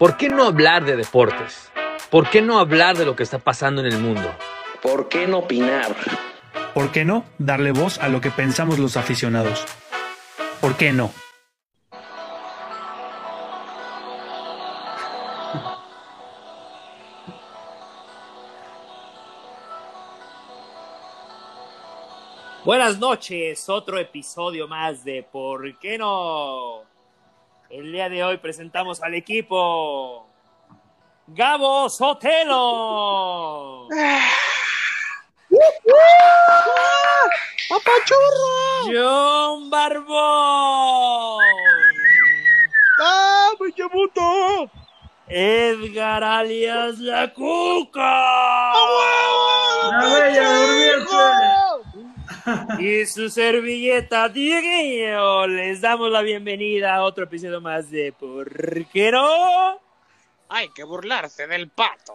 ¿Por 0.00 0.16
qué 0.16 0.30
no 0.30 0.46
hablar 0.46 0.86
de 0.86 0.96
deportes? 0.96 1.70
¿Por 2.10 2.30
qué 2.30 2.40
no 2.40 2.58
hablar 2.58 2.96
de 2.96 3.04
lo 3.04 3.14
que 3.14 3.22
está 3.22 3.38
pasando 3.38 3.82
en 3.82 3.88
el 3.88 3.98
mundo? 3.98 4.34
¿Por 4.80 5.10
qué 5.10 5.26
no 5.26 5.40
opinar? 5.40 5.94
¿Por 6.72 6.90
qué 6.90 7.04
no 7.04 7.26
darle 7.36 7.72
voz 7.72 7.98
a 7.98 8.08
lo 8.08 8.22
que 8.22 8.30
pensamos 8.30 8.78
los 8.78 8.96
aficionados? 8.96 9.62
¿Por 10.62 10.78
qué 10.78 10.94
no? 10.94 11.12
Buenas 22.64 22.98
noches, 22.98 23.68
otro 23.68 23.98
episodio 23.98 24.66
más 24.66 25.04
de 25.04 25.28
¿Por 25.30 25.78
qué 25.78 25.98
no? 25.98 26.89
El 27.70 27.92
día 27.92 28.08
de 28.08 28.24
hoy 28.24 28.36
presentamos 28.38 29.00
al 29.00 29.14
equipo. 29.14 30.26
Gabo 31.28 31.88
Sotelo, 31.88 33.86
¡Papachurro! 37.68 38.90
John 38.92 39.70
Barbón, 39.70 41.44
¡Ah, 43.00 43.50
me 43.60 43.88
puto! 43.88 44.70
Edgar 45.28 46.24
alias 46.24 46.98
La 46.98 47.32
Cuca 47.32 48.72
y 52.78 53.06
su 53.06 53.28
servilleta 53.28 54.28
Dieguillo. 54.28 55.46
Les 55.46 55.80
damos 55.80 56.10
la 56.10 56.22
bienvenida 56.22 56.94
a 56.94 57.02
otro 57.02 57.24
episodio 57.24 57.60
más 57.60 57.90
de 57.90 58.12
¿Por 58.12 58.86
qué 58.86 59.10
no? 59.10 59.80
Hay 60.48 60.68
que 60.70 60.84
burlarse 60.84 61.46
del 61.46 61.68
pato. 61.68 62.14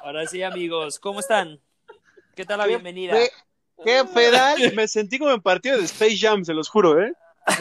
Ahora 0.00 0.26
sí, 0.26 0.42
amigos, 0.42 0.98
¿cómo 0.98 1.20
están? 1.20 1.60
¿Qué 2.34 2.44
tal 2.44 2.58
la 2.58 2.66
bienvenida? 2.66 3.14
Qué, 3.14 3.30
qué 3.84 4.04
pedal. 4.12 4.72
Me 4.74 4.88
sentí 4.88 5.18
como 5.18 5.32
en 5.32 5.40
partido 5.40 5.78
de 5.78 5.84
Space 5.84 6.16
Jam, 6.18 6.44
se 6.44 6.54
los 6.54 6.68
juro, 6.68 7.00
¿eh? 7.00 7.12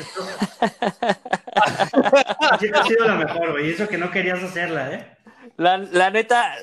Ha 2.44 2.58
sido 2.60 3.06
la 3.06 3.16
mejor, 3.16 3.52
güey. 3.52 3.72
Eso 3.72 3.88
que 3.88 3.98
no 3.98 4.12
querías 4.12 4.42
hacerla, 4.44 4.94
¿eh? 4.94 5.18
La, 5.58 5.78
la 5.78 6.10
neta, 6.10 6.56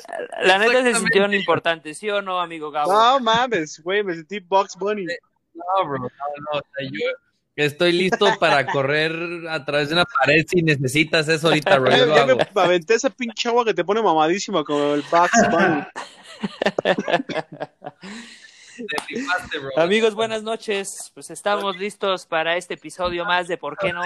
la 0.43 0.59
neta 0.59 0.83
se 0.83 0.95
sintieron 0.95 1.35
importantes, 1.35 1.99
¿sí 1.99 2.11
o 2.11 2.23
no, 2.23 2.41
amigo 2.41 2.71
Gabo? 2.71 2.93
No 2.93 3.21
mames, 3.21 3.81
güey, 3.83 4.03
me 4.03 4.15
sentí 4.15 4.41
Box 4.41 4.77
Bunny. 4.77 5.05
No, 5.55 5.89
bro, 5.89 5.99
no, 5.99 6.09
no. 6.09 6.59
O 6.59 6.63
sea, 6.77 6.89
yo 6.91 7.11
estoy 7.57 7.93
listo 7.93 8.27
para 8.39 8.67
correr 8.73 9.13
a 9.49 9.65
través 9.65 9.89
de 9.89 9.95
una 9.95 10.05
pared 10.05 10.45
si 10.49 10.63
necesitas 10.63 11.29
eso 11.29 11.49
ahorita, 11.49 11.79
bro. 11.79 11.91
Ya, 11.91 11.99
Yo 11.99 12.07
lo 12.07 12.17
ya 12.17 12.23
hago. 12.23 12.39
me 12.55 12.63
aventé 12.63 12.95
esa 12.95 13.11
pinche 13.11 13.49
agua 13.49 13.65
que 13.65 13.75
te 13.75 13.85
pone 13.85 14.03
mamadísima 14.03 14.63
como 14.65 14.95
el 14.95 15.03
Box 15.11 15.31
Bunny. 15.51 15.83
Te 18.77 18.85
rifaste, 19.09 19.59
bro. 19.59 19.71
Amigos, 19.77 20.15
buenas 20.15 20.45
noches. 20.45 21.11
Pues 21.15 21.31
estamos 21.31 21.77
listos 21.77 22.27
para 22.27 22.57
este 22.57 22.75
episodio 22.75 23.25
más 23.25 23.49
de 23.49 23.57
¿Por 23.59 23.77
qué 23.77 23.93
no? 23.93 24.03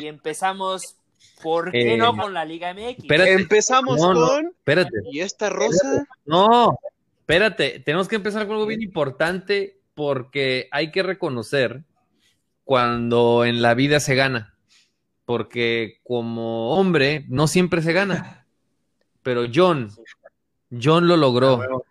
Y 0.00 0.06
empezamos, 0.06 0.97
¿por 1.42 1.70
qué 1.72 1.94
Eh, 1.94 1.96
no 1.96 2.16
con 2.16 2.32
la 2.34 2.44
Liga 2.44 2.72
MX? 2.74 2.98
Espérate. 2.98 3.32
Empezamos 3.34 4.00
No, 4.00 4.14
no. 4.14 4.26
con. 4.28 4.46
Espérate. 4.46 4.90
¿Y 5.10 5.20
esta 5.20 5.50
rosa? 5.50 6.06
No, 6.26 6.78
espérate, 7.20 7.80
tenemos 7.80 8.08
que 8.08 8.16
empezar 8.16 8.46
con 8.46 8.54
algo 8.56 8.66
bien 8.66 8.82
importante 8.82 9.78
porque 9.94 10.68
hay 10.70 10.90
que 10.90 11.02
reconocer 11.02 11.82
cuando 12.64 13.44
en 13.44 13.62
la 13.62 13.74
vida 13.74 13.98
se 14.00 14.14
gana, 14.14 14.54
porque 15.24 16.00
como 16.04 16.74
hombre 16.78 17.24
no 17.28 17.46
siempre 17.48 17.82
se 17.82 17.92
gana, 17.92 18.46
pero 19.22 19.44
John, 19.52 19.90
John 20.70 21.08
lo 21.08 21.16
logró. 21.16 21.84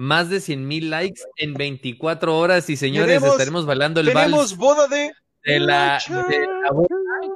Más 0.00 0.30
de 0.30 0.40
100 0.40 0.68
mil 0.68 0.90
likes 0.90 1.22
en 1.38 1.54
24 1.54 2.38
horas 2.38 2.70
y 2.70 2.76
señores, 2.76 3.16
Tenemos- 3.16 3.30
estaremos 3.32 3.66
bailando 3.66 3.98
el 3.98 4.06
Tenemos 4.06 4.30
vals 4.30 4.56
boda 4.56 4.86
de. 4.86 5.10
de 5.44 5.58
la, 5.58 5.98
de 6.08 6.46
la 6.62 6.70
boda 6.70 6.87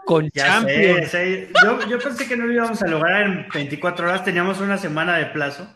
con 0.04 0.30
Ya 0.32 0.46
Champions. 0.46 1.10
sé. 1.10 1.50
Yo, 1.64 1.86
yo 1.88 1.98
pensé 1.98 2.26
que 2.26 2.36
no 2.36 2.46
lo 2.46 2.52
íbamos 2.52 2.82
a 2.82 2.86
lograr 2.86 3.22
en 3.22 3.48
24 3.52 4.08
horas. 4.08 4.24
Teníamos 4.24 4.60
una 4.60 4.78
semana 4.78 5.16
de 5.16 5.26
plazo. 5.26 5.68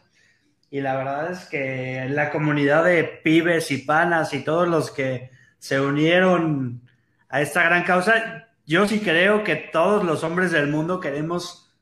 Y 0.71 0.81
la 0.81 0.97
verdad 0.97 1.31
es 1.31 1.47
que 1.47 2.07
la 2.11 2.31
comunidad 2.31 2.85
de 2.85 3.05
pibes 3.05 3.71
y 3.71 3.79
panas 3.79 4.35
y 4.35 4.43
todos 4.43 4.69
los 4.69 4.91
que 4.91 5.31
se 5.59 5.81
unieron 5.81 6.83
a 7.29 7.41
esta 7.41 7.63
gran 7.63 7.85
causa, 7.85 8.49
yo 8.67 8.87
sí 8.87 9.01
creo 9.01 9.45
que 9.45 9.57
todos 9.57 10.05
los 10.05 10.25
hombres 10.25 10.51
del 10.51 10.69
mundo 10.69 11.01
queremos 11.01 11.75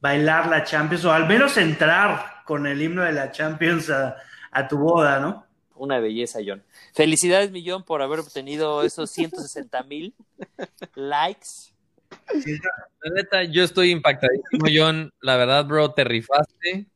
bailar 0.00 0.48
la 0.48 0.64
Champions 0.64 1.04
o 1.04 1.12
al 1.12 1.26
menos 1.26 1.56
entrar 1.56 2.42
con 2.44 2.66
el 2.66 2.80
himno 2.80 3.02
de 3.02 3.12
la 3.12 3.30
Champions 3.30 3.90
a, 3.90 4.16
a 4.50 4.68
tu 4.68 4.78
boda, 4.78 5.20
¿no? 5.20 5.45
Una 5.76 6.00
belleza, 6.00 6.40
John. 6.44 6.62
Felicidades, 6.94 7.50
Millón, 7.50 7.84
por 7.84 8.02
haber 8.02 8.20
obtenido 8.20 8.82
esos 8.82 9.10
160 9.10 9.82
mil 9.84 10.14
likes. 10.94 11.74
La 13.02 13.10
neta, 13.14 13.44
yo 13.44 13.62
estoy 13.62 13.90
impactadísimo, 13.90 14.66
John. 14.74 15.12
La 15.20 15.36
verdad, 15.36 15.66
bro, 15.66 15.92
te 15.92 16.04
rifaste. 16.04 16.86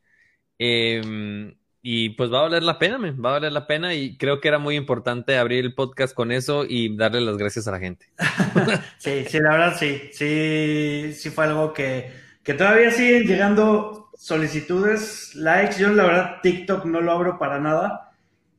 Eh, 0.58 1.54
y 1.82 2.10
pues 2.10 2.30
va 2.30 2.40
a 2.40 2.42
valer 2.42 2.62
la 2.62 2.78
pena, 2.78 2.98
men, 2.98 3.22
va 3.24 3.30
a 3.30 3.32
valer 3.34 3.52
la 3.52 3.66
pena. 3.66 3.94
Y 3.94 4.16
creo 4.16 4.40
que 4.40 4.48
era 4.48 4.58
muy 4.58 4.76
importante 4.76 5.38
abrir 5.38 5.64
el 5.64 5.74
podcast 5.74 6.14
con 6.14 6.32
eso 6.32 6.64
y 6.68 6.96
darle 6.96 7.20
las 7.20 7.36
gracias 7.36 7.68
a 7.68 7.72
la 7.72 7.78
gente. 7.78 8.06
Sí, 8.98 9.24
sí, 9.26 9.40
la 9.40 9.50
verdad 9.52 9.76
sí, 9.78 10.10
sí, 10.12 11.12
sí 11.14 11.30
fue 11.30 11.44
algo 11.44 11.72
que, 11.72 12.12
que 12.42 12.52
todavía 12.52 12.90
siguen 12.90 13.26
llegando 13.26 14.10
solicitudes, 14.14 15.34
likes. 15.34 15.78
Yo 15.78 15.88
la 15.90 16.04
verdad 16.04 16.36
TikTok 16.42 16.84
no 16.84 17.00
lo 17.00 17.12
abro 17.12 17.38
para 17.38 17.58
nada 17.60 18.09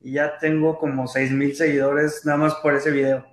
y 0.02 0.12
ya 0.12 0.38
tengo 0.38 0.78
como 0.78 1.06
seis 1.06 1.30
mil 1.30 1.54
seguidores 1.54 2.24
nada 2.24 2.38
más 2.38 2.54
por 2.56 2.74
ese 2.74 2.90
video. 2.90 3.26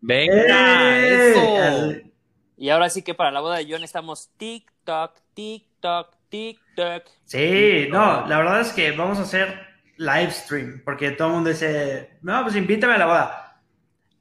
¡Venga! 0.00 0.98
¡Eh! 1.06 2.12
Y 2.56 2.70
ahora 2.70 2.90
sí 2.90 3.02
que 3.02 3.14
para 3.14 3.30
la 3.30 3.40
boda 3.40 3.58
de 3.58 3.66
John 3.70 3.84
estamos 3.84 4.30
TikTok, 4.36 5.14
TikTok, 5.34 6.14
TikTok. 6.28 7.04
Sí, 7.24 7.86
no, 7.90 8.26
la 8.26 8.38
verdad 8.38 8.60
es 8.60 8.72
que 8.72 8.92
vamos 8.92 9.18
a 9.18 9.22
hacer 9.22 9.60
live 9.96 10.30
stream 10.30 10.82
porque 10.84 11.12
todo 11.12 11.28
el 11.28 11.34
mundo 11.34 11.50
dice, 11.50 12.18
no, 12.22 12.42
pues 12.42 12.56
invítame 12.56 12.94
a 12.94 12.98
la 12.98 13.06
boda. 13.06 13.62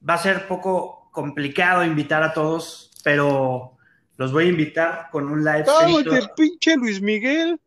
Va 0.08 0.14
a 0.14 0.20
ser 0.20 0.48
poco 0.48 1.10
complicado 1.12 1.84
invitar 1.84 2.22
a 2.22 2.34
todos, 2.34 2.92
pero 3.04 3.78
los 4.18 4.32
voy 4.32 4.46
a 4.46 4.50
invitar 4.50 5.10
con 5.12 5.30
un 5.30 5.44
live 5.44 5.66
stream. 5.66 6.04
¡Cállate, 6.04 6.34
pinche 6.36 6.76
Luis 6.76 7.02
Miguel! 7.02 7.60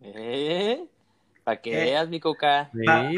¿Eh? 0.00 0.84
Para 1.44 1.60
que 1.60 1.72
Eh. 1.72 1.84
veas, 1.84 2.08
mi 2.08 2.20
coca. 2.20 2.70
¿Sí? 2.72 3.16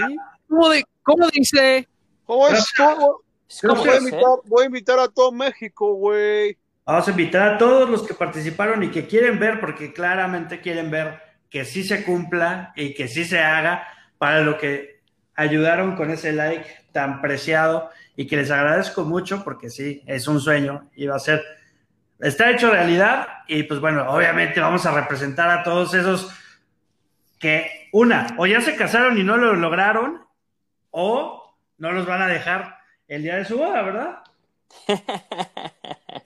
¿Cómo, 0.49 0.69
de- 0.71 0.85
cómo 1.03 1.29
dice? 1.31 1.89
¿Cómo 2.25 2.49
es? 2.49 2.73
¿Cómo? 2.77 3.21
Es 3.49 3.61
¿Cómo 3.61 3.75
como 3.75 3.85
Voy 3.85 3.95
a, 3.95 3.99
invitar, 3.99 4.21
voy 4.47 4.63
a 4.63 4.67
invitar 4.67 4.99
a 4.99 5.09
todo 5.09 5.31
México, 5.33 5.95
güey. 5.95 6.57
Vamos 6.87 7.07
a 7.07 7.11
invitar 7.11 7.55
a 7.55 7.59
todos 7.59 7.89
los 7.89 8.03
que 8.03 8.15
participaron 8.15 8.83
y 8.83 8.91
que 8.91 9.07
quieren 9.07 9.39
ver, 9.39 9.61
porque 9.61 9.93
claramente 9.93 10.61
quieren 10.61 10.91
ver 10.91 11.21
que 11.51 11.65
sí 11.65 11.85
se 11.85 12.05
cumpla 12.05 12.73
y 12.77 12.95
que 12.95 13.09
sí 13.09 13.25
se 13.25 13.39
haga 13.41 13.87
para 14.19 14.41
lo 14.41 14.59
que 14.59 15.01
ayudaron 15.35 15.97
con 15.97 16.11
ese 16.11 16.33
like 16.33 16.67
tan 16.93 17.21
preciado 17.21 17.91
y 18.17 18.27
que 18.27 18.37
les 18.37 18.51
agradezco 18.51 19.05
mucho 19.05 19.43
porque 19.45 19.71
sí, 19.71 20.03
es 20.07 20.27
un 20.29 20.41
sueño 20.41 20.89
y 20.95 21.07
va 21.07 21.17
a 21.17 21.21
ser, 21.21 21.43
está 22.21 22.51
hecho 22.51 22.71
realidad 22.71 23.27
y 23.49 23.65
pues 23.65 23.81
bueno, 23.81 24.09
obviamente 24.11 24.61
vamos 24.61 24.85
a 24.87 24.93
representar 24.93 25.51
a 25.51 25.63
todos 25.63 25.95
esos 25.95 26.31
que 27.39 27.84
una, 27.95 28.35
o 28.39 28.47
ya 28.47 28.61
se 28.61 28.75
casaron 28.75 29.17
y 29.19 29.23
no 29.23 29.37
lo 29.37 29.55
lograron 29.55 30.21
o 30.91 31.57
no 31.79 31.93
los 31.93 32.07
van 32.07 32.23
a 32.23 32.27
dejar 32.27 32.77
el 33.07 33.23
día 33.23 33.37
de 33.37 33.45
su 33.45 33.57
boda, 33.57 33.83
¿verdad? 33.83 34.19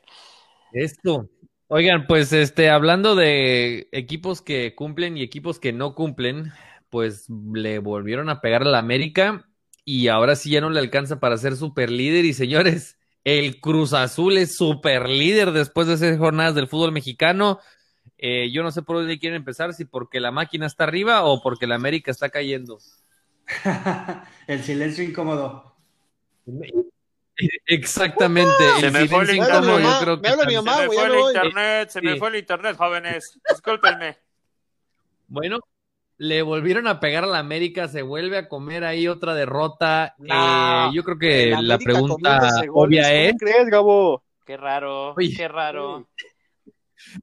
Esto. 0.72 1.28
Oigan, 1.66 2.06
pues 2.06 2.32
este, 2.32 2.70
hablando 2.70 3.14
de 3.14 3.86
equipos 3.92 4.40
que 4.40 4.74
cumplen 4.74 5.18
y 5.18 5.22
equipos 5.22 5.60
que 5.60 5.74
no 5.74 5.94
cumplen, 5.94 6.52
pues 6.88 7.26
le 7.28 7.80
volvieron 7.80 8.30
a 8.30 8.40
pegar 8.40 8.62
a 8.62 8.70
la 8.70 8.78
América 8.78 9.46
y 9.84 10.08
ahora 10.08 10.36
sí 10.36 10.48
ya 10.48 10.62
no 10.62 10.70
le 10.70 10.80
alcanza 10.80 11.20
para 11.20 11.36
ser 11.36 11.54
super 11.54 11.90
líder. 11.90 12.24
Y 12.24 12.32
señores, 12.32 12.98
el 13.24 13.60
Cruz 13.60 13.92
Azul 13.92 14.38
es 14.38 14.56
super 14.56 15.06
líder 15.06 15.52
después 15.52 15.86
de 15.86 15.98
seis 15.98 16.16
jornadas 16.16 16.54
del 16.54 16.68
fútbol 16.68 16.92
mexicano. 16.92 17.58
Eh, 18.18 18.50
yo 18.50 18.62
no 18.64 18.72
sé 18.72 18.82
por 18.82 18.96
dónde 18.96 19.18
quieren 19.18 19.36
empezar, 19.36 19.72
si 19.72 19.84
porque 19.84 20.18
la 20.18 20.32
máquina 20.32 20.66
está 20.66 20.84
arriba 20.84 21.24
o 21.24 21.40
porque 21.40 21.66
la 21.68 21.76
América 21.76 22.10
está 22.10 22.28
cayendo. 22.28 22.78
el 24.46 24.62
silencio 24.62 25.04
incómodo. 25.04 25.76
Exactamente. 27.66 28.50
Se 28.80 28.86
el 28.86 28.92
me 28.92 29.08
fue 29.08 29.22
el 29.22 29.36
incómodo, 29.36 29.78
yo 29.78 29.98
creo 30.00 30.20
que 30.20 30.46
mi 30.46 30.54
mamá, 30.56 30.76
se 30.78 30.88
me 30.88 30.94
fue 30.94 31.06
el 31.06 31.26
internet, 31.28 31.88
se 31.90 32.02
me 32.02 32.16
fue 32.16 32.28
el 32.28 32.36
internet, 32.36 32.76
jóvenes. 32.76 33.38
Discúlpenme. 33.48 34.18
Bueno, 35.28 35.60
le 36.16 36.42
volvieron 36.42 36.88
a 36.88 36.98
pegar 36.98 37.22
a 37.22 37.28
la 37.28 37.38
América, 37.38 37.86
se 37.86 38.02
vuelve 38.02 38.38
a 38.38 38.48
comer 38.48 38.82
ahí 38.82 39.06
otra 39.06 39.34
derrota. 39.34 40.16
No. 40.18 40.88
Eh, 40.88 40.90
yo 40.94 41.04
creo 41.04 41.18
que 41.18 41.56
la 41.60 41.78
pregunta 41.78 42.40
obvia 42.72 43.12
es, 43.14 43.32
¿Cómo 43.32 43.38
crees, 43.38 43.66
Gabo? 43.68 44.24
Qué 44.44 44.56
raro, 44.56 45.14
Oye. 45.14 45.36
qué 45.36 45.46
raro. 45.46 46.08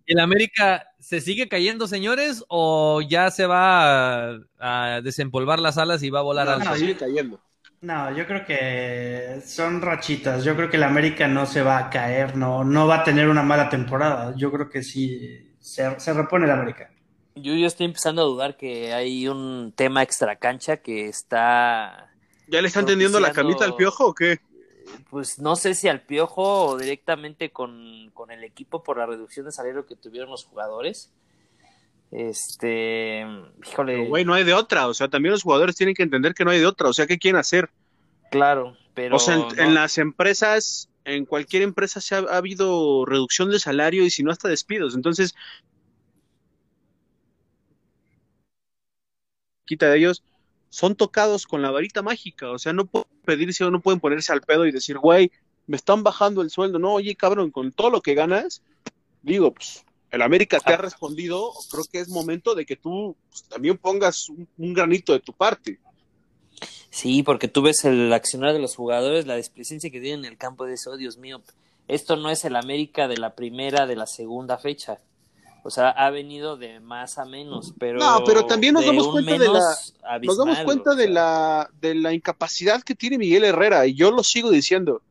¿El 0.06 0.20
América 0.20 0.88
se 1.00 1.22
sigue 1.22 1.48
cayendo, 1.50 1.88
señores, 1.88 2.44
o 2.48 3.02
ya 3.02 3.32
se 3.32 3.46
va 3.48 4.32
a, 4.34 4.40
a 4.60 5.02
desempolvar 5.02 5.60
las 5.60 5.78
alas 5.78 6.04
y 6.04 6.10
va 6.10 6.20
a 6.20 6.24
volar 6.24 6.48
No, 6.48 6.54
alto? 6.54 6.70
no, 6.70 6.76
Sigue 6.76 6.98
cayendo. 6.98 7.40
No, 7.82 8.16
yo 8.16 8.26
creo 8.26 8.46
que 8.46 9.42
son 9.46 9.82
rachitas. 9.82 10.44
Yo 10.44 10.56
creo 10.56 10.70
que 10.70 10.78
el 10.78 10.84
América 10.84 11.28
no 11.28 11.46
se 11.46 11.62
va 11.62 11.78
a 11.78 11.90
caer, 11.90 12.36
no, 12.36 12.64
no 12.64 12.88
va 12.88 12.98
a 13.02 13.04
tener 13.04 13.30
una 13.30 13.44
mala 13.44 13.70
temporada. 13.70 14.34
Yo 14.36 14.52
creo 14.52 14.70
que 14.70 14.82
sí 14.84 15.56
se, 15.60 16.00
se 16.00 16.14
repone 16.14 16.46
el 16.46 16.52
América. 16.52 16.90
Yo, 17.36 17.54
yo 17.54 17.68
estoy 17.68 17.86
empezando 17.88 18.22
a 18.22 18.26
dudar 18.26 18.56
que 18.58 18.94
hay 18.94 19.28
un 19.28 19.74
tema 19.76 20.04
extra 20.04 20.38
cancha 20.38 20.78
que 20.78 21.08
está, 21.10 22.16
¿Ya 22.48 22.62
le 22.62 22.68
están 22.68 22.86
tendiendo 22.86 23.20
la 23.20 23.32
camita 23.32 23.66
al 23.66 23.76
piojo 23.76 24.08
o 24.08 24.14
qué? 24.14 24.40
Pues 25.10 25.40
no 25.40 25.56
sé 25.56 25.76
si 25.76 25.88
al 25.88 26.02
piojo 26.02 26.68
o 26.68 26.78
directamente 26.78 27.52
con, 27.52 28.12
con 28.14 28.32
el 28.32 28.44
equipo 28.44 28.84
por 28.84 28.98
la 28.98 29.06
reducción 29.06 29.46
de 29.46 29.52
salario 29.52 29.86
que 29.86 29.96
tuvieron 29.96 30.30
los 30.32 30.46
jugadores. 30.46 31.12
Este, 32.12 33.26
híjole, 33.66 33.98
Güey, 34.08 34.26
no 34.26 34.34
hay 34.34 34.44
de 34.44 34.54
otra. 34.54 34.88
O 34.88 34.94
sea, 34.94 35.08
también 35.10 35.32
los 35.32 35.44
jugadores 35.44 35.76
tienen 35.76 35.96
que 35.96 36.04
entender 36.04 36.34
que 36.34 36.46
no 36.46 36.52
hay 36.52 36.60
de 36.60 36.66
otra. 36.68 36.90
O 36.90 36.94
sea, 36.94 37.08
¿qué 37.08 37.18
quieren 37.18 37.40
hacer? 37.40 37.70
claro, 38.30 38.78
pero 38.94 39.16
o 39.16 39.20
sea, 39.20 39.36
en, 39.36 39.48
no- 39.56 39.56
en 39.58 39.74
las 39.74 39.98
empresas, 39.98 40.90
en 41.06 41.26
cualquier 41.26 41.62
empresa 41.64 42.02
se 42.02 42.16
ha, 42.16 42.20
ha 42.20 42.38
habido 42.38 43.06
reducción 43.06 43.50
de 43.52 43.60
salario 43.60 44.04
y 44.04 44.10
si 44.10 44.24
no 44.24 44.32
hasta 44.32 44.48
despidos. 44.50 44.96
Entonces, 44.96 45.36
quita 49.66 49.90
de 49.90 49.98
ellos, 49.98 50.24
son 50.76 50.96
tocados 50.96 51.48
con 51.48 51.62
la 51.62 51.72
varita 51.72 52.02
mágica. 52.02 52.52
O 52.52 52.60
sea, 52.60 52.74
no 52.74 52.86
pueden 52.86 53.08
pedirse 53.24 53.64
o 53.64 53.72
no 53.72 53.80
pueden 53.80 54.02
ponerse 54.02 54.34
al 54.34 54.42
pedo 54.42 54.66
y 54.66 54.74
decir, 54.74 54.98
güey, 54.98 55.32
me 55.68 55.78
están 55.78 56.04
bajando 56.04 56.42
el 56.42 56.50
sueldo. 56.50 56.80
No, 56.80 56.96
oye, 56.96 57.16
cabrón, 57.16 57.50
con 57.50 57.72
todo 57.72 57.90
lo 57.90 58.02
que 58.02 58.14
ganas, 58.14 58.62
digo, 59.22 59.54
pues, 59.54 59.86
el 60.12 60.22
América 60.22 60.60
te 60.60 60.74
ha 60.74 60.78
respondido. 60.78 61.54
Creo 61.72 61.86
que 61.90 62.00
es 62.02 62.10
momento 62.10 62.56
de 62.56 62.66
que 62.66 62.76
tú 62.76 63.16
pues, 63.30 63.44
también 63.44 63.78
pongas 63.78 64.28
un, 64.28 64.50
un 64.58 64.74
granito 64.74 65.14
de 65.14 65.22
tu 65.22 65.32
parte. 65.32 65.80
Sí, 66.90 67.24
porque 67.24 67.48
tú 67.48 67.62
ves 67.62 67.86
el 67.86 68.12
accionar 68.12 68.52
de 68.52 68.60
los 68.60 68.76
jugadores, 68.76 69.26
la 69.26 69.38
displicencia 69.38 69.90
que 69.90 70.02
tienen 70.02 70.26
en 70.26 70.32
el 70.34 70.38
campo 70.38 70.66
de 70.66 70.74
eso, 70.74 70.92
oh, 70.92 70.98
Dios 70.98 71.18
mío, 71.18 71.42
esto 71.88 72.18
no 72.18 72.30
es 72.30 72.44
el 72.44 72.58
América 72.58 73.08
de 73.08 73.16
la 73.16 73.34
primera, 73.34 73.88
de 73.88 73.96
la 73.96 74.08
segunda 74.08 74.58
fecha. 74.58 75.00
O 75.68 75.72
sea, 75.72 75.90
ha 75.90 76.12
venido 76.12 76.58
de 76.58 76.80
más 76.80 77.18
a 77.18 77.26
menos, 77.26 77.74
pero 77.80 77.98
No, 77.98 78.24
pero 78.24 78.46
también 78.46 78.76
nos 78.76 78.86
damos 78.86 79.08
cuenta 79.08 79.32
de 79.32 79.40
menos 79.40 79.96
Nos 80.22 80.38
damos 80.38 80.60
cuenta 80.60 80.92
o 80.92 80.96
de 80.96 81.10
la, 81.10 81.72
de 81.82 81.96
la 81.96 82.14
incapacidad 82.14 82.84
que 82.84 82.94
tiene 82.94 83.18
Miguel 83.18 83.46
Herrera, 83.46 83.88
y 83.88 83.96
yo 83.96 84.12
lo 84.12 84.24
sigo 84.24 84.52
diciendo. 84.52 85.02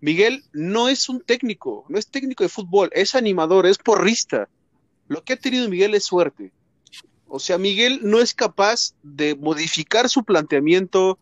Miguel 0.00 0.44
no 0.52 0.90
es 0.90 1.08
un 1.08 1.22
técnico, 1.22 1.86
no 1.88 1.98
es 1.98 2.06
técnico 2.08 2.44
de 2.44 2.50
fútbol, 2.50 2.90
es 2.92 3.14
animador, 3.14 3.64
es 3.64 3.78
porrista. 3.78 4.50
Lo 5.08 5.24
que 5.24 5.32
ha 5.32 5.36
tenido 5.36 5.70
Miguel 5.70 5.94
es 5.94 6.04
suerte. 6.04 6.52
O 7.26 7.38
sea, 7.38 7.56
Miguel 7.56 8.00
no 8.02 8.20
es 8.20 8.34
capaz 8.34 8.92
de 9.02 9.34
modificar 9.34 10.10
su 10.10 10.22
planteamiento, 10.22 11.18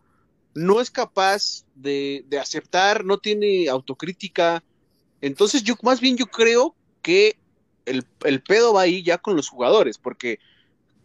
no 0.55 0.81
es 0.81 0.91
capaz 0.91 1.63
de, 1.73 2.25
de 2.27 2.37
aceptar, 2.37 3.05
no 3.05 3.17
tiene 3.17 3.69
autocrítica. 3.69 4.61
Entonces, 5.21 5.63
yo 5.63 5.75
más 5.83 6.01
bien 6.01 6.17
yo 6.17 6.25
creo 6.25 6.75
que 7.01 7.37
el, 7.85 8.05
el 8.23 8.41
pedo 8.41 8.73
va 8.73 8.81
ahí 8.81 9.03
ya 9.03 9.17
con 9.17 9.35
los 9.35 9.49
jugadores, 9.49 9.97
porque 9.97 10.39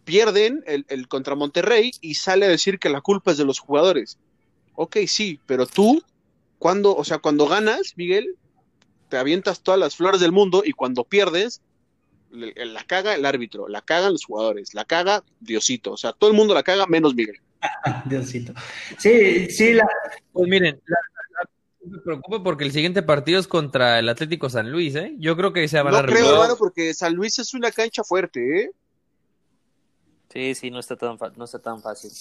pierden 0.05 0.63
el, 0.65 0.85
el 0.89 1.07
contra 1.07 1.35
Monterrey 1.35 1.91
y 2.01 2.15
sale 2.15 2.45
a 2.45 2.49
decir 2.49 2.79
que 2.79 2.89
la 2.89 3.01
culpa 3.01 3.31
es 3.31 3.37
de 3.37 3.45
los 3.45 3.59
jugadores. 3.59 4.17
Ok, 4.75 4.97
sí, 5.07 5.39
pero 5.45 5.65
tú, 5.67 6.01
cuando, 6.57 6.95
o 6.95 7.03
sea, 7.03 7.19
cuando 7.19 7.47
ganas, 7.47 7.93
Miguel, 7.95 8.35
te 9.09 9.17
avientas 9.17 9.61
todas 9.61 9.79
las 9.79 9.95
flores 9.95 10.21
del 10.21 10.31
mundo 10.31 10.63
y 10.65 10.71
cuando 10.71 11.03
pierdes, 11.03 11.61
le- 12.31 12.53
la 12.65 12.83
caga 12.83 13.15
el 13.15 13.25
árbitro, 13.25 13.67
la 13.67 13.81
cagan 13.81 14.13
los 14.13 14.23
jugadores, 14.25 14.73
la 14.73 14.85
caga 14.85 15.23
Diosito, 15.39 15.91
o 15.93 15.97
sea, 15.97 16.13
todo 16.13 16.29
el 16.29 16.35
mundo 16.35 16.53
la 16.53 16.63
caga 16.63 16.85
menos 16.87 17.13
Miguel. 17.15 17.37
Diosito. 18.05 18.53
Sí, 18.97 19.49
sí, 19.49 19.73
la, 19.73 19.87
Pues 20.31 20.47
miren, 20.49 20.79
la- 20.85 20.97
me 21.85 21.99
preocupe 21.99 22.39
porque 22.43 22.63
el 22.65 22.71
siguiente 22.71 23.01
partido 23.03 23.39
es 23.39 23.47
contra 23.47 23.99
el 23.99 24.09
Atlético 24.09 24.49
San 24.49 24.71
Luis, 24.71 24.95
¿eh? 24.95 25.15
Yo 25.19 25.35
creo 25.37 25.53
que 25.53 25.67
se 25.67 25.81
van 25.81 25.95
a 25.95 26.01
No 26.01 26.05
creo, 26.07 26.15
remontar. 26.17 26.33
hermano, 26.33 26.55
porque 26.57 26.93
San 26.93 27.13
Luis 27.15 27.39
es 27.39 27.53
una 27.53 27.71
cancha 27.71 28.03
fuerte, 28.03 28.61
¿eh? 28.63 28.71
Sí, 30.31 30.55
sí, 30.55 30.71
no 30.71 30.79
está 30.79 30.95
tan, 30.95 31.17
no 31.37 31.45
está 31.45 31.59
tan 31.59 31.81
fácil. 31.81 32.11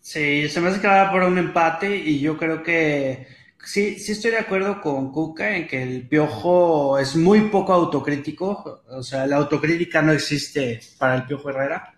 Sí, 0.00 0.48
se 0.48 0.60
me 0.60 0.68
hace 0.68 0.80
que 0.80 0.86
va 0.86 1.10
por 1.10 1.22
un 1.22 1.36
empate 1.38 1.96
y 1.96 2.20
yo 2.20 2.36
creo 2.38 2.62
que 2.62 3.26
sí, 3.64 3.98
sí 3.98 4.12
estoy 4.12 4.30
de 4.30 4.38
acuerdo 4.38 4.80
con 4.80 5.12
Cuca 5.12 5.56
en 5.56 5.66
que 5.66 5.82
el 5.82 6.08
Piojo 6.08 6.98
es 6.98 7.16
muy 7.16 7.42
poco 7.50 7.72
autocrítico, 7.72 8.82
o 8.88 9.02
sea, 9.02 9.26
la 9.26 9.36
autocrítica 9.36 10.00
no 10.02 10.12
existe 10.12 10.80
para 10.98 11.16
el 11.16 11.26
Piojo 11.26 11.50
Herrera. 11.50 11.94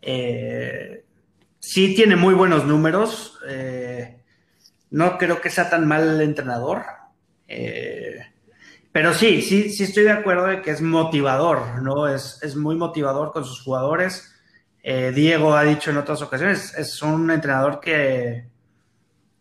Eh, 0.00 1.04
sí 1.58 1.94
tiene 1.94 2.16
muy 2.16 2.34
buenos 2.34 2.64
números, 2.66 3.38
eh, 3.48 4.21
no 4.92 5.18
creo 5.18 5.40
que 5.40 5.50
sea 5.50 5.68
tan 5.68 5.86
mal 5.88 6.08
el 6.08 6.20
entrenador, 6.20 6.84
eh, 7.48 8.20
pero 8.92 9.12
sí, 9.14 9.42
sí, 9.42 9.70
sí 9.70 9.84
estoy 9.84 10.04
de 10.04 10.12
acuerdo 10.12 10.46
de 10.46 10.62
que 10.62 10.70
es 10.70 10.80
motivador, 10.80 11.82
¿no? 11.82 12.06
Es, 12.08 12.38
es 12.42 12.54
muy 12.56 12.76
motivador 12.76 13.32
con 13.32 13.44
sus 13.44 13.60
jugadores. 13.62 14.28
Eh, 14.82 15.12
Diego 15.14 15.54
ha 15.54 15.62
dicho 15.64 15.90
en 15.90 15.96
otras 15.96 16.22
ocasiones, 16.22 16.76
es 16.76 17.00
un 17.02 17.30
entrenador 17.30 17.80
que, 17.80 18.46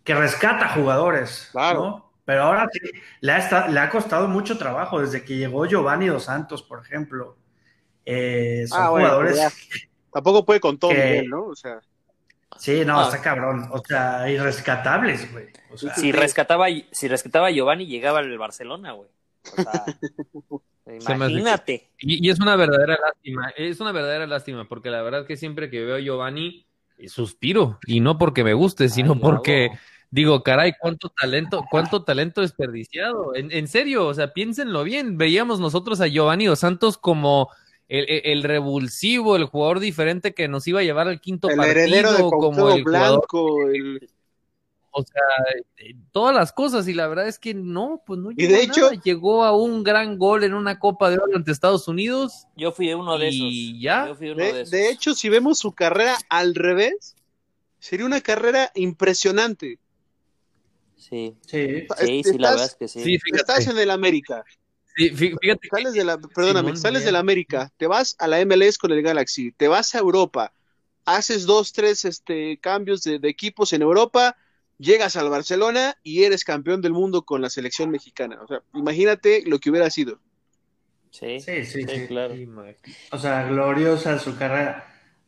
que 0.03 0.15
rescata 0.15 0.69
jugadores, 0.69 1.50
Claro. 1.51 1.80
¿no? 1.81 2.12
Pero 2.24 2.44
ahora 2.44 2.68
sí, 2.71 2.80
le 3.19 3.31
ha, 3.31 3.38
esta- 3.39 3.68
le 3.68 3.80
ha 3.80 3.89
costado 3.89 4.27
mucho 4.27 4.57
trabajo 4.57 5.01
desde 5.01 5.24
que 5.25 5.36
llegó 5.38 5.65
Giovanni 5.65 6.07
Dos 6.07 6.24
Santos, 6.25 6.62
por 6.63 6.80
ejemplo. 6.80 7.36
Eh, 8.06 8.65
son 8.68 8.81
Ah, 8.81 8.89
bueno, 8.89 9.07
jugadores. 9.07 9.80
Tampoco 10.13 10.45
puede 10.45 10.59
con 10.59 10.77
todo 10.77 10.92
Que- 10.92 10.97
Miguel, 10.97 11.30
¿no? 11.30 11.45
O 11.47 11.56
sea, 11.56 11.80
Sí, 12.57 12.83
no, 12.86 13.00
Ah. 13.00 13.03
está 13.06 13.21
cabrón. 13.21 13.68
O 13.71 13.81
sea, 13.83 14.30
irrescatables, 14.30 15.31
güey. 15.31 15.48
O 15.71 15.77
sea, 15.77 15.95
Si 15.95 16.12
rescataba, 16.12 16.68
si 16.92 17.07
rescataba 17.07 17.48
a 17.48 17.51
Giovanni, 17.51 17.88
llegaba 17.88 18.19
al 18.19 18.38
Barcelona, 18.38 18.92
güey. 18.92 19.09
O 19.57 19.62
sea, 19.63 19.86
imagínate. 21.65 21.89
Y, 22.00 22.25
y 22.25 22.30
es 22.30 22.39
una 22.39 22.56
verdadera 22.56 22.98
lástima, 23.03 23.51
es 23.57 23.80
una 23.80 23.92
verdadera 23.92 24.27
lástima, 24.27 24.68
porque 24.68 24.89
la 24.89 25.01
verdad 25.01 25.25
que 25.25 25.38
siempre 25.38 25.69
que 25.69 25.83
veo 25.83 25.95
a 25.95 26.00
Giovanni, 26.00 26.65
eh, 26.98 27.07
suspiro, 27.09 27.80
y 27.88 28.00
no 28.00 28.18
porque 28.18 28.44
me 28.44 28.54
guste, 28.54 28.89
sino 28.89 29.13
Ay, 29.13 29.19
porque 29.21 29.69
digo, 30.12 30.44
caray, 30.44 30.74
cuánto 30.80 31.09
talento, 31.09 31.63
cuánto 31.71 32.04
talento 32.04 32.42
desperdiciado. 32.42 33.33
En, 33.36 33.51
en 33.51 33.68
serio, 33.68 34.06
o 34.07 34.13
sea, 34.13 34.33
piénsenlo 34.33 34.83
bien. 34.83 35.18
Veíamos 35.18 35.59
nosotros 35.59 36.02
a 36.02 36.07
Giovanni 36.07 36.45
Dos 36.45 36.59
Santos 36.59 36.97
como 36.97 37.49
el, 37.92 38.06
el- 38.10 38.21
el 38.26 38.44
revulsivo, 38.44 39.36
el 39.36 39.45
jugador 39.45 39.80
diferente 39.80 40.33
que 40.33 40.48
nos 40.48 40.68
iba 40.68 40.80
a 40.80 40.83
llevar 40.83 41.07
al 41.07 41.19
quinto 41.21 41.50
el 41.50 41.57
partido, 41.57 41.71
heredero 41.80 42.12
de 42.14 42.19
como 42.24 42.69
el 42.69 42.83
jugador 42.83 42.83
Blanco, 42.83 43.69
el, 43.69 44.10
o 44.92 45.04
sea, 45.04 45.21
todas 46.12 46.36
las 46.36 46.52
cosas, 46.52 46.88
y 46.88 46.94
la 46.94 47.07
verdad 47.07 47.28
es 47.28 47.40
que 47.40 47.54
no, 47.54 48.02
pues 48.06 48.19
no 48.19 48.31
Y 48.31 48.36
llegó 48.36 48.54
de 48.54 48.60
a 48.60 48.64
hecho- 48.64 48.81
nada. 48.92 49.02
llegó 49.04 49.44
a 49.45 49.56
un 49.56 49.83
gran 49.83 50.18
gol 50.18 50.44
en 50.44 50.54
una 50.54 50.80
Copa 50.80 51.10
de 51.10 51.18
Oro 51.18 51.36
ante 51.36 51.52
Estados 51.52 51.88
Unidos. 51.88 52.45
Yo 52.57 52.71
fui 52.71 52.94
uno 52.94 53.18
de 53.18 53.28
esos. 53.30 53.40
Y 53.42 53.81
ya. 53.81 54.07
Yo 54.07 54.16
fui 54.16 54.30
uno 54.31 54.44
de, 54.44 54.52
De, 54.54 54.62
esos. 54.62 54.71
de 54.71 54.90
hecho, 54.90 55.14
si 55.14 55.30
vemos 55.30 55.60
su 55.60 55.71
carrera 55.74 56.18
al 56.30 56.56
revés, 56.56 57.16
sería 57.80 58.06
una 58.06 58.21
carrera 58.21 58.71
impresionante. 58.76 59.80
Sí, 60.98 61.36
sí. 61.48 61.88
sí, 61.98 62.24
sí, 62.24 62.38
la 62.38 62.52
verdad 62.52 62.66
es 62.68 62.76
que 62.76 62.88
sí. 62.88 63.02
Sí. 63.04 63.18
Estás 63.33 63.68
en 63.68 63.78
el 63.78 63.92
América, 63.92 64.44
Fíjate 65.10 65.60
que 65.60 65.70
sales 65.70 65.94
de 65.94 66.04
la, 66.04 66.18
perdóname, 66.18 66.70
Simón, 66.70 66.78
sales 66.78 67.06
del 67.06 67.16
América, 67.16 67.72
te 67.78 67.88
vas 67.88 68.16
a 68.20 68.28
la 68.28 68.44
MLS 68.46 68.78
con 68.78 68.92
el 68.92 69.02
Galaxy, 69.02 69.52
te 69.52 69.68
vas 69.68 69.96
a 69.96 70.00
Europa, 70.00 70.54
haces 71.06 71.46
dos, 71.46 71.74
tres 71.74 72.06
este, 72.06 72.58
cambios 72.60 73.04
de, 73.04 73.20
de 73.20 73.30
equipos 73.30 73.74
en 73.74 73.81
Europa, 73.81 74.36
llegas 74.78 75.16
al 75.16 75.30
Barcelona 75.30 75.96
y 76.04 76.24
eres 76.24 76.44
campeón 76.44 76.81
del 76.81 76.94
mundo 76.94 77.24
con 77.24 77.42
la 77.42 77.50
selección 77.50 77.90
mexicana. 77.92 78.40
O 78.42 78.48
sea, 78.48 78.62
imagínate 78.74 79.44
lo 79.46 79.60
que 79.60 79.70
hubiera 79.70 79.90
sido. 79.90 80.20
Sí, 81.12 81.40
Sí, 81.40 81.66
sí, 81.66 81.84
sí. 81.84 82.08
claro. 82.08 82.34
O 83.12 83.18
sea, 83.18 83.44
gloriosa 83.44 84.18
su 84.18 84.38
carrera. 84.38 84.88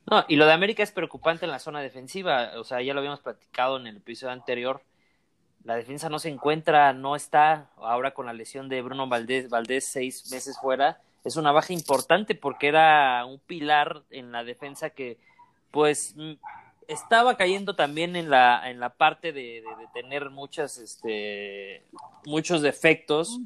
No, 0.09 0.25
y 0.27 0.35
lo 0.35 0.45
de 0.45 0.53
América 0.53 0.83
es 0.83 0.91
preocupante 0.91 1.45
en 1.45 1.51
la 1.51 1.59
zona 1.59 1.81
defensiva. 1.81 2.51
O 2.57 2.63
sea, 2.63 2.81
ya 2.81 2.93
lo 2.93 2.99
habíamos 2.99 3.21
platicado 3.21 3.77
en 3.77 3.87
el 3.87 3.97
episodio 3.97 4.33
anterior. 4.33 4.81
La 5.63 5.75
defensa 5.75 6.09
no 6.09 6.19
se 6.19 6.29
encuentra, 6.29 6.93
no 6.93 7.15
está. 7.15 7.69
Ahora 7.77 8.13
con 8.13 8.25
la 8.25 8.33
lesión 8.33 8.69
de 8.69 8.81
Bruno 8.81 9.07
Valdés, 9.07 9.49
Valdés 9.49 9.85
seis 9.85 10.29
meses 10.31 10.57
fuera, 10.59 10.99
es 11.23 11.37
una 11.37 11.51
baja 11.51 11.73
importante 11.73 12.35
porque 12.35 12.67
era 12.67 13.25
un 13.25 13.39
pilar 13.39 14.03
en 14.09 14.31
la 14.31 14.43
defensa 14.43 14.89
que, 14.89 15.17
pues, 15.71 16.13
mm, 16.17 16.33
estaba 16.87 17.37
cayendo 17.37 17.75
también 17.75 18.15
en 18.15 18.29
la, 18.29 18.69
en 18.69 18.79
la 18.79 18.89
parte 18.89 19.31
de, 19.31 19.63
tener 19.93 20.29
muchas, 20.29 20.77
este, 20.77 21.85
muchos 22.25 22.61
defectos, 22.61 23.39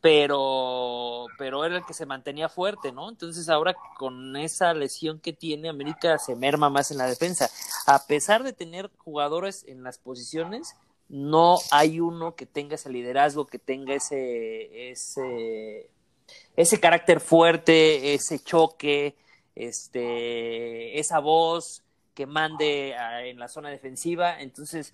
pero, 0.00 1.26
pero 1.38 1.64
era 1.64 1.78
el 1.78 1.84
que 1.84 1.94
se 1.94 2.06
mantenía 2.06 2.48
fuerte, 2.48 2.92
¿no? 2.92 3.08
Entonces 3.08 3.48
ahora 3.48 3.74
con 3.96 4.36
esa 4.36 4.74
lesión 4.74 5.20
que 5.20 5.32
tiene, 5.32 5.68
América 5.68 6.18
se 6.18 6.36
merma 6.36 6.70
más 6.70 6.90
en 6.90 6.98
la 6.98 7.06
defensa. 7.06 7.50
A 7.86 8.06
pesar 8.06 8.42
de 8.42 8.52
tener 8.52 8.90
jugadores 8.98 9.64
en 9.66 9.82
las 9.82 9.98
posiciones, 9.98 10.76
no 11.10 11.58
hay 11.72 12.00
uno 12.00 12.36
que 12.36 12.46
tenga 12.46 12.76
ese 12.76 12.88
liderazgo, 12.88 13.46
que 13.46 13.58
tenga 13.58 13.94
ese, 13.94 14.90
ese, 14.90 16.80
carácter 16.80 17.18
fuerte, 17.18 18.14
ese 18.14 18.38
choque, 18.38 19.16
este, 19.56 21.00
esa 21.00 21.18
voz 21.18 21.82
que 22.14 22.26
mande 22.26 22.94
a, 22.94 23.26
en 23.26 23.40
la 23.40 23.48
zona 23.48 23.70
defensiva. 23.70 24.40
Entonces, 24.40 24.92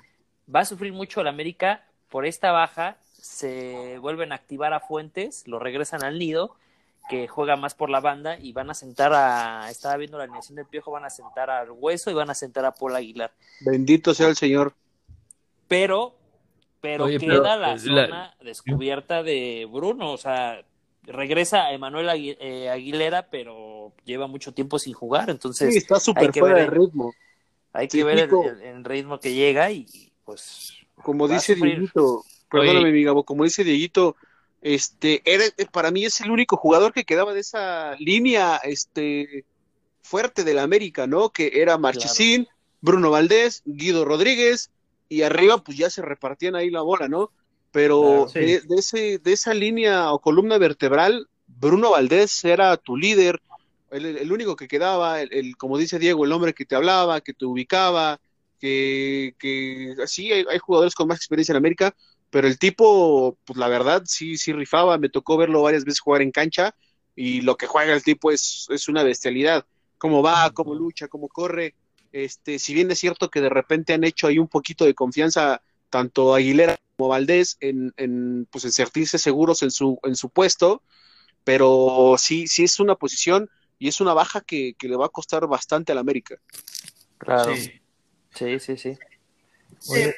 va 0.52 0.60
a 0.60 0.64
sufrir 0.64 0.94
mucho 0.94 1.20
el 1.20 1.28
América 1.28 1.84
por 2.08 2.24
esta 2.24 2.50
baja. 2.50 2.96
Se 3.20 3.98
vuelven 3.98 4.32
a 4.32 4.36
activar 4.36 4.72
a 4.72 4.80
Fuentes, 4.80 5.46
lo 5.46 5.58
regresan 5.58 6.02
al 6.02 6.18
nido, 6.18 6.56
que 7.10 7.28
juega 7.28 7.56
más 7.56 7.74
por 7.74 7.90
la 7.90 8.00
banda 8.00 8.38
y 8.38 8.52
van 8.52 8.70
a 8.70 8.74
sentar 8.74 9.12
a. 9.12 9.70
Estaba 9.70 9.98
viendo 9.98 10.16
la 10.16 10.24
alineación 10.24 10.56
del 10.56 10.66
Piojo, 10.66 10.92
van 10.92 11.04
a 11.04 11.10
sentar 11.10 11.50
al 11.50 11.72
Hueso 11.72 12.10
y 12.10 12.14
van 12.14 12.30
a 12.30 12.34
sentar 12.34 12.64
a 12.64 12.72
Paul 12.72 12.96
Aguilar. 12.96 13.32
Bendito 13.60 14.14
sea 14.14 14.28
el 14.28 14.36
Señor. 14.36 14.72
Pero, 15.68 16.14
pero 16.80 17.04
Oye, 17.04 17.18
queda 17.18 17.32
pero, 17.32 17.42
la 17.42 17.72
eh, 17.74 17.78
la- 17.84 18.06
zona 18.06 18.36
descubierta 18.42 19.22
de 19.22 19.66
Bruno. 19.70 20.12
O 20.12 20.18
sea, 20.18 20.62
regresa 21.04 21.72
Emanuel 21.72 22.08
Agui- 22.08 22.36
eh, 22.40 22.68
Aguilera, 22.70 23.28
pero 23.30 23.92
lleva 24.04 24.26
mucho 24.26 24.52
tiempo 24.52 24.78
sin 24.78 24.92
jugar. 24.94 25.30
Entonces, 25.30 25.72
Sí, 25.72 25.78
está 25.78 25.96
hay 25.96 26.00
súper 26.00 26.30
que 26.30 26.40
fuera 26.40 26.56
de 26.56 26.62
ver- 26.68 26.78
ritmo. 26.78 27.12
hay 27.72 27.88
Sí, 27.90 27.98
que 27.98 28.04
ver 28.04 28.18
el, 28.18 28.24
Nico. 28.26 28.44
el- 28.48 28.62
el 28.62 28.84
ritmo 28.84 29.18
que 29.20 29.34
llega 29.34 29.70
y 29.70 29.86
pues. 30.24 30.72
Como 31.02 31.26
a 31.26 31.28
dice. 31.28 31.54
Dieguito, 31.54 32.24
perdóname, 32.50 32.90
mi 32.90 33.02
Gabo, 33.04 33.22
como 33.24 33.44
dice 33.44 33.62
Dieguito, 33.64 34.16
este, 34.62 35.22
era, 35.24 35.44
para 35.70 35.90
mí 35.90 36.04
es 36.04 36.20
el 36.20 36.30
único 36.30 36.56
jugador 36.56 36.92
que 36.92 37.04
quedaba 37.04 37.34
de 37.34 37.40
esa 37.40 37.94
línea, 37.98 38.56
este, 38.64 39.44
fuerte 40.02 40.42
del 40.42 40.58
América, 40.58 41.06
¿no? 41.06 41.30
Que 41.30 41.50
era 41.54 41.76
Marchesín, 41.78 42.48
Bruno 42.80 43.10
Valdés, 43.10 43.62
Guido 43.66 44.04
Rodríguez, 44.04 44.70
y 45.08 45.22
arriba 45.22 45.58
pues 45.58 45.78
ya 45.78 45.90
se 45.90 46.02
repartían 46.02 46.56
ahí 46.56 46.70
la 46.70 46.82
bola, 46.82 47.08
¿no? 47.08 47.32
Pero 47.70 47.98
Claro, 47.98 48.26
sí. 48.28 48.38
de, 48.38 48.60
de 48.62 48.76
ese, 48.78 49.18
de 49.18 49.32
esa 49.32 49.54
línea 49.54 50.12
o 50.12 50.20
columna 50.20 50.58
vertebral, 50.58 51.28
Bruno 51.46 51.90
Valdés 51.92 52.44
era 52.44 52.76
tu 52.76 52.96
líder, 52.96 53.40
el, 53.90 54.06
el 54.06 54.32
único 54.32 54.56
que 54.56 54.68
quedaba, 54.68 55.20
el, 55.22 55.32
el- 55.32 55.56
como 55.56 55.78
dice 55.78 55.98
Diego, 55.98 56.24
el 56.24 56.32
hombre 56.32 56.54
que 56.54 56.64
te 56.66 56.74
hablaba, 56.76 57.20
que 57.20 57.34
te 57.34 57.44
ubicaba, 57.44 58.18
que, 58.58 59.34
que 59.38 59.94
sí, 60.06 60.32
hay, 60.32 60.44
hay 60.50 60.58
jugadores 60.58 60.94
con 60.94 61.08
más 61.08 61.18
experiencia 61.18 61.52
en 61.52 61.58
América, 61.58 61.94
pero 62.30 62.48
el 62.48 62.58
tipo, 62.58 63.38
pues 63.44 63.58
la 63.58 63.68
verdad, 63.68 64.02
sí, 64.06 64.36
sí 64.36 64.52
rifaba, 64.52 64.98
me 64.98 65.08
tocó 65.08 65.36
verlo 65.36 65.62
varias 65.62 65.84
veces 65.84 66.00
jugar 66.00 66.22
en 66.22 66.30
cancha, 66.32 66.74
y 67.14 67.40
lo 67.42 67.56
que 67.56 67.66
juega 67.66 67.94
el 67.94 68.02
tipo 68.02 68.30
es, 68.30 68.66
es 68.70 68.88
una 68.88 69.02
bestialidad, 69.02 69.64
cómo 69.98 70.22
va, 70.22 70.50
cómo 70.52 70.74
lucha, 70.74 71.08
cómo 71.08 71.28
corre, 71.28 71.74
este, 72.24 72.58
si 72.58 72.74
bien 72.74 72.90
es 72.90 72.98
cierto 72.98 73.28
que 73.30 73.40
de 73.40 73.48
repente 73.48 73.92
han 73.92 74.04
hecho 74.04 74.26
ahí 74.26 74.38
un 74.38 74.48
poquito 74.48 74.84
de 74.84 74.94
confianza 74.94 75.60
tanto 75.90 76.34
Aguilera 76.34 76.76
como 76.96 77.10
Valdés 77.10 77.56
en, 77.60 77.92
en, 77.96 78.46
pues 78.50 78.64
en 78.64 78.72
sentirse 78.72 79.18
seguros 79.18 79.62
en 79.62 79.70
su, 79.70 79.98
en 80.02 80.16
su 80.16 80.30
puesto, 80.30 80.82
pero 81.44 82.14
sí, 82.18 82.46
sí 82.46 82.64
es 82.64 82.80
una 82.80 82.94
posición 82.94 83.48
y 83.78 83.88
es 83.88 84.00
una 84.00 84.14
baja 84.14 84.40
que, 84.40 84.74
que 84.78 84.88
le 84.88 84.96
va 84.96 85.06
a 85.06 85.10
costar 85.10 85.46
bastante 85.46 85.92
al 85.92 85.98
América. 85.98 86.36
Claro. 87.18 87.54
Sí. 87.54 87.80
Sí, 88.34 88.58
sí, 88.60 88.76
sí. 88.76 88.98
Oye, 89.88 90.14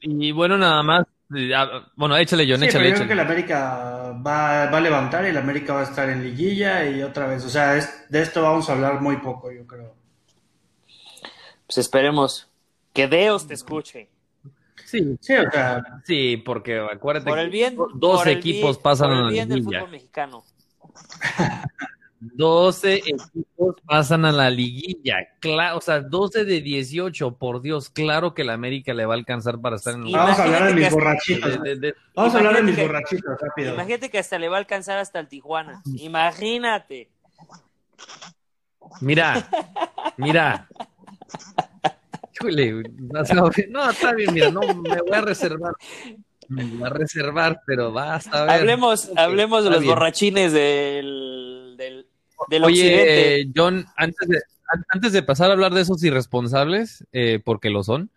y 0.00 0.32
bueno, 0.32 0.56
nada 0.56 0.82
más. 0.82 1.06
eh, 1.36 1.52
ah, 1.54 1.90
Bueno, 1.96 2.16
échale, 2.16 2.46
John, 2.48 2.60
Sí, 2.60 2.66
échale, 2.66 2.84
pero 2.84 2.90
yo 2.90 2.94
creo 2.96 3.06
que 3.08 3.12
el 3.14 3.20
América 3.20 4.12
va, 4.26 4.66
va 4.70 4.78
a 4.78 4.80
levantar 4.80 5.24
y 5.24 5.28
el 5.28 5.36
América 5.36 5.74
va 5.74 5.80
a 5.80 5.84
estar 5.84 6.08
en 6.08 6.22
liguilla 6.22 6.88
y 6.88 7.02
otra 7.02 7.26
vez. 7.26 7.44
O 7.44 7.48
sea, 7.50 7.76
es- 7.76 8.06
de 8.08 8.22
esto 8.22 8.42
vamos 8.42 8.68
a 8.68 8.72
hablar 8.72 9.00
muy 9.00 9.16
poco, 9.18 9.52
yo 9.52 9.66
creo. 9.66 9.99
Pues 11.70 11.78
esperemos 11.78 12.48
que 12.92 13.06
Dios 13.06 13.46
te 13.46 13.54
escuche. 13.54 14.08
Sí, 14.84 15.16
Sí, 15.20 15.34
o 15.36 15.48
sea, 15.52 15.80
sí, 16.04 16.36
porque 16.38 16.80
acuérdate 16.80 17.30
Por 17.30 17.38
el 17.38 17.44
que 17.46 17.50
bien, 17.52 17.76
dos 17.94 18.18
por 18.18 18.28
el 18.28 18.38
equipos 18.38 18.72
bien- 18.76 18.82
pasan 18.82 19.06
por 19.10 19.14
a 19.14 19.18
el 19.20 19.24
la 19.26 19.30
bien 19.30 19.48
del 19.48 19.58
liguilla. 19.60 19.78
fútbol 19.78 19.90
mexicano. 19.92 20.44
12 22.18 22.94
equipos 22.96 23.76
pasan 23.86 24.24
a 24.24 24.32
la 24.32 24.50
liguilla. 24.50 25.16
Cla- 25.40 25.76
o 25.76 25.80
sea, 25.80 26.00
12 26.00 26.44
de 26.44 26.60
18, 26.60 27.36
por 27.36 27.62
Dios, 27.62 27.88
claro 27.88 28.34
que 28.34 28.42
la 28.42 28.52
América 28.54 28.92
le 28.92 29.06
va 29.06 29.14
a 29.14 29.16
alcanzar 29.16 29.60
para 29.60 29.76
estar 29.76 29.94
en 29.94 30.10
vamos 30.10 30.38
a 30.40 30.42
hablar 30.42 30.66
de 30.66 30.74
mis 30.74 30.88
que- 30.88 30.94
borrachitos. 30.94 31.62
de- 31.62 31.68
de- 31.70 31.76
de- 31.76 31.94
Vamos 32.16 32.34
a 32.34 32.38
hablar 32.38 32.56
de 32.56 32.62
mis 32.64 32.74
que- 32.74 32.82
borrachitos, 32.82 33.38
rápido. 33.40 33.74
Imagínate 33.74 34.10
que 34.10 34.18
hasta 34.18 34.40
le 34.40 34.48
va 34.48 34.56
a 34.56 34.58
alcanzar 34.58 34.98
hasta 34.98 35.20
el 35.20 35.28
Tijuana. 35.28 35.82
Imagínate. 35.96 37.08
Mira, 39.00 39.48
mira. 40.16 40.66
Híjole, 42.34 42.72
no, 42.98 43.22
no, 43.70 43.90
está 43.90 44.12
bien, 44.14 44.32
mira, 44.32 44.50
no, 44.50 44.60
me 44.74 45.00
voy 45.02 45.12
a 45.16 45.20
reservar. 45.20 45.72
Me 46.48 46.64
voy 46.64 46.86
a 46.86 46.90
reservar, 46.90 47.60
pero 47.66 47.92
basta 47.92 48.42
a 48.42 48.44
ver. 48.46 48.60
Hablemos, 48.60 49.10
hablemos 49.16 49.64
de 49.64 49.70
los 49.70 49.80
bien. 49.80 49.94
borrachines 49.94 50.52
del, 50.52 51.74
del, 51.76 52.06
del 52.48 52.64
Oye, 52.64 52.86
occidente. 52.86 53.40
eh, 53.42 53.50
John, 53.54 53.86
antes 53.96 54.28
de, 54.28 54.36
an- 54.72 54.84
antes 54.88 55.12
de 55.12 55.22
pasar 55.22 55.50
a 55.50 55.52
hablar 55.52 55.72
de 55.74 55.82
esos 55.82 56.02
irresponsables, 56.02 57.04
eh, 57.12 57.40
porque 57.44 57.70
lo 57.70 57.82
son, 57.84 58.10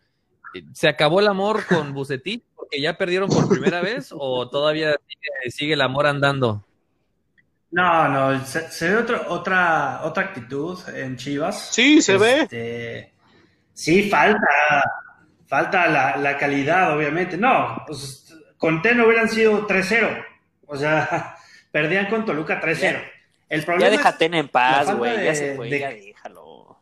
¿se 0.73 0.87
acabó 0.87 1.19
el 1.19 1.27
amor 1.27 1.65
con 1.67 1.93
Bucetich 1.93 2.43
porque 2.55 2.79
ya 2.81 2.97
perdieron 2.97 3.29
por 3.29 3.47
primera 3.49 3.81
vez 3.81 4.09
o 4.11 4.47
todavía 4.49 4.95
sigue, 5.07 5.51
sigue 5.51 5.73
el 5.73 5.81
amor 5.81 6.07
andando? 6.07 6.63
No, 7.73 8.07
no, 8.07 8.45
se, 8.45 8.69
se 8.71 8.89
ve 8.89 8.97
otra, 8.97 9.25
otra, 9.29 10.01
otra 10.03 10.23
actitud 10.25 10.79
en 10.89 11.17
Chivas. 11.17 11.69
Sí, 11.71 12.01
se 12.01 12.17
ve. 12.17 12.41
Este, 12.41 13.13
Sí, 13.73 14.09
falta, 14.09 14.83
falta 15.47 15.87
la, 15.87 16.17
la 16.17 16.37
calidad, 16.37 16.95
obviamente. 16.95 17.35
No, 17.37 17.83
pues, 17.87 18.31
con 18.59 18.81
Teno 18.83 19.05
hubieran 19.07 19.27
sido 19.27 19.65
3-0. 19.67 20.23
O 20.67 20.75
sea, 20.77 21.35
perdían 21.71 22.05
con 22.07 22.23
Toluca 22.25 22.61
3-0. 22.61 23.01
El 23.49 23.59
Ya 23.61 23.65
problema 23.65 23.89
deja 23.89 24.09
es 24.09 24.17
Tena 24.19 24.37
en 24.37 24.47
paz, 24.49 24.95
güey. 24.95 25.17
de- 25.17 25.25
Ya 25.25 25.35
se 25.35 25.55
fue, 25.55 25.69
de- 25.69 25.79
ya 25.79 25.89
déjalo. 25.89 26.77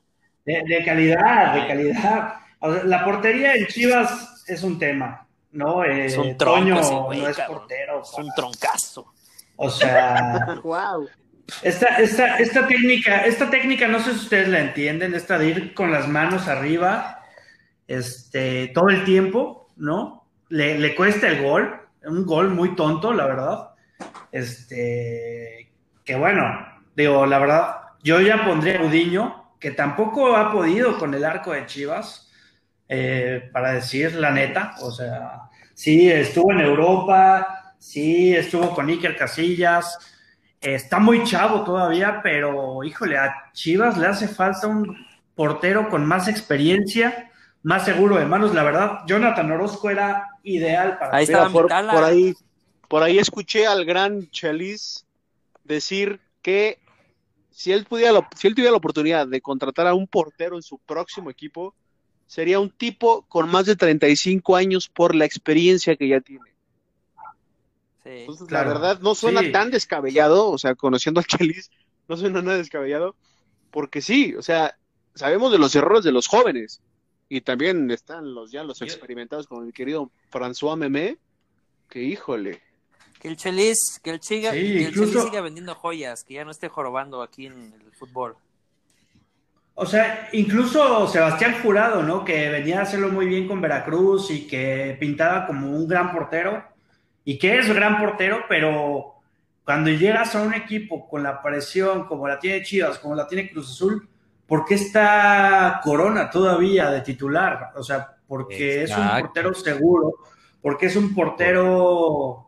de, 0.46 0.62
de 0.68 0.84
calidad, 0.86 1.54
de 1.54 1.62
Ay. 1.62 1.68
calidad. 1.70 2.34
O 2.60 2.74
sea, 2.74 2.84
la 2.84 3.06
portería 3.06 3.56
en 3.56 3.66
Chivas 3.68 4.44
es 4.48 4.62
un 4.64 4.78
tema, 4.78 5.26
¿no? 5.54 5.86
Eh, 5.86 6.06
Es 6.08 6.18
un 6.18 6.38
tronco 6.38 6.60
Toño 6.60 6.80
ese 6.82 6.94
güey, 6.96 7.22
no 7.22 7.28
es 7.30 7.40
portero. 7.40 8.02
Es 8.02 8.14
un 8.18 8.30
troncazo. 8.36 9.14
O 9.56 9.70
sea, 9.70 10.60
Wow. 10.64 11.08
Esta, 11.64 11.88
esta, 11.98 12.38
esta 12.38 12.68
técnica, 12.68 13.26
esta 13.26 13.50
técnica, 13.50 13.88
no 13.88 14.00
sé 14.00 14.12
si 14.14 14.20
ustedes 14.20 14.48
la 14.48 14.60
entienden, 14.60 15.14
esta 15.14 15.38
de 15.38 15.48
ir 15.48 15.74
con 15.74 15.92
las 15.92 16.08
manos 16.08 16.48
arriba, 16.48 17.24
este, 17.88 18.70
todo 18.70 18.90
el 18.90 19.04
tiempo, 19.04 19.68
¿no? 19.76 20.28
Le, 20.50 20.80
le 20.80 20.96
cuesta 20.96 21.28
el 21.28 21.44
gol, 21.44 21.82
un 22.04 22.26
gol 22.26 22.50
muy 22.50 22.76
tonto, 22.76 23.14
la 23.14 23.26
verdad. 23.26 23.70
Este, 24.32 25.72
que 26.04 26.16
bueno, 26.16 26.44
digo, 26.96 27.26
la 27.26 27.40
verdad, 27.40 27.76
yo 28.02 28.22
ya 28.22 28.46
pondría 28.46 28.80
a 28.80 28.84
Udiño, 28.84 29.56
que 29.60 29.72
tampoco 29.72 30.36
ha 30.36 30.52
podido 30.52 30.98
con 30.98 31.14
el 31.14 31.24
arco 31.24 31.52
de 31.52 31.66
Chivas, 31.66 32.32
eh, 32.88 33.50
para 33.54 33.74
decir 33.74 34.16
la 34.16 34.32
neta, 34.32 34.76
o 34.82 34.92
sea, 34.92 35.44
sí 35.74 36.10
estuvo 36.12 36.52
en 36.52 36.62
Europa, 36.62 37.61
sí 37.82 38.34
estuvo 38.36 38.74
con 38.74 38.88
Iker 38.90 39.16
Casillas, 39.18 39.98
Está 40.62 41.00
muy 41.00 41.24
chavo 41.24 41.64
todavía, 41.64 42.20
pero 42.22 42.84
híjole, 42.84 43.18
a 43.18 43.50
Chivas 43.52 43.98
le 43.98 44.06
hace 44.06 44.28
falta 44.28 44.68
un 44.68 44.96
portero 45.34 45.90
con 45.90 46.06
más 46.06 46.28
experiencia, 46.28 47.32
más 47.64 47.84
seguro 47.84 48.18
de 48.18 48.26
manos. 48.26 48.54
La 48.54 48.62
verdad, 48.62 49.00
Jonathan 49.08 49.52
Orozco 49.52 49.90
era 49.90 50.28
ideal 50.44 51.00
para 51.00 51.18
Ahí 51.18 51.24
estaba 51.24 51.50
por, 51.50 52.04
ahí, 52.04 52.36
por 52.88 53.02
ahí 53.02 53.18
escuché 53.18 53.66
al 53.66 53.86
gran 53.86 54.30
Chelis 54.30 55.08
decir 55.64 56.20
que 56.44 56.78
si 57.50 57.72
él 57.72 57.86
pudiera, 57.86 58.12
la- 58.12 58.30
si 58.36 58.48
él 58.48 58.54
tuviera 58.54 58.70
la 58.72 58.78
oportunidad 58.78 59.26
de 59.26 59.42
contratar 59.42 59.88
a 59.88 59.96
un 59.96 60.06
portero 60.06 60.56
en 60.58 60.62
su 60.62 60.78
próximo 60.78 61.32
equipo, 61.32 61.74
sería 62.28 62.60
un 62.60 62.70
tipo 62.70 63.24
con 63.28 63.50
más 63.50 63.66
de 63.66 63.76
35 63.76 64.56
años 64.56 64.88
por 64.90 65.16
la 65.16 65.26
experiencia 65.26 65.96
que 65.96 66.08
ya 66.08 66.22
tiene. 66.22 66.51
Sí. 68.04 68.10
Entonces, 68.10 68.48
Claro. 68.48 68.70
la 68.70 68.80
verdad, 68.80 69.00
no 69.02 69.14
suena 69.16 69.42
Sí. 69.42 69.52
tan 69.52 69.70
descabellado, 69.72 70.50
o 70.50 70.58
sea, 70.58 70.76
conociendo 70.76 71.20
al 71.20 71.28
Chelis, 71.28 71.70
no 72.08 72.18
suena 72.18 72.42
nada 72.42 72.58
descabellado, 72.58 73.16
porque 73.70 74.02
sí, 74.02 74.36
o 74.36 74.42
sea, 74.42 74.76
sabemos 75.16 75.52
de 75.52 75.60
los 75.60 75.76
errores 75.76 76.04
de 76.04 76.12
los 76.12 76.28
jóvenes, 76.28 76.82
y 77.30 77.42
también 77.42 77.90
están 77.92 78.34
los 78.34 78.52
ya 78.52 78.64
los 78.64 78.82
experimentados, 78.82 79.48
como 79.48 79.62
mi 79.62 79.72
querido 79.72 80.12
François 80.32 80.76
Memé, 80.78 81.18
que 81.90 82.02
híjole. 82.04 82.62
Que 83.20 83.28
el 83.30 83.38
Chelis, 83.38 84.00
que 84.04 84.10
el 84.10 84.20
Chiga, 84.20 84.52
Sí, 84.52 84.58
que 84.60 84.86
el 84.88 84.94
Chelis 84.94 85.24
siga 85.24 85.42
vendiendo 85.42 85.76
joyas, 85.76 86.24
que 86.24 86.34
ya 86.34 86.44
no 86.44 86.52
esté 86.52 86.68
jorobando 86.70 87.22
aquí 87.22 87.46
en 87.46 87.54
el 87.86 87.92
fútbol. 87.94 88.36
O 89.76 89.86
sea, 89.86 90.28
incluso 90.34 91.08
Sebastián 91.08 91.62
Jurado, 91.62 92.04
¿no? 92.04 92.26
Que 92.26 92.50
venía 92.50 92.80
a 92.80 92.84
hacerlo 92.84 93.10
muy 93.10 93.26
bien 93.28 93.48
con 93.48 93.62
Veracruz 93.62 94.30
y 94.32 94.46
que 94.48 94.98
pintaba 95.00 95.48
como 95.48 95.70
un 95.70 95.88
gran 95.88 96.12
portero 96.12 96.64
y 97.24 97.38
que 97.38 97.58
es 97.60 97.74
gran 97.74 98.00
portero, 98.00 98.46
pero 98.50 99.16
cuando 99.64 99.90
llegas 99.90 100.36
a 100.36 100.42
un 100.42 100.54
equipo 100.54 101.08
con 101.08 101.24
la 101.24 101.42
presión 101.42 102.06
como 102.06 102.28
la 102.28 102.40
tiene 102.40 102.64
Chivas, 102.64 103.00
como 103.00 103.16
la 103.16 103.28
tiene 103.28 103.50
Cruz 103.50 103.72
Azul, 103.72 104.08
¿por 104.48 104.66
qué 104.66 104.76
está 104.76 105.80
Corona 105.84 106.30
todavía 106.30 106.90
de 106.90 107.02
titular? 107.02 107.72
O 107.76 107.84
sea, 107.84 108.16
porque 108.28 108.84
es 108.84 108.92
un 108.98 109.08
portero 109.20 109.54
seguro, 109.54 110.16
porque 110.62 110.88
es 110.88 110.96
un 110.96 111.14
portero 111.14 112.48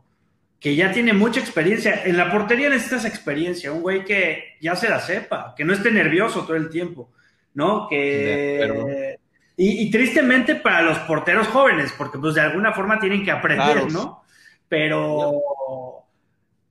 que 0.60 0.76
ya 0.76 0.92
tiene 0.92 1.14
mucha 1.14 1.40
experiencia. 1.40 2.04
En 2.06 2.18
la 2.18 2.32
portería 2.32 2.70
necesitas 2.70 3.06
experiencia, 3.06 3.72
un 3.72 3.82
güey 3.82 4.04
que 4.06 4.56
ya 4.62 4.76
se 4.76 4.90
la 4.90 5.00
sepa, 5.00 5.54
que 5.56 5.66
no 5.66 5.74
esté 5.74 5.92
nervioso 5.92 6.46
todo 6.46 6.56
el 6.56 6.70
tiempo, 6.70 7.12
¿no? 7.54 7.88
Que... 7.88 9.18
Y, 9.56 9.84
y, 9.84 9.92
tristemente 9.92 10.56
para 10.56 10.82
los 10.82 10.98
porteros 11.00 11.48
jóvenes, 11.48 11.94
porque 11.96 12.18
pues 12.18 12.34
de 12.34 12.42
alguna 12.42 12.74
forma 12.74 13.00
tienen 13.00 13.24
que 13.24 13.30
aprender, 13.30 13.84
claro. 13.84 13.88
¿no? 13.92 14.23
Pero, 14.70 15.34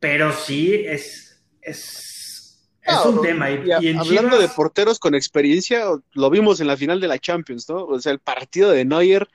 pero 0.01 0.33
sí, 0.33 0.75
es, 0.75 1.41
es, 1.61 2.69
es 2.83 2.97
un 3.07 3.23
tema. 3.23 3.51
Y, 3.51 3.63
y, 3.81 3.89
en 3.89 3.99
hablando 3.99 4.31
Chivas, 4.37 4.41
de 4.41 4.49
porteros 4.49 4.99
con 4.99 5.15
experiencia, 5.15 5.85
lo 6.13 6.31
vimos 6.31 6.61
en 6.61 6.67
la 6.67 6.77
final 6.77 7.01
de 7.01 7.09
la 7.09 7.19
Champions, 7.19 7.69
¿no? 7.69 7.85
O 7.85 8.01
sea, 8.01 8.13
el 8.13 8.19
partido 8.19 8.71
de 8.71 8.85
Neuer, 8.85 9.29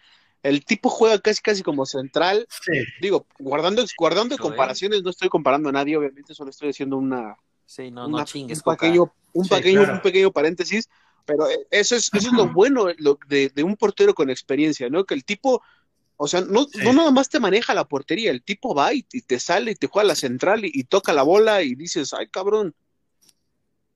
el 0.44 0.66
tipo 0.66 0.90
juega 0.90 1.20
casi 1.20 1.42
casi 1.42 1.64
como 1.64 1.86
central. 1.86 2.48
sí. 2.50 2.84
Digo, 3.02 3.26
guardando, 3.40 3.86
guardando 3.98 4.38
comparaciones, 4.38 5.04
no 5.04 5.10
estoy 5.12 5.30
comparando 5.30 5.70
a 5.70 5.72
nadie, 5.72 5.98
obviamente, 5.98 6.34
solo 6.34 6.50
estoy 6.50 6.70
haciendo 6.70 6.98
una, 6.98 7.38
Sí, 7.66 7.92
no, 7.92 8.08
una- 8.08 8.20
no 8.20 8.26
chingues, 8.26 8.60
un 8.60 8.64
Coca. 8.64 8.78
pequeño, 8.78 9.14
un 9.34 9.44
Sí, 9.46 9.50
pequeño, 9.50 9.80
claro. 9.82 9.94
un 9.96 10.02
pequeño 10.02 10.32
paréntesis, 10.32 10.90
pero 11.26 11.50
eh, 11.50 11.68
eso 11.72 11.96
es, 11.96 12.10
eso 12.14 12.28
es 12.28 12.34
lo 12.34 12.48
bueno 12.54 12.88
lo- 12.98 13.20
de, 13.28 13.50
de 13.50 13.64
un 13.64 13.76
portero 13.76 14.14
con 14.14 14.30
experiencia, 14.30 14.90
¿no? 14.90 15.04
Que 15.06 15.14
el 15.16 15.26
tipo, 15.26 15.62
o 16.18 16.28
sea, 16.28 16.42
no, 16.42 16.64
Sí. 16.66 16.80
no 16.84 16.94
nada 16.94 17.12
más 17.12 17.30
te 17.30 17.40
maneja 17.40 17.74
la 17.74 17.86
portería, 17.86 18.32
el 18.32 18.44
tipo 18.44 18.74
va 18.76 18.94
y, 18.94 19.06
y 19.14 19.22
te 19.22 19.40
sale 19.40 19.72
y 19.72 19.76
te 19.76 19.88
juega 19.88 20.08
la 20.10 20.16
central 20.16 20.66
y, 20.66 20.72
y 20.74 20.84
toca 20.84 21.14
la 21.14 21.24
bola 21.24 21.62
y 21.64 21.76
dices, 21.76 22.14
ay 22.14 22.28
cabrón, 22.30 22.74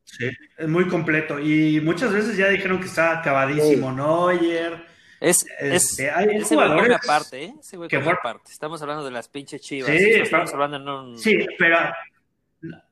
Sí, 0.03 0.29
es 0.57 0.67
muy 0.67 0.87
completo. 0.89 1.39
Y 1.39 1.79
muchas 1.79 2.11
veces 2.11 2.35
ya 2.35 2.49
dijeron 2.49 2.79
que 2.81 2.87
está 2.87 3.19
acabadísimo 3.19 3.93
Neuer. 3.93 4.85
Es, 5.21 5.37
es, 5.59 5.83
Este, 5.91 6.11
hay 6.11 6.27
ese 6.35 6.55
jugadores 6.55 6.97
aparte, 7.01 7.43
¿eh? 7.45 7.53
Ese 7.61 7.77
güey 7.77 7.87
que 7.87 7.97
fueron- 7.99 8.17
aparte. 8.19 8.51
Estamos 8.51 8.81
hablando 8.81 9.05
de 9.05 9.11
las 9.11 9.29
pinches 9.29 9.61
chivas. 9.61 9.89
Sí, 9.89 9.97
pero- 10.11 10.23
estamos 10.23 10.53
hablando 10.53 10.77
en 10.77 10.89
un... 10.89 11.17
Sí, 11.17 11.37
pero 11.57 11.77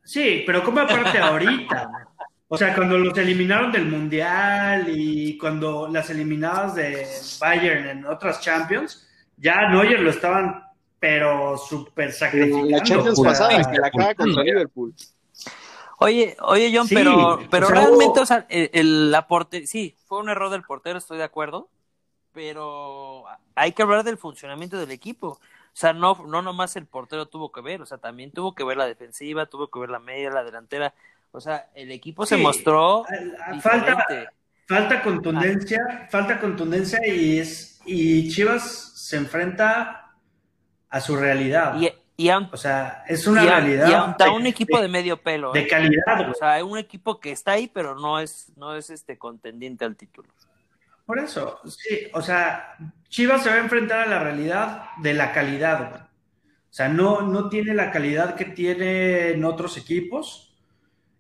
sí, 0.05 0.43
pero 0.45 0.63
como 0.63 0.79
aparte 0.79 1.17
ahorita. 1.17 1.89
O 2.47 2.57
sea, 2.57 2.73
cuando 2.73 2.97
los 2.97 3.17
eliminaron 3.17 3.71
del 3.71 3.85
Mundial 3.85 4.85
y 4.87 5.37
cuando 5.37 5.89
las 5.91 6.09
eliminadas 6.11 6.75
de 6.75 7.05
Bayern 7.41 7.87
en 7.89 8.05
otras 8.05 8.39
Champions, 8.39 9.08
ya 9.39 9.69
Neuer 9.69 9.99
lo 10.01 10.09
estaban, 10.09 10.63
pero 10.99 11.57
súper 11.57 12.11
sacrificando. 12.11 12.69
la 12.69 12.83
Champions 12.83 13.19
pasada, 13.21 13.71
que 13.71 13.77
la 13.79 13.89
caga 13.91 14.15
contra 14.15 14.43
Liverpool. 14.43 14.93
Oye, 16.01 16.37
oye, 16.41 16.71
John, 16.73 16.87
Sí, 16.87 16.95
pero, 16.95 17.39
pero 17.51 17.65
o 17.67 17.69
sea, 17.69 17.79
realmente, 17.81 18.19
o 18.21 18.25
sea, 18.25 18.45
el, 18.49 18.69
el- 18.73 19.11
la 19.11 19.27
porte- 19.27 19.65
sí, 19.67 19.95
fue 20.07 20.19
un 20.19 20.29
error 20.29 20.49
del 20.49 20.63
portero, 20.63 20.97
estoy 20.97 21.17
de 21.17 21.25
acuerdo, 21.25 21.67
pero 22.33 23.25
hay 23.55 23.73
que 23.73 23.81
hablar 23.81 24.03
del 24.03 24.17
funcionamiento 24.17 24.77
del 24.77 24.91
equipo. 24.91 25.27
O 25.27 25.39
sea, 25.79 25.93
no, 25.93 26.15
no 26.27 26.41
nomás 26.41 26.75
el 26.77 26.85
portero 26.85 27.27
tuvo 27.27 27.51
que 27.51 27.61
ver, 27.61 27.81
o 27.81 27.85
sea, 27.85 27.97
también 27.97 28.31
tuvo 28.31 28.55
que 28.55 28.63
ver 28.63 28.77
la 28.77 28.85
defensiva, 28.87 29.45
tuvo 29.45 29.69
que 29.69 29.79
ver 29.79 29.89
la 29.89 29.99
media, 29.99 30.29
la 30.29 30.43
delantera. 30.43 30.93
O 31.31 31.39
sea, 31.41 31.69
el 31.75 31.91
equipo 31.91 32.25
se 32.25 32.37
mostró 32.37 33.05
falta, 33.61 33.91
diferente. 33.91 34.29
falta 34.67 35.01
contundencia, 35.01 36.07
falta 36.09 36.39
contundencia 36.39 37.05
y 37.05 37.39
es 37.39 37.78
y 37.89 38.29
Chivas 38.29 38.91
se 38.95 39.17
enfrenta 39.17 40.13
a 40.89 41.01
su 41.01 41.15
realidad. 41.15 41.75
Y, 41.79 41.91
y, 42.17 42.29
o 42.29 42.57
sea, 42.57 43.03
es 43.07 43.25
una 43.27 43.43
y 43.43 43.47
a- 43.47 43.59
realidad. 43.59 44.15
y 44.19 44.23
de- 44.23 44.29
un 44.29 44.45
equipo 44.45 44.77
de, 44.77 44.83
de 44.83 44.89
medio 44.89 45.21
pelo. 45.21 45.51
de 45.51 45.61
¿eh? 45.61 45.67
calidad. 45.67 46.29
O 46.29 46.33
sea, 46.33 46.63
un 46.65 46.77
equipo 46.77 47.19
que 47.19 47.31
está 47.31 47.53
ahí, 47.53 47.67
pero 47.67 47.95
no 47.95 48.19
es, 48.19 48.51
no 48.57 48.75
es 48.75 48.89
este 48.89 49.17
contendiente 49.17 49.85
al 49.85 49.95
título. 49.95 50.29
Por 51.05 51.17
eso, 51.19 51.59
sí, 51.67 52.07
o 52.13 52.21
sea, 52.21 52.75
Chivas 53.07 53.41
se 53.43 53.49
va 53.49 53.55
a 53.55 53.59
enfrentar 53.59 53.99
a 54.01 54.05
la 54.05 54.19
realidad 54.19 54.83
de 55.01 55.13
la 55.15 55.31
calidad, 55.31 55.89
güey. 55.89 56.01
O 56.01 56.71
sea, 56.71 56.87
no, 56.87 57.21
no 57.21 57.49
tiene 57.49 57.73
la 57.73 57.89
calidad 57.89 58.35
que 58.35 58.45
tienen 58.45 59.43
otros 59.43 59.75
equipos. 59.77 60.48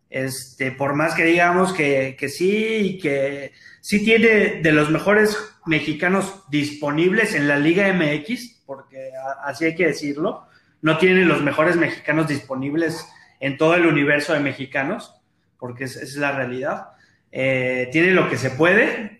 Este, 0.09 0.71
por 0.71 0.95
más 0.95 1.13
que 1.13 1.23
digamos 1.23 1.71
que, 1.71 2.15
que 2.19 2.29
sí, 2.29 2.97
que 3.01 3.53
sí 3.81 4.03
tiene 4.03 4.61
de 4.61 4.71
los 4.71 4.89
mejores 4.89 5.37
mexicanos 5.65 6.43
disponibles 6.49 7.35
en 7.35 7.47
la 7.47 7.57
Liga 7.57 7.93
MX, 7.93 8.63
porque 8.65 9.11
así 9.43 9.65
hay 9.65 9.75
que 9.75 9.87
decirlo. 9.87 10.47
No 10.81 10.97
tiene 10.97 11.25
los 11.25 11.43
mejores 11.43 11.75
mexicanos 11.75 12.27
disponibles 12.27 13.07
en 13.39 13.57
todo 13.57 13.75
el 13.75 13.85
universo 13.85 14.33
de 14.33 14.39
mexicanos, 14.39 15.15
porque 15.57 15.83
es, 15.83 16.15
la 16.15 16.31
realidad. 16.31 16.89
Eh, 17.31 17.89
tiene 17.91 18.11
lo 18.11 18.29
que 18.29 18.37
se 18.37 18.49
puede, 18.51 19.19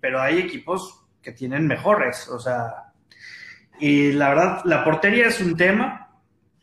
pero 0.00 0.20
hay 0.20 0.38
equipos 0.38 1.04
que 1.22 1.32
tienen 1.32 1.68
mejores, 1.68 2.28
o 2.28 2.40
sea, 2.40 2.92
y 3.78 4.12
la 4.12 4.30
verdad, 4.30 4.60
la 4.64 4.84
portería 4.84 5.28
es 5.28 5.40
un 5.40 5.56
tema. 5.56 6.10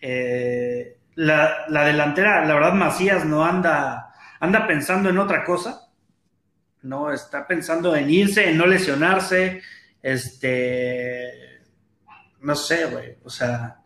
eh, 0.01 0.98
la, 1.19 1.65
la 1.67 1.83
delantera, 1.83 2.45
la 2.45 2.53
verdad, 2.53 2.73
Macías 2.73 3.25
no 3.25 3.43
anda, 3.43 4.13
anda 4.39 4.65
pensando 4.65 5.09
en 5.09 5.17
otra 5.17 5.43
cosa, 5.43 5.89
no 6.83 7.11
está 7.11 7.45
pensando 7.45 7.93
en 7.93 8.09
irse, 8.09 8.49
en 8.49 8.57
no 8.57 8.65
lesionarse, 8.65 9.61
este, 10.01 11.59
no 12.39 12.55
sé, 12.55 12.85
güey, 12.85 13.17
o 13.25 13.29
sea, 13.29 13.81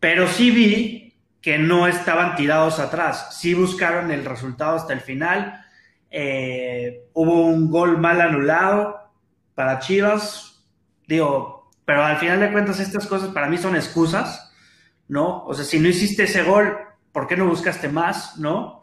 pero 0.00 0.26
sí 0.26 0.50
vi 0.50 1.14
que 1.42 1.58
no 1.58 1.86
estaban 1.86 2.34
tirados 2.34 2.80
atrás, 2.80 3.38
sí 3.38 3.52
buscaron 3.52 4.10
el 4.10 4.24
resultado 4.24 4.76
hasta 4.76 4.94
el 4.94 5.02
final, 5.02 5.66
eh, 6.10 7.10
hubo 7.12 7.44
un 7.44 7.70
gol 7.70 7.98
mal 7.98 8.22
anulado 8.22 9.12
para 9.54 9.80
Chivas, 9.80 10.64
digo, 11.06 11.70
pero 11.84 12.02
al 12.02 12.16
final 12.16 12.40
de 12.40 12.52
cuentas 12.52 12.80
estas 12.80 13.06
cosas 13.06 13.34
para 13.34 13.48
mí 13.48 13.58
son 13.58 13.76
excusas, 13.76 14.43
¿no? 15.08 15.44
O 15.44 15.54
sea, 15.54 15.64
si 15.64 15.78
no 15.78 15.88
hiciste 15.88 16.24
ese 16.24 16.42
gol, 16.42 16.76
¿por 17.12 17.26
qué 17.26 17.36
no 17.36 17.46
buscaste 17.48 17.88
más, 17.88 18.38
no? 18.38 18.82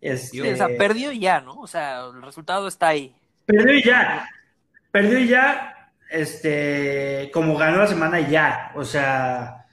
Este, 0.00 0.52
o 0.52 0.56
sea, 0.56 0.68
perdió 0.78 1.12
y 1.12 1.20
ya, 1.20 1.40
¿no? 1.40 1.54
O 1.60 1.66
sea, 1.66 2.06
el 2.14 2.22
resultado 2.22 2.68
está 2.68 2.88
ahí. 2.88 3.14
perdió 3.46 3.72
y 3.74 3.82
ya, 3.82 4.28
perdió 4.90 5.18
y 5.18 5.28
ya, 5.28 5.90
este, 6.10 7.30
como 7.32 7.56
ganó 7.56 7.78
la 7.78 7.86
semana 7.86 8.20
y 8.20 8.30
ya, 8.30 8.72
o 8.74 8.84
sea, 8.84 9.66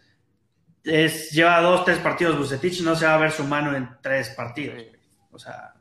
es, 0.84 1.32
lleva 1.32 1.60
dos, 1.62 1.86
tres 1.86 2.00
partidos 2.00 2.38
Bucetich, 2.38 2.82
no 2.82 2.96
se 2.96 3.06
va 3.06 3.16
a 3.16 3.20
ver 3.20 3.32
su 3.32 3.44
mano 3.44 3.76
en 3.76 3.90
tres 4.02 4.30
partidos, 4.30 4.82
o 5.32 5.38
sea, 5.38 5.74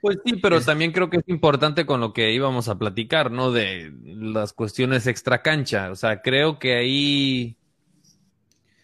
Pues 0.00 0.18
sí, 0.24 0.36
pero 0.36 0.56
Es- 0.56 0.66
también 0.66 0.92
creo 0.92 1.10
que 1.10 1.18
es 1.18 1.28
importante 1.28 1.84
con 1.84 2.00
lo 2.00 2.12
que 2.14 2.32
íbamos 2.32 2.68
a 2.68 2.78
platicar, 2.78 3.30
¿no? 3.30 3.50
De 3.52 3.92
las 4.04 4.52
cuestiones 4.54 5.06
extra 5.06 5.42
cancha. 5.42 5.90
O 5.90 5.94
sea, 5.96 6.22
creo 6.22 6.58
que 6.58 6.74
ahí, 6.78 7.56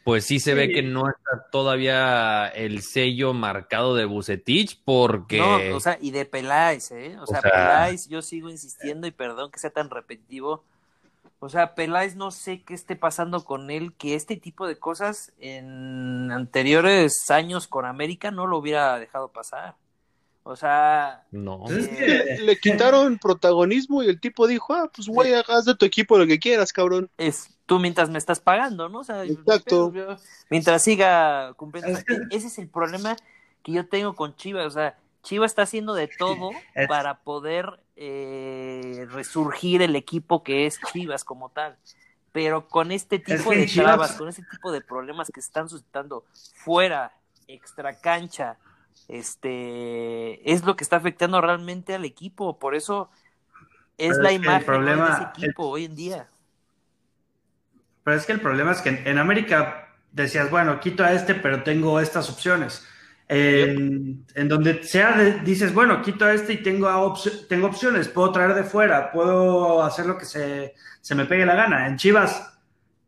pues 0.06 0.24
sí 0.24 0.38
se 0.38 0.54
ve 0.54 0.68
que 0.68 0.84
no 0.84 1.08
está 1.08 1.50
todavía 1.50 2.46
el 2.46 2.82
sello 2.82 3.34
marcado 3.34 3.96
de 3.96 4.04
Bucetich, 4.04 4.80
porque 4.84 5.38
No, 5.40 5.76
o 5.76 5.80
sea, 5.80 5.98
y 6.00 6.12
de 6.12 6.24
Peláez, 6.24 6.92
¿eh? 6.92 7.16
O 7.20 7.26
sea, 7.26 7.40
sea- 7.40 7.50
Peláez, 7.50 8.06
yo 8.06 8.22
sigo 8.22 8.48
insistiendo 8.48 9.08
y 9.08 9.10
perdón 9.10 9.50
que 9.50 9.58
sea 9.58 9.70
tan 9.70 9.90
repetitivo. 9.90 10.62
O 11.40 11.48
sea, 11.48 11.74
Peláez 11.74 12.14
no 12.14 12.30
sé 12.30 12.62
qué 12.62 12.74
esté 12.74 12.94
pasando 12.94 13.44
con 13.44 13.68
él, 13.68 13.94
que 13.94 14.14
este 14.14 14.36
tipo 14.36 14.68
de 14.68 14.78
cosas 14.78 15.32
en 15.40 16.30
anteriores 16.30 17.28
años 17.32 17.66
con 17.66 17.84
América 17.84 18.30
no 18.30 18.46
lo 18.46 18.58
hubiera 18.58 19.00
dejado 19.00 19.32
pasar. 19.32 19.74
O 20.44 20.54
sea, 20.54 21.24
no. 21.32 21.64
pues 21.64 22.40
le 22.40 22.56
quitaron 22.58 23.18
protagonismo 23.18 24.04
y 24.04 24.08
el 24.08 24.20
tipo 24.20 24.46
dijo, 24.46 24.72
ah, 24.72 24.88
pues 24.94 25.08
güey, 25.08 25.32
haz 25.34 25.64
de 25.64 25.74
tu 25.74 25.84
equipo 25.84 26.16
lo 26.16 26.28
que 26.28 26.38
quieras, 26.38 26.72
cabrón. 26.72 27.10
es 27.18 27.55
tú 27.66 27.78
mientras 27.80 28.08
me 28.10 28.18
estás 28.18 28.40
pagando, 28.40 28.88
¿no? 28.88 29.00
O 29.00 29.04
sea, 29.04 29.24
Exacto. 29.24 29.92
yo- 29.92 30.16
mientras 30.50 30.82
siga 30.82 31.52
cumpliendo. 31.54 31.90
Es 31.98 32.04
que- 32.04 32.14
E- 32.14 32.26
Ese 32.30 32.46
es 32.46 32.58
el 32.58 32.68
problema 32.68 33.16
que 33.62 33.72
yo 33.72 33.86
tengo 33.88 34.14
con 34.14 34.34
Chivas. 34.36 34.66
O 34.66 34.70
sea, 34.70 34.96
Chivas 35.22 35.50
está 35.50 35.62
haciendo 35.62 35.92
de 35.94 36.08
todo 36.08 36.50
Es- 36.74 36.86
para 36.88 37.18
poder 37.18 37.80
eh, 37.98 39.06
resurgir 39.10 39.80
el 39.82 39.96
equipo 39.96 40.42
que 40.42 40.66
es 40.66 40.78
Chivas 40.92 41.24
como 41.24 41.48
tal. 41.48 41.76
Pero 42.32 42.68
con 42.68 42.92
este 42.92 43.18
tipo 43.18 43.50
de 43.50 43.66
Chivas- 43.66 43.84
trabas, 43.84 44.12
con 44.12 44.28
este 44.28 44.42
tipo 44.50 44.70
de 44.70 44.82
problemas 44.82 45.30
que 45.32 45.40
están 45.40 45.68
suscitando 45.70 46.24
fuera, 46.56 47.12
extra 47.48 47.98
cancha, 47.98 48.58
este, 49.08 50.52
es 50.52 50.64
lo 50.64 50.76
que 50.76 50.84
está 50.84 50.96
afectando 50.96 51.40
realmente 51.40 51.94
al 51.94 52.04
equipo. 52.04 52.58
Por 52.58 52.74
eso 52.74 53.08
es 53.98 54.10
Pero 54.10 54.22
la 54.22 54.30
es 54.30 54.36
imagen 54.36 54.84
de 54.84 54.92
ese 54.92 55.22
equipo 55.34 55.68
hoy 55.68 55.84
en 55.86 55.94
día. 55.96 56.28
Pero 58.06 58.16
es 58.18 58.24
que 58.24 58.32
el 58.34 58.40
problema 58.40 58.70
es 58.70 58.80
que 58.82 58.90
en, 58.90 59.02
en 59.08 59.18
América 59.18 59.88
decías, 60.12 60.48
bueno, 60.48 60.78
quito 60.78 61.02
a 61.04 61.12
este, 61.12 61.34
pero 61.34 61.64
tengo 61.64 61.98
estas 61.98 62.30
opciones. 62.30 62.86
En, 63.28 64.24
en 64.36 64.48
donde 64.48 64.84
sea, 64.84 65.16
de- 65.18 65.40
dices, 65.40 65.74
bueno, 65.74 66.00
quito 66.02 66.24
a 66.24 66.32
este 66.32 66.52
y 66.52 66.62
tengo, 66.62 66.86
a 66.88 67.14
tengo 67.48 67.66
opciones, 67.66 68.06
puedo 68.06 68.30
traer 68.30 68.54
de 68.54 68.62
fuera, 68.62 69.10
puedo 69.10 69.82
hacer 69.82 70.06
lo 70.06 70.16
que 70.16 70.24
se, 70.24 70.74
se 71.00 71.14
me 71.16 71.24
pegue 71.24 71.44
la 71.44 71.56
gana. 71.56 71.88
En 71.88 71.96
Chivas, 71.96 72.56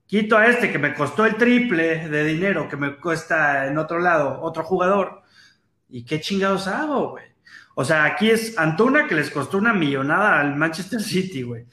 quito 0.07 0.37
a 0.37 0.49
este 0.49 0.73
que 0.73 0.81
me 0.81 0.95
costó 0.95 1.25
el 1.27 1.37
triple 1.37 2.09
de 2.09 2.25
dinero 2.25 2.69
que 2.69 2.77
me 2.77 2.97
cuesta 2.97 3.67
en 3.69 3.79
otro 3.79 4.01
lado 4.01 4.41
otro 4.43 4.65
jugador. 4.65 5.23
¿Y 5.89 6.05
qué 6.05 6.21
chingados 6.21 6.67
hago, 6.67 7.11
güey? 7.13 7.25
O 7.77 7.85
sea, 7.85 8.05
aquí 8.05 8.31
es 8.31 8.59
Antuna 8.59 9.07
que 9.07 9.15
les 9.15 9.31
costó 9.31 9.59
una 9.59 9.73
millonada 9.73 10.41
al 10.41 10.57
Manchester 10.57 11.01
City, 11.01 11.43
güey. 11.43 11.67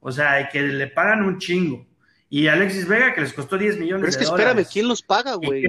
O 0.00 0.10
sea, 0.10 0.40
y 0.40 0.48
que 0.48 0.62
le 0.62 0.86
pagan 0.88 1.22
un 1.24 1.38
chingo. 1.38 1.86
Y 2.30 2.46
Alexis 2.46 2.86
Vega, 2.88 3.12
que 3.14 3.20
les 3.20 3.32
costó 3.34 3.58
10 3.58 3.78
millones 3.78 4.00
Pero 4.02 4.10
es 4.10 4.16
que 4.16 4.20
de 4.20 4.24
espérame, 4.30 4.48
dólares. 4.54 4.68
¿quién 4.72 4.88
los 4.88 5.02
paga, 5.02 5.34
güey? 5.34 5.64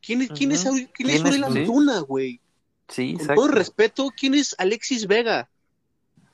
¿Quién, 0.00 0.22
es- 0.22 0.30
quién 0.30 0.52
es. 0.52 0.66
Antuna, 0.66 2.00
güey? 2.00 2.40
Sí, 2.88 3.12
Con 3.12 3.20
exacto. 3.20 3.34
todo 3.34 3.48
respeto, 3.48 4.10
¿quién 4.16 4.34
es 4.34 4.54
Alexis 4.58 5.06
Vega? 5.06 5.48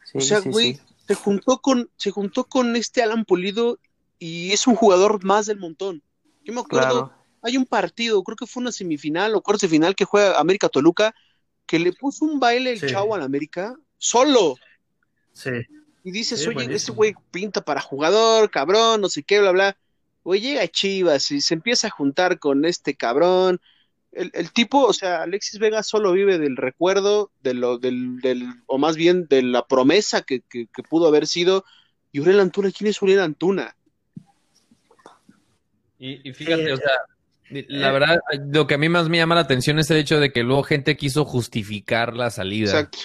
Sí, 0.04 0.18
o 0.18 0.20
sea, 0.20 0.40
sí, 0.40 0.48
güey, 0.48 0.74
sí. 0.74 0.80
se 1.06 1.14
juntó 1.14 1.58
con, 1.58 1.88
se 1.96 2.10
juntó 2.10 2.44
con 2.44 2.74
este 2.74 3.02
Alan 3.02 3.24
Pulido 3.24 3.78
y 4.18 4.50
es 4.52 4.66
un 4.66 4.74
jugador 4.74 5.22
más 5.24 5.46
del 5.46 5.58
montón. 5.58 6.02
Yo 6.44 6.52
me 6.52 6.60
acuerdo, 6.60 6.88
Claro. 7.08 7.12
hay 7.42 7.56
un 7.56 7.66
partido, 7.66 8.22
creo 8.24 8.36
que 8.36 8.46
fue 8.46 8.60
una 8.62 8.72
semifinal 8.72 9.34
o 9.36 9.42
cuarto 9.42 9.66
de 9.66 9.70
final 9.70 9.94
que 9.94 10.04
juega 10.04 10.38
América 10.40 10.68
Toluca, 10.68 11.14
que 11.66 11.78
le 11.78 11.92
puso 11.92 12.24
un 12.24 12.40
baile 12.40 12.72
el 12.72 12.80
Sí. 12.80 12.86
chavo 12.88 13.14
al 13.14 13.22
América, 13.22 13.76
solo. 13.98 14.56
Sí. 15.32 15.50
Y 16.04 16.10
dices, 16.12 16.40
Sí, 16.40 16.46
oye, 16.48 16.54
buenísimo. 16.54 16.76
este 16.76 16.92
güey 16.92 17.14
pinta 17.30 17.60
para 17.62 17.80
jugador, 17.80 18.50
cabrón, 18.50 19.00
no 19.00 19.08
sé 19.08 19.22
qué, 19.22 19.40
bla, 19.40 19.52
bla. 19.52 19.76
Güey, 20.24 20.40
llega 20.40 20.62
a 20.62 20.68
Chivas 20.68 21.30
y 21.30 21.40
se 21.40 21.54
empieza 21.54 21.88
a 21.88 21.90
juntar 21.90 22.38
con 22.38 22.64
este 22.64 22.94
cabrón. 22.94 23.60
El, 24.12 24.30
el 24.34 24.52
tipo, 24.52 24.84
o 24.84 24.92
sea, 24.92 25.22
Alexis 25.22 25.60
Vega 25.60 25.82
solo 25.82 26.12
vive 26.12 26.38
del 26.38 26.56
recuerdo, 26.56 27.30
de 27.42 27.54
lo, 27.54 27.78
del, 27.78 28.18
del, 28.20 28.44
o 28.66 28.76
más 28.78 28.96
bien 28.96 29.26
de 29.28 29.42
la 29.42 29.66
promesa 29.66 30.22
que, 30.22 30.40
que, 30.40 30.66
que 30.66 30.82
pudo 30.82 31.06
haber 31.08 31.26
sido. 31.26 31.64
Y 32.12 32.20
Uriel 32.20 32.40
Antuna, 32.40 32.70
¿quién 32.72 32.90
es 32.90 33.00
Uriel 33.00 33.20
Antuna? 33.20 33.76
Y, 35.98 36.28
y 36.28 36.32
fíjate, 36.32 36.70
Eh, 36.70 36.72
o 36.72 36.76
sea, 36.76 36.90
la 37.68 37.92
verdad, 37.92 38.20
lo 38.52 38.66
que 38.66 38.74
a 38.74 38.78
mí 38.78 38.88
más 38.88 39.08
me 39.08 39.18
llama 39.18 39.34
la 39.34 39.42
atención 39.42 39.78
es 39.78 39.90
el 39.90 39.98
hecho 39.98 40.18
de 40.20 40.32
que 40.32 40.42
luego 40.42 40.62
gente 40.62 40.96
quiso 40.96 41.24
justificar 41.24 42.14
la 42.14 42.30
salida. 42.30 42.70
Exacto. 42.70 42.98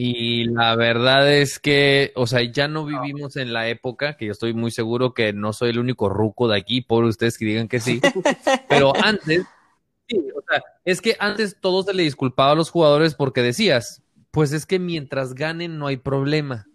Y 0.00 0.44
la 0.44 0.76
verdad 0.76 1.28
es 1.28 1.58
que, 1.58 2.12
o 2.14 2.28
sea, 2.28 2.40
ya 2.44 2.68
no 2.68 2.86
vivimos 2.86 3.34
en 3.34 3.52
la 3.52 3.68
época, 3.68 4.16
que 4.16 4.26
yo 4.26 4.30
estoy 4.30 4.54
muy 4.54 4.70
seguro 4.70 5.12
que 5.12 5.32
no 5.32 5.52
soy 5.52 5.70
el 5.70 5.80
único 5.80 6.08
ruco 6.08 6.46
de 6.46 6.56
aquí, 6.56 6.82
por 6.82 7.02
ustedes 7.02 7.36
que 7.36 7.46
digan 7.46 7.66
que 7.66 7.80
sí, 7.80 8.00
pero 8.68 8.92
antes, 8.94 9.44
sí, 10.06 10.18
o 10.36 10.40
sea, 10.48 10.62
es 10.84 11.00
que 11.00 11.16
antes 11.18 11.56
todo 11.60 11.82
se 11.82 11.94
le 11.94 12.04
disculpaba 12.04 12.52
a 12.52 12.54
los 12.54 12.70
jugadores 12.70 13.16
porque 13.16 13.42
decías, 13.42 14.00
pues 14.30 14.52
es 14.52 14.66
que 14.66 14.78
mientras 14.78 15.34
ganen 15.34 15.78
no 15.78 15.88
hay 15.88 15.96
problema, 15.96 16.68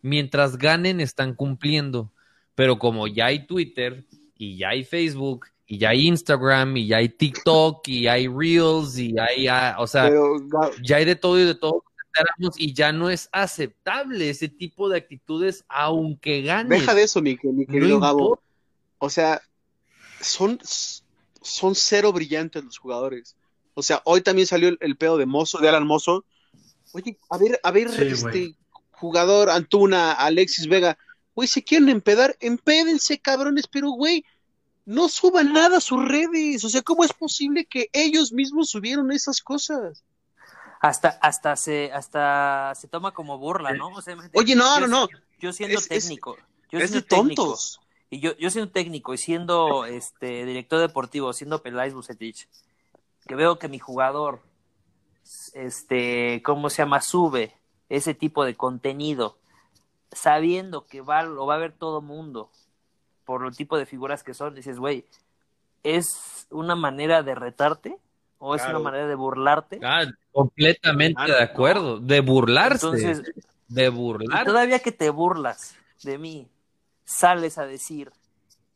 mientras 0.00 0.56
ganen 0.56 1.00
están 1.00 1.34
cumpliendo, 1.34 2.12
pero 2.54 2.78
como 2.78 3.08
ya 3.08 3.26
hay 3.26 3.48
Twitter 3.48 4.04
y 4.38 4.58
ya 4.58 4.68
hay 4.68 4.84
Facebook 4.84 5.46
y 5.66 5.78
ya 5.78 5.88
hay 5.88 6.06
Instagram 6.06 6.76
y 6.76 6.86
ya 6.86 6.98
hay 6.98 7.08
TikTok 7.08 7.88
y 7.88 8.06
hay 8.06 8.28
Reels 8.28 8.96
y 8.96 9.12
hay, 9.18 9.48
ah, 9.48 9.74
o 9.80 9.88
sea, 9.88 10.04
Pero, 10.04 10.36
ya 10.84 10.98
hay 10.98 11.04
de 11.04 11.16
todo 11.16 11.40
y 11.40 11.46
de 11.46 11.56
todo 11.56 11.82
y 12.56 12.72
ya 12.72 12.92
no 12.92 13.10
es 13.10 13.28
aceptable 13.32 14.30
ese 14.30 14.48
tipo 14.48 14.88
de 14.88 14.98
actitudes 14.98 15.64
aunque 15.68 16.42
ganen. 16.42 16.68
deja 16.68 16.94
de 16.94 17.02
eso, 17.02 17.20
mi, 17.20 17.38
mi 17.42 17.64
No 17.64 17.72
querido 17.72 18.00
Gabo. 18.00 18.40
O 18.98 19.10
sea, 19.10 19.42
son, 20.20 20.58
son 21.42 21.74
cero 21.74 22.12
brillantes 22.12 22.64
los 22.64 22.78
jugadores. 22.78 23.36
O 23.74 23.82
sea, 23.82 24.00
hoy 24.04 24.20
también 24.20 24.46
salió 24.46 24.68
el, 24.68 24.78
el 24.80 24.96
pedo 24.96 25.18
de 25.18 25.26
Mozo, 25.26 25.58
de 25.58 25.68
Alan 25.68 25.86
Mozo. 25.86 26.24
Oye, 26.92 27.18
a 27.28 27.38
ver, 27.38 27.60
a 27.62 27.70
ver, 27.70 27.90
Sí, 27.90 28.02
este 28.04 28.54
jugador, 28.92 29.50
Antuna, 29.50 30.12
Alexis 30.12 30.68
Vega, 30.68 30.96
güey, 31.34 31.48
se 31.48 31.64
quieren 31.64 31.88
empedar, 31.88 32.36
empédense, 32.40 33.18
cabrones, 33.18 33.66
pero 33.66 33.90
güey, 33.90 34.24
no 34.86 35.08
suban 35.08 35.52
nada 35.52 35.78
a 35.78 35.80
sus 35.80 36.02
redes. 36.04 36.64
O 36.64 36.68
sea, 36.68 36.82
¿cómo 36.82 37.04
es 37.04 37.12
posible 37.12 37.66
que 37.66 37.88
ellos 37.92 38.32
mismos 38.32 38.70
subieron 38.70 39.10
esas 39.12 39.42
cosas? 39.42 40.04
Hasta, 40.86 41.08
hasta 41.22 41.56
se, 41.56 41.90
hasta 41.92 42.72
se 42.74 42.88
toma 42.88 43.12
como 43.12 43.38
burla, 43.38 43.72
¿no? 43.72 43.88
O 43.88 44.02
sea, 44.02 44.16
Oye, 44.34 44.54
no, 44.54 44.78
yo- 44.80 44.86
no, 44.86 45.06
no. 45.06 45.08
Yo 45.38 45.52
siendo 45.52 45.78
Es- 45.78 45.90
es- 45.90 46.02
técnico, 46.04 46.36
yo 46.70 46.78
es 46.78 46.90
de 46.90 47.00
siendo 47.00 47.06
técnico, 47.06 47.42
tontos. 47.44 47.80
y 48.10 48.20
yo, 48.20 48.36
yo 48.36 48.50
siendo 48.50 48.70
técnico 48.70 49.14
y 49.14 49.18
siendo 49.18 49.86
este 49.86 50.44
director 50.44 50.80
deportivo, 50.80 51.32
siendo 51.32 51.62
Peláez 51.62 51.94
Bucetich, 51.94 52.48
que 53.26 53.34
veo 53.34 53.58
que 53.58 53.68
mi 53.68 53.78
jugador, 53.78 54.40
este, 55.54 56.42
¿cómo 56.44 56.68
se 56.70 56.82
llama? 56.82 57.00
Sube 57.00 57.54
ese 57.88 58.14
tipo 58.14 58.44
de 58.44 58.54
contenido, 58.54 59.38
sabiendo 60.12 60.86
que 60.86 61.00
va, 61.00 61.22
lo 61.22 61.46
va 61.46 61.54
a 61.54 61.58
ver 61.58 61.72
todo 61.72 62.00
mundo, 62.02 62.50
por 63.24 63.46
el 63.46 63.56
tipo 63.56 63.78
de 63.78 63.86
figuras 63.86 64.22
que 64.22 64.34
son, 64.34 64.54
dices, 64.54 64.78
güey, 64.78 65.06
¿es 65.82 66.46
una 66.50 66.76
manera 66.76 67.22
de 67.22 67.34
retarte? 67.34 67.96
¿O 68.38 68.54
es 68.54 68.62
Claro. 68.62 68.78
una 68.80 68.90
manera 68.90 69.06
de 69.06 69.14
burlarte? 69.14 69.80
Ah, 69.82 70.04
completamente 70.32 71.14
Claro, 71.14 71.34
de 71.34 71.42
acuerdo. 71.42 71.98
De 72.00 72.20
burlarse. 72.20 72.86
Entonces, 72.86 73.22
de 73.68 73.88
burlar. 73.88 74.44
todavía 74.44 74.78
que 74.80 74.92
te 74.92 75.10
burlas 75.10 75.76
de 76.02 76.18
mí, 76.18 76.48
sales 77.04 77.58
a 77.58 77.66
decir 77.66 78.12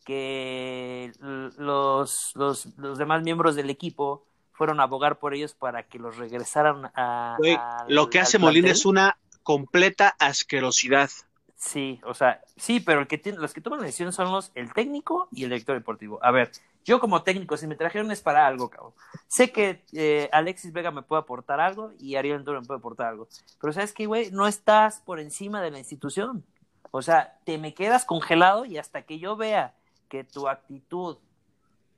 que 0.04 1.12
los, 1.20 2.34
los, 2.34 2.66
los 2.78 2.98
demás 2.98 3.22
miembros 3.22 3.54
del 3.56 3.68
equipo 3.68 4.24
fueron 4.52 4.80
a 4.80 4.84
abogar 4.84 5.18
por 5.18 5.34
ellos 5.34 5.54
para 5.54 5.82
que 5.82 5.98
los 5.98 6.16
regresaran 6.16 6.90
a... 6.94 7.36
Güey, 7.38 7.58
lo 7.88 8.08
que 8.08 8.18
hace 8.18 8.38
Molina 8.38 8.70
es 8.70 8.86
una 8.86 9.18
completa 9.42 10.16
asquerosidad. 10.18 11.10
Sí, 11.56 12.00
o 12.04 12.14
sea, 12.14 12.40
sí, 12.56 12.80
pero 12.80 13.00
el 13.00 13.06
que 13.06 13.18
tiene, 13.18 13.38
los 13.38 13.52
que 13.52 13.60
toman 13.60 13.80
la 13.80 13.86
decisión 13.86 14.12
son 14.12 14.32
los, 14.32 14.50
el 14.54 14.72
técnico 14.72 15.28
y 15.30 15.44
el 15.44 15.50
director 15.50 15.76
deportivo. 15.76 16.18
A 16.22 16.30
ver, 16.30 16.50
yo 16.88 17.00
como 17.00 17.22
técnico, 17.22 17.58
si 17.58 17.66
me 17.66 17.76
trajeron 17.76 18.10
es 18.10 18.22
para 18.22 18.46
algo, 18.46 18.70
cabrón. 18.70 18.94
Sé 19.26 19.52
que 19.52 19.84
eh, 19.92 20.30
Alexis 20.32 20.72
Vega 20.72 20.90
me 20.90 21.02
puede 21.02 21.20
aportar 21.20 21.60
algo 21.60 21.92
y 21.98 22.16
Ariel 22.16 22.36
Antuna 22.36 22.60
me 22.60 22.66
puede 22.66 22.78
aportar 22.78 23.08
algo. 23.08 23.28
Pero 23.60 23.74
sabes 23.74 23.92
que, 23.92 24.06
güey, 24.06 24.30
no 24.30 24.46
estás 24.46 25.00
por 25.00 25.20
encima 25.20 25.60
de 25.60 25.70
la 25.70 25.78
institución. 25.78 26.46
O 26.90 27.02
sea, 27.02 27.38
te 27.44 27.58
me 27.58 27.74
quedas 27.74 28.06
congelado 28.06 28.64
y 28.64 28.78
hasta 28.78 29.02
que 29.02 29.18
yo 29.18 29.36
vea 29.36 29.74
que 30.08 30.24
tu 30.24 30.48
actitud 30.48 31.18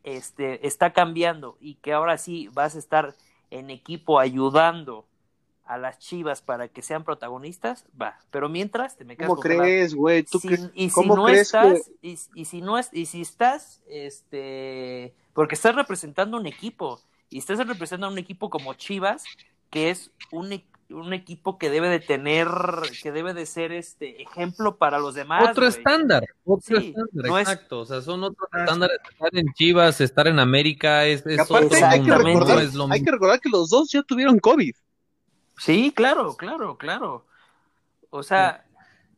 este, 0.02 0.66
está 0.66 0.92
cambiando 0.92 1.56
y 1.60 1.76
que 1.76 1.92
ahora 1.92 2.18
sí 2.18 2.48
vas 2.52 2.74
a 2.74 2.80
estar 2.80 3.14
en 3.50 3.70
equipo 3.70 4.18
ayudando 4.18 5.06
a 5.70 5.78
las 5.78 5.98
chivas 5.98 6.42
para 6.42 6.66
que 6.68 6.82
sean 6.82 7.04
protagonistas, 7.04 7.84
va. 8.00 8.18
Pero 8.30 8.48
mientras 8.48 8.96
te 8.96 9.04
me 9.04 9.16
quedas 9.16 9.28
¿Cómo 9.28 9.40
crees, 9.40 9.94
güey? 9.94 10.24
¿Tú 10.24 10.38
Si- 10.40 10.48
qué- 10.48 10.58
y 10.74 10.88
si 10.88 10.94
cómo 10.94 11.14
no 11.16 11.24
crees 11.26 11.42
estás, 11.42 11.90
que- 12.02 12.08
y, 12.08 12.18
y 12.34 12.44
si 12.46 12.60
no 12.60 12.76
es, 12.78 12.88
y 12.92 13.06
si 13.06 13.20
estás, 13.20 13.80
este, 13.88 15.14
porque 15.32 15.54
estás 15.54 15.74
representando 15.74 16.36
un 16.36 16.46
equipo, 16.46 17.00
y 17.28 17.38
estás 17.38 17.58
representando 17.58 18.06
a 18.08 18.10
un 18.10 18.18
equipo 18.18 18.50
como 18.50 18.74
Chivas, 18.74 19.24
que 19.70 19.90
es 19.90 20.10
un, 20.32 20.52
e- 20.52 20.64
un 20.90 21.12
equipo 21.12 21.56
que 21.56 21.70
debe 21.70 21.88
de 21.88 22.00
tener, 22.00 22.48
que 23.00 23.12
debe 23.12 23.32
de 23.32 23.46
ser 23.46 23.70
este 23.70 24.20
ejemplo 24.22 24.76
para 24.76 24.98
los 24.98 25.14
demás. 25.14 25.48
Otro 25.48 25.68
estándar, 25.68 26.24
otro 26.44 26.80
Sí, 26.80 26.88
estándar, 26.88 27.26
no 27.30 27.38
es- 27.38 27.48
exacto. 27.48 27.80
O 27.82 27.86
sea, 27.86 28.00
son 28.02 28.24
otros 28.24 28.48
Ah, 28.50 28.64
estándares. 28.64 28.98
Estar 29.08 29.30
en 29.36 29.52
Chivas, 29.54 30.00
estar 30.00 30.26
en 30.26 30.40
América, 30.40 31.06
es, 31.06 31.24
es 31.26 31.40
otro 31.42 31.56
hay 31.58 32.02
que, 32.02 32.10
recordar, 32.10 32.56
no 32.56 32.60
es 32.60 32.74
lo 32.74 32.84
hay 32.86 32.90
mismo. 32.90 33.04
que 33.04 33.10
recordar 33.12 33.40
que 33.40 33.48
los 33.48 33.70
dos 33.70 33.92
ya 33.92 34.02
tuvieron 34.02 34.40
COVID. 34.40 34.74
Sí, 35.60 35.92
claro, 35.94 36.36
claro, 36.36 36.78
claro. 36.78 37.26
O 38.08 38.22
sea, 38.22 38.64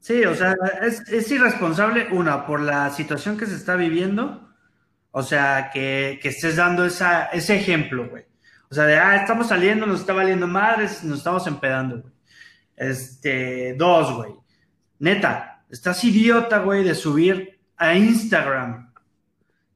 Sí, 0.03 0.25
o 0.25 0.35
sea, 0.35 0.57
es, 0.83 1.09
es 1.09 1.31
irresponsable, 1.31 2.09
una, 2.11 2.45
por 2.45 2.61
la 2.61 2.91
situación 2.91 3.39
que 3.39 3.47
se 3.47 3.55
está 3.55 3.77
viviendo, 3.77 4.53
o 5.13 5.23
sea, 5.23 5.71
que, 5.73 6.19
que 6.21 6.31
estés 6.31 6.57
dando 6.57 6.85
esa, 6.85 7.27
ese 7.27 7.55
ejemplo, 7.55 8.09
güey. 8.11 8.25
O 8.69 8.75
sea, 8.75 8.85
de, 8.87 8.97
ah, 8.97 9.15
estamos 9.15 9.47
saliendo, 9.47 9.87
nos 9.87 10.01
está 10.01 10.13
valiendo 10.13 10.49
madres, 10.49 11.05
nos 11.05 11.19
estamos 11.19 11.47
empedando, 11.47 12.01
güey. 12.01 12.13
Este, 12.77 13.75
dos, 13.75 14.13
güey. 14.13 14.35
Neta, 14.99 15.65
estás 15.71 16.03
idiota, 16.03 16.59
güey, 16.59 16.83
de 16.83 16.97
subir 16.97 17.61
a 17.77 17.95
Instagram 17.95 18.93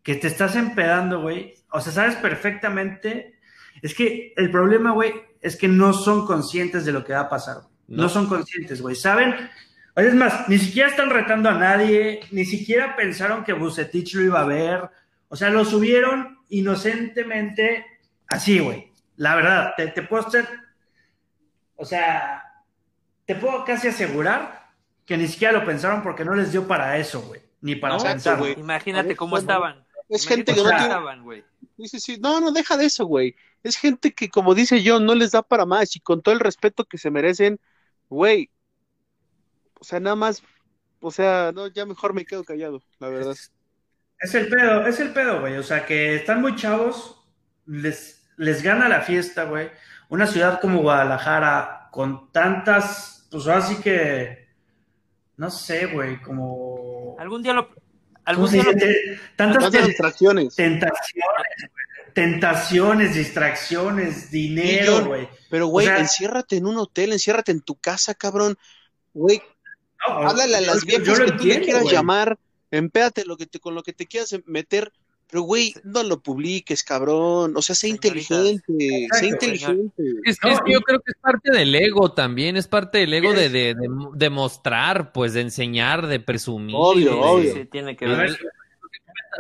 que 0.03 0.17
te 0.17 0.27
estás 0.27 0.57
empedando, 0.57 1.21
güey. 1.21 1.55
O 1.71 1.81
sea, 1.81 1.93
sabes 1.93 2.17
perfectamente. 2.17 3.39
Es 3.81 3.95
que 3.95 4.33
el 4.37 4.51
problema, 4.51 4.91
güey, 4.91 5.15
es 5.41 5.57
que 5.57 5.69
no 5.69 5.93
son 5.93 6.27
conscientes 6.27 6.85
de 6.85 6.93
lo 6.93 7.05
que 7.05 7.13
va 7.13 7.21
a 7.21 7.29
pasar. 7.29 7.59
No, 7.89 8.05
No. 8.05 8.09
son 8.09 8.27
conscientes, 8.27 8.81
güey. 8.83 8.97
¿Saben? 8.97 9.35
Es 9.95 10.15
más, 10.15 10.49
ni 10.49 10.59
siquiera 10.59 10.89
están 10.91 11.09
retando 11.11 11.49
a 11.49 11.55
nadie, 11.55 12.21
ni 12.31 12.45
siquiera 12.45 12.97
pensaron 12.97 13.45
que 13.45 13.53
Bucetich 13.55 14.15
lo 14.15 14.23
iba 14.23 14.41
a 14.41 14.45
ver. 14.47 14.91
O 15.29 15.37
sea, 15.37 15.51
lo 15.51 15.65
subieron 15.65 16.39
inocentemente 16.51 17.87
así, 18.29 18.59
güey. 18.59 18.93
La 19.17 19.35
verdad, 19.35 19.73
te, 19.77 19.89
te 19.89 20.03
puedo 20.03 20.27
hacer, 20.27 20.47
o 21.77 21.85
sea, 21.85 22.43
te 23.25 23.35
puedo 23.35 23.65
casi 23.65 23.89
asegurar 23.89 24.67
que 25.07 25.17
ni 25.17 25.27
siquiera 25.29 25.53
lo 25.59 25.65
pensaron 25.65 26.03
porque 26.03 26.25
no 26.25 26.35
les 26.35 26.53
dio 26.53 26.67
para 26.67 26.99
eso, 26.99 27.23
güey. 27.23 27.41
Ni 27.63 27.77
para 27.77 27.97
No, 27.97 28.03
pensar. 28.03 28.39
güey. 28.39 28.53
imagínate 28.59 29.17
¿cómo? 29.17 29.39
estaban. 29.39 29.86
Es 30.09 30.27
gente 30.27 30.55
que 30.55 30.63
no 30.63 30.69
tiene. 30.69 30.83
estaban, 30.85 31.23
güey. 31.23 31.45
Sí, 31.77 31.89
sí, 31.89 32.01
sí. 32.01 32.19
No, 32.21 32.41
no, 32.41 32.53
deja 32.53 32.77
de 32.77 32.87
eso, 32.87 33.07
güey. 33.07 33.35
Es 33.63 33.77
gente 33.77 34.13
que, 34.13 34.29
como 34.29 34.55
dice 34.55 34.83
yo, 34.83 35.01
no 35.01 35.15
les 35.15 35.33
da 35.33 35.43
para 35.43 35.67
más 35.67 35.97
y 35.97 36.01
con 36.01 36.23
todo 36.23 36.35
el 36.35 36.41
respeto 36.41 36.85
que 36.85 36.99
se 36.99 37.11
merecen, 37.11 37.59
güey. 38.09 38.51
O 39.81 39.85
sea, 39.85 40.01
nada 40.01 40.17
más. 40.17 40.43
O 41.01 41.11
sea, 41.11 41.53
no, 41.55 41.67
ya 41.69 41.85
mejor 41.87 42.15
me 42.15 42.25
quedo 42.25 42.45
callado, 42.45 42.83
la 42.99 43.09
verdad. 43.09 43.37
Es 44.19 44.35
el 44.35 44.49
pedo, 44.49 44.87
es 44.87 44.99
el 45.01 45.13
pedo, 45.13 45.41
güey. 45.41 45.57
O 45.57 45.63
sea, 45.63 45.85
que 45.85 46.17
están 46.17 46.41
muy 46.41 46.57
chavos, 46.57 47.23
les, 47.67 48.29
les 48.37 48.63
gana 48.63 48.89
la 48.89 49.03
fiesta, 49.03 49.45
güey. 49.45 49.71
Una 50.09 50.27
ciudad 50.27 50.61
como 50.61 50.81
Guadalajara, 50.81 51.89
con 51.91 52.33
tantas, 52.33 53.27
pues 53.31 53.47
ahora 53.47 53.63
sí 53.63 53.77
que, 53.83 54.49
no 55.37 55.51
sé, 55.51 55.87
güey, 55.87 56.21
como... 56.23 57.17
Algún 57.19 57.43
día 57.43 57.53
lo... 57.53 57.69
¿Cómo 58.35 58.47
Algún 58.47 58.51
día? 58.53 58.65
Te- 58.77 59.21
Tantas 59.37 59.71
te- 59.71 59.83
distracciones. 59.83 60.55
tentaciones, 60.57 61.23
güey. 61.59 61.87
tentaciones, 62.13 63.15
distracciones, 63.15 64.31
dinero, 64.31 65.05
güey. 65.07 65.29
Pero, 65.51 65.67
güey, 65.67 65.87
O 65.87 65.91
sea- 65.91 65.99
enciérrate 66.01 66.57
en 66.57 66.67
un 66.67 66.77
hotel, 66.79 67.13
enciérrate 67.13 67.53
en 67.53 67.61
tu 67.61 67.77
casa, 67.77 68.15
cabrón. 68.15 68.57
Güey, 69.13 69.43
No, 70.09 70.29
háblale 70.29 70.57
a 70.57 70.61
las 70.61 70.85
viejas 70.85 71.19
que 71.21 71.33
tú 71.33 71.45
le 71.47 71.61
quieras 71.61 71.85
llamar, 71.91 72.39
empéate 72.71 73.25
lo 73.25 73.37
que 73.37 73.47
te, 73.47 73.61
con 73.61 73.75
lo 73.75 73.83
que 73.83 73.93
te 73.93 74.07
quieras 74.07 74.35
meter. 74.45 74.93
Pero, 75.29 75.43
güey, 75.43 75.75
no 75.83 76.05
lo 76.05 76.21
publiques, 76.21 76.85
cabrón. 76.85 77.57
O 77.57 77.63
sea, 77.63 77.75
sé 77.75 77.89
inteligente, 77.89 79.09
sé 79.13 79.27
inteligente. 79.27 80.03
Es, 80.25 80.39
que 80.39 80.51
yo 80.73 80.81
creo 80.83 81.01
que 81.01 81.11
es 81.11 81.19
parte 81.21 81.51
del 81.51 81.75
ego 81.75 82.13
también, 82.13 82.57
es 82.57 82.69
parte 82.69 82.99
del 82.99 83.13
ego 83.13 83.33
de, 83.33 83.49
de, 83.51 83.75
de, 83.75 83.89
de 84.15 84.31
mostrar, 84.31 85.11
pues 85.13 85.33
de 85.33 85.41
enseñar, 85.41 86.07
de 86.07 86.21
presumir. 86.21 86.77
Obvio, 86.79 87.11
de- 87.13 87.21
obvio. 87.21 87.53
Sí, 87.55 87.65
tiene 87.67 87.97
que 87.97 88.07
ver. 88.07 88.39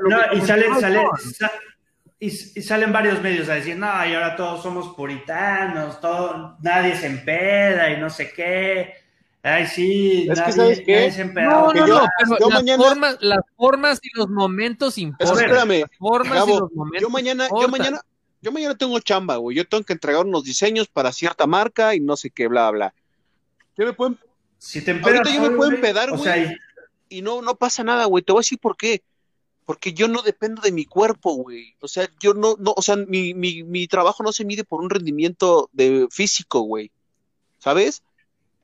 No, 0.08 0.18
y 0.34 0.40
sale, 0.40 0.64
comentaba 0.66 0.80
sale, 0.80 0.98
John. 1.06 1.32
sa- 1.32 1.52
y, 2.18 2.26
y 2.26 2.62
salen 2.62 2.92
varios 2.92 3.20
medios 3.22 3.48
a 3.48 3.54
decir, 3.54 3.76
no, 3.76 3.86
y 3.86 4.14
ahora 4.14 4.34
todos 4.36 4.62
somos 4.62 4.94
puritanos, 4.96 6.00
todo, 6.00 6.56
nadie 6.62 6.96
se 6.96 7.06
empeda 7.06 7.90
y 7.92 8.00
no 8.00 8.10
sé 8.10 8.32
qué. 8.32 8.92
Ay, 9.48 9.66
sí, 9.68 10.26
Es 10.28 10.40
que, 10.40 10.52
¿sabes 10.52 10.82
qué? 10.84 11.12
No, 11.34 11.72
no, 11.72 11.86
yo- 11.86 11.86
no, 12.00 12.08
pero 12.18 12.38
yo 12.40 12.48
las, 12.50 12.58
mañana- 12.58 12.82
formas, 12.84 13.16
las 13.20 13.40
formas 13.56 14.00
y 14.02 14.08
los 14.18 14.28
momentos 14.28 14.98
importan. 14.98 15.36
espérame, 15.38 15.80
Las 15.82 15.98
formas 15.98 16.48
y 16.48 16.50
los 16.58 16.72
momentos 16.72 17.00
yo 17.02 17.10
mañana, 17.10 17.48
yo 17.60 17.68
mañana, 17.68 18.00
yo 18.42 18.50
mañana 18.50 18.74
tengo 18.76 18.98
chamba, 18.98 19.36
güey. 19.36 19.56
Yo 19.56 19.64
tengo 19.68 19.84
que 19.84 19.92
entregar 19.92 20.26
unos 20.26 20.42
diseños 20.42 20.88
para 20.88 21.12
cierta 21.12 21.46
marca 21.46 21.94
y 21.94 22.00
no 22.00 22.16
sé 22.16 22.30
qué, 22.30 22.48
bla, 22.48 22.68
bla. 22.72 22.92
Yo 23.76 23.86
me 23.86 23.92
pueden, 23.92 24.18
Si 24.58 24.82
te 24.82 24.90
empedas 24.90 25.18
Ahorita 25.18 25.34
yo 25.36 25.42
me 25.42 25.56
puedo 25.56 25.70
güey, 25.70 25.74
empedar, 25.76 26.08
o 26.10 26.16
güey. 26.16 26.24
sea, 26.24 26.36
y- 26.38 26.56
y 27.18 27.22
no, 27.22 27.40
no 27.40 27.54
pasa 27.54 27.84
nada, 27.84 28.06
güey. 28.06 28.24
Te 28.24 28.32
voy 28.32 28.40
a 28.40 28.42
decir 28.42 28.58
por 28.58 28.76
qué. 28.76 29.02
Porque 29.64 29.92
yo 29.92 30.08
no 30.08 30.22
dependo 30.22 30.60
de 30.62 30.72
mi 30.72 30.86
cuerpo, 30.86 31.34
güey. 31.34 31.74
O 31.80 31.86
sea, 31.88 32.08
yo 32.20 32.34
no, 32.34 32.56
no, 32.58 32.72
o 32.76 32.82
sea, 32.82 32.96
mi, 32.96 33.32
mi, 33.34 33.62
mi 33.62 33.86
trabajo 33.86 34.22
no 34.24 34.32
se 34.32 34.44
mide 34.44 34.64
por 34.64 34.80
un 34.80 34.90
rendimiento 34.90 35.68
de 35.72 36.08
físico, 36.10 36.60
güey. 36.62 36.90
¿Sabes? 37.58 38.02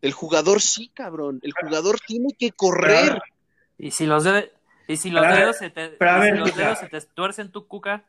El 0.03 0.13
jugador 0.13 0.61
sí, 0.61 0.91
cabrón. 0.93 1.41
El 1.43 1.53
jugador 1.53 1.99
tiene 2.07 2.35
que 2.39 2.53
correr. 2.53 3.21
Y 3.79 3.91
si 3.93 4.05
los, 4.07 4.25
de- 4.25 4.53
y 4.89 4.97
si 4.99 5.11
los 5.11 5.23
dedos 5.27 5.57
se 5.57 5.71
te, 5.71 5.89
pero 5.91 6.11
a 6.11 6.23
si 6.25 6.31
los 6.33 6.55
dedos 6.57 6.79
se 6.79 6.89
te 6.89 7.01
tuercen 7.01 7.51
tu 7.51 7.67
cuca, 7.67 8.05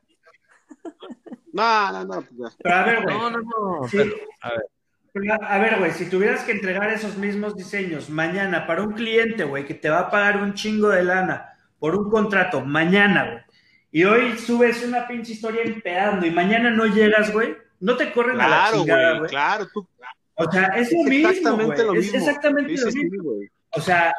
No, 1.53 1.91
no, 1.91 2.03
no. 2.05 2.21
pues 2.35 2.57
pero 2.61 2.75
a 2.75 2.83
ver, 2.83 3.03
güey. 3.03 3.15
No, 3.17 3.29
no, 3.29 3.39
no. 3.41 3.87
Sí. 3.87 3.97
pero, 3.97 4.15
a 4.41 4.49
ver. 4.49 4.65
Pero, 5.13 5.33
A 5.43 5.57
ver, 5.59 5.77
güey, 5.77 5.91
si 5.91 6.09
tuvieras 6.09 6.43
que 6.43 6.53
entregar 6.53 6.89
esos 6.91 7.17
mismos 7.17 7.55
diseños 7.55 8.09
mañana 8.09 8.65
para 8.65 8.81
un 8.81 8.93
cliente, 8.93 9.43
güey, 9.43 9.65
que 9.65 9.75
te 9.75 9.89
va 9.89 9.99
a 9.99 10.09
pagar 10.09 10.37
un 10.41 10.55
chingo 10.55 10.89
de 10.89 11.03
lana 11.03 11.53
por 11.77 11.95
un 11.95 12.09
contrato, 12.09 12.61
mañana, 12.61 13.25
güey, 13.29 13.43
y 13.91 14.03
hoy 14.05 14.35
subes 14.39 14.83
una 14.83 15.05
pinche 15.07 15.33
historia 15.33 15.61
empedando 15.63 16.25
y 16.25 16.31
mañana 16.31 16.71
no 16.71 16.87
llegas, 16.87 17.31
güey, 17.31 17.55
no 17.79 17.95
te 17.95 18.11
corren 18.11 18.41
a 18.41 18.47
la 18.47 18.55
Claro, 18.57 18.77
chingada, 18.79 19.09
güey. 19.09 19.19
güey. 19.19 19.29
Claro, 19.29 19.67
tú. 19.71 19.87
O 20.35 20.51
sea, 20.51 20.65
es 20.77 20.91
lo 20.91 20.99
Es 21.01 21.05
mismo, 21.09 21.29
exactamente 21.29 21.83
lo 21.83 21.93
Es 21.93 21.99
mismo. 22.05 22.17
exactamente 22.19 22.77
Sí, 22.77 22.83
lo 22.83 22.91
mismo. 22.91 23.31
O 23.71 23.81
sea, 23.81 24.13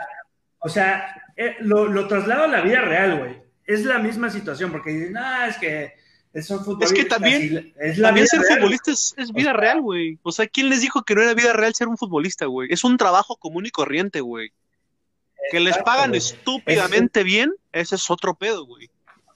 o 0.59 0.69
sea, 0.69 1.23
eh, 1.37 1.57
lo, 1.61 1.87
lo 1.87 2.07
traslado 2.09 2.45
a 2.45 2.49
la 2.49 2.61
vida 2.61 2.81
real, 2.81 3.19
güey. 3.19 3.43
Es 3.67 3.85
la 3.85 3.99
misma 3.99 4.31
situación, 4.31 4.71
porque 4.71 4.91
dicen, 4.91 5.13
no, 5.15 5.45
es 5.47 5.57
que 5.59 5.93
son 6.43 6.65
futbolistas. 6.65 7.09
también- 7.09 7.43
y 7.43 7.75
es 7.81 7.99
la 7.99 8.09
También 8.09 8.25
vida 8.25 8.27
ser 8.27 8.41
real. 8.41 8.55
futbolista 8.59 8.91
es, 8.91 9.15
es 9.17 9.33
vida 9.33 9.53
real, 9.53 9.81
güey. 9.81 10.19
O 10.23 10.33
sea, 10.33 10.47
¿quién 10.47 10.69
les 10.69 10.81
dijo 10.81 11.03
que 11.03 11.15
no 11.15 11.23
era 11.23 11.35
vida 11.35 11.53
real 11.53 11.75
ser 11.75 11.89
un 11.89 11.97
futbolista, 11.97 12.47
güey? 12.47 12.69
Es 12.73 12.85
un 12.85 12.97
trabajo 12.97 13.37
común 13.37 13.67
y 13.67 13.71
corriente, 13.71 14.21
güey. 14.21 14.53
Que 15.51 15.61
les 15.61 15.77
pagan 15.79 16.15
estúpidamente 16.15 17.23
bien, 17.23 17.53
ese 17.73 17.97
es 17.97 18.11
otro 18.11 18.35
pedo, 18.35 18.65
güey. 18.67 18.89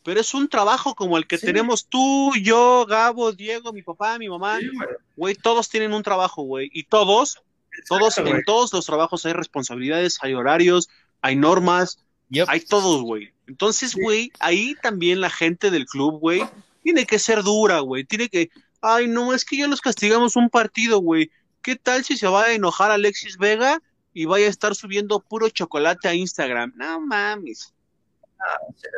Pero 0.08 0.20
es 0.22 0.32
un 0.32 0.48
trabajo 0.48 0.94
como 0.94 1.18
el 1.18 1.26
que 1.26 1.36
Sí. 1.36 1.44
tenemos 1.44 1.86
tú, 1.86 2.32
yo, 2.40 2.86
Gabo, 2.88 3.32
Diego, 3.32 3.74
mi 3.74 3.82
papá, 3.82 4.18
mi 4.18 4.26
mamá. 4.26 4.58
Sí, 4.58 4.68
güey. 4.74 4.88
Güey, 5.16 5.34
todos 5.34 5.68
tienen 5.68 5.92
un 5.92 6.02
trabajo, 6.02 6.44
güey. 6.44 6.70
Y 6.72 6.84
todos, 6.84 7.42
todos, 7.86 8.18
güey. 8.18 8.32
en 8.32 8.42
todos 8.44 8.72
los 8.72 8.86
trabajos 8.86 9.26
hay 9.26 9.34
responsabilidades, 9.34 10.16
hay 10.22 10.32
horarios, 10.32 10.88
hay 11.20 11.36
normas, 11.36 11.98
Yep. 12.30 12.46
hay 12.48 12.60
todos, 12.60 13.02
güey. 13.02 13.34
Entonces, 13.48 13.94
güey, 13.94 14.32
ahí 14.40 14.74
también 14.82 15.20
la 15.20 15.28
gente 15.28 15.70
del 15.70 15.84
club, 15.84 16.18
güey, 16.20 16.42
tiene 16.82 17.04
que 17.04 17.18
ser 17.18 17.42
dura, 17.42 17.80
güey. 17.80 18.04
Tiene 18.04 18.30
que, 18.30 18.48
ay, 18.80 19.08
no, 19.08 19.34
es 19.34 19.44
que 19.44 19.58
ya 19.58 19.66
los 19.66 19.82
castigamos 19.82 20.36
un 20.36 20.48
partido, 20.48 21.00
güey. 21.00 21.30
¿Qué 21.60 21.76
tal 21.76 22.02
si 22.02 22.16
se 22.16 22.28
va 22.28 22.44
a 22.44 22.52
enojar 22.54 22.90
Alexis 22.90 23.36
Vega 23.36 23.82
y 24.14 24.24
vaya 24.24 24.46
a 24.46 24.48
estar 24.48 24.74
subiendo 24.74 25.20
puro 25.20 25.50
chocolate 25.50 26.08
a 26.08 26.14
Instagram? 26.14 26.72
No 26.76 26.98
mames. 26.98 27.74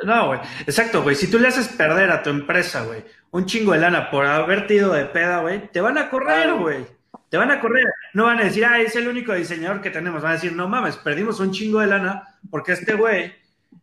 No, 0.04 0.28
güey. 0.28 0.40
Exacto, 0.66 1.02
güey. 1.02 1.16
Si 1.16 1.30
tú 1.30 1.38
le 1.38 1.48
haces 1.48 1.68
perder 1.68 2.10
a 2.10 2.22
tu 2.22 2.30
empresa, 2.30 2.82
güey, 2.82 3.04
un 3.30 3.46
chingo 3.46 3.72
de 3.72 3.78
lana 3.80 4.10
por 4.10 4.26
haberte 4.26 4.74
ido 4.74 4.92
de 4.92 5.06
peda, 5.06 5.40
güey, 5.40 5.68
te 5.70 5.80
van 5.80 5.98
a 5.98 6.10
correr, 6.10 6.52
güey. 6.54 6.86
Te 7.28 7.36
van 7.36 7.50
a 7.50 7.60
correr. 7.60 7.84
No 8.14 8.24
van 8.24 8.38
a 8.40 8.44
decir, 8.44 8.64
ah, 8.64 8.80
es 8.80 8.96
el 8.96 9.06
único 9.08 9.32
diseñador 9.34 9.80
que 9.80 9.90
tenemos. 9.90 10.22
Van 10.22 10.32
a 10.32 10.34
decir, 10.34 10.52
no 10.52 10.68
mames, 10.68 10.96
perdimos 10.96 11.38
un 11.40 11.52
chingo 11.52 11.80
de 11.80 11.86
lana 11.86 12.24
porque 12.50 12.72
este 12.72 12.94
güey 12.94 13.32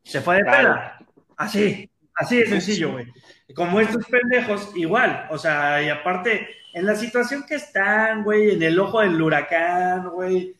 se 0.04 0.22
fue 0.22 0.38
de 0.38 0.44
Claro. 0.44 0.74
peda. 0.74 1.00
Así, 1.38 1.90
así 2.16 2.38
de 2.38 2.48
sencillo, 2.48 2.92
güey. 2.92 3.08
Como 3.56 3.80
estos 3.80 4.06
pendejos, 4.08 4.72
igual. 4.76 5.28
O 5.30 5.38
sea, 5.38 5.82
y 5.82 5.90
aparte, 5.90 6.50
en 6.74 6.86
la 6.86 6.96
situación 6.96 7.46
que 7.48 7.56
están, 7.56 8.24
güey, 8.24 8.52
en 8.56 8.64
el 8.64 8.78
ojo 8.80 9.00
del 9.02 9.22
huracán, 9.22 10.10
güey, 10.10 10.54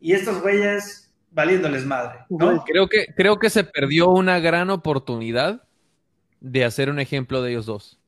y 0.00 0.14
estos 0.14 0.40
güeyes 0.40 1.09
valiéndoles 1.30 1.84
madre, 1.86 2.20
¿no? 2.28 2.62
Creo 2.64 2.88
que, 2.88 3.06
creo 3.16 3.38
que 3.38 3.50
se 3.50 3.64
perdió 3.64 4.08
una 4.08 4.38
gran 4.40 4.70
oportunidad 4.70 5.62
de 6.40 6.64
hacer 6.64 6.90
un 6.90 6.98
ejemplo 7.00 7.42
de 7.42 7.50
ellos 7.52 7.66
dos. 7.66 7.98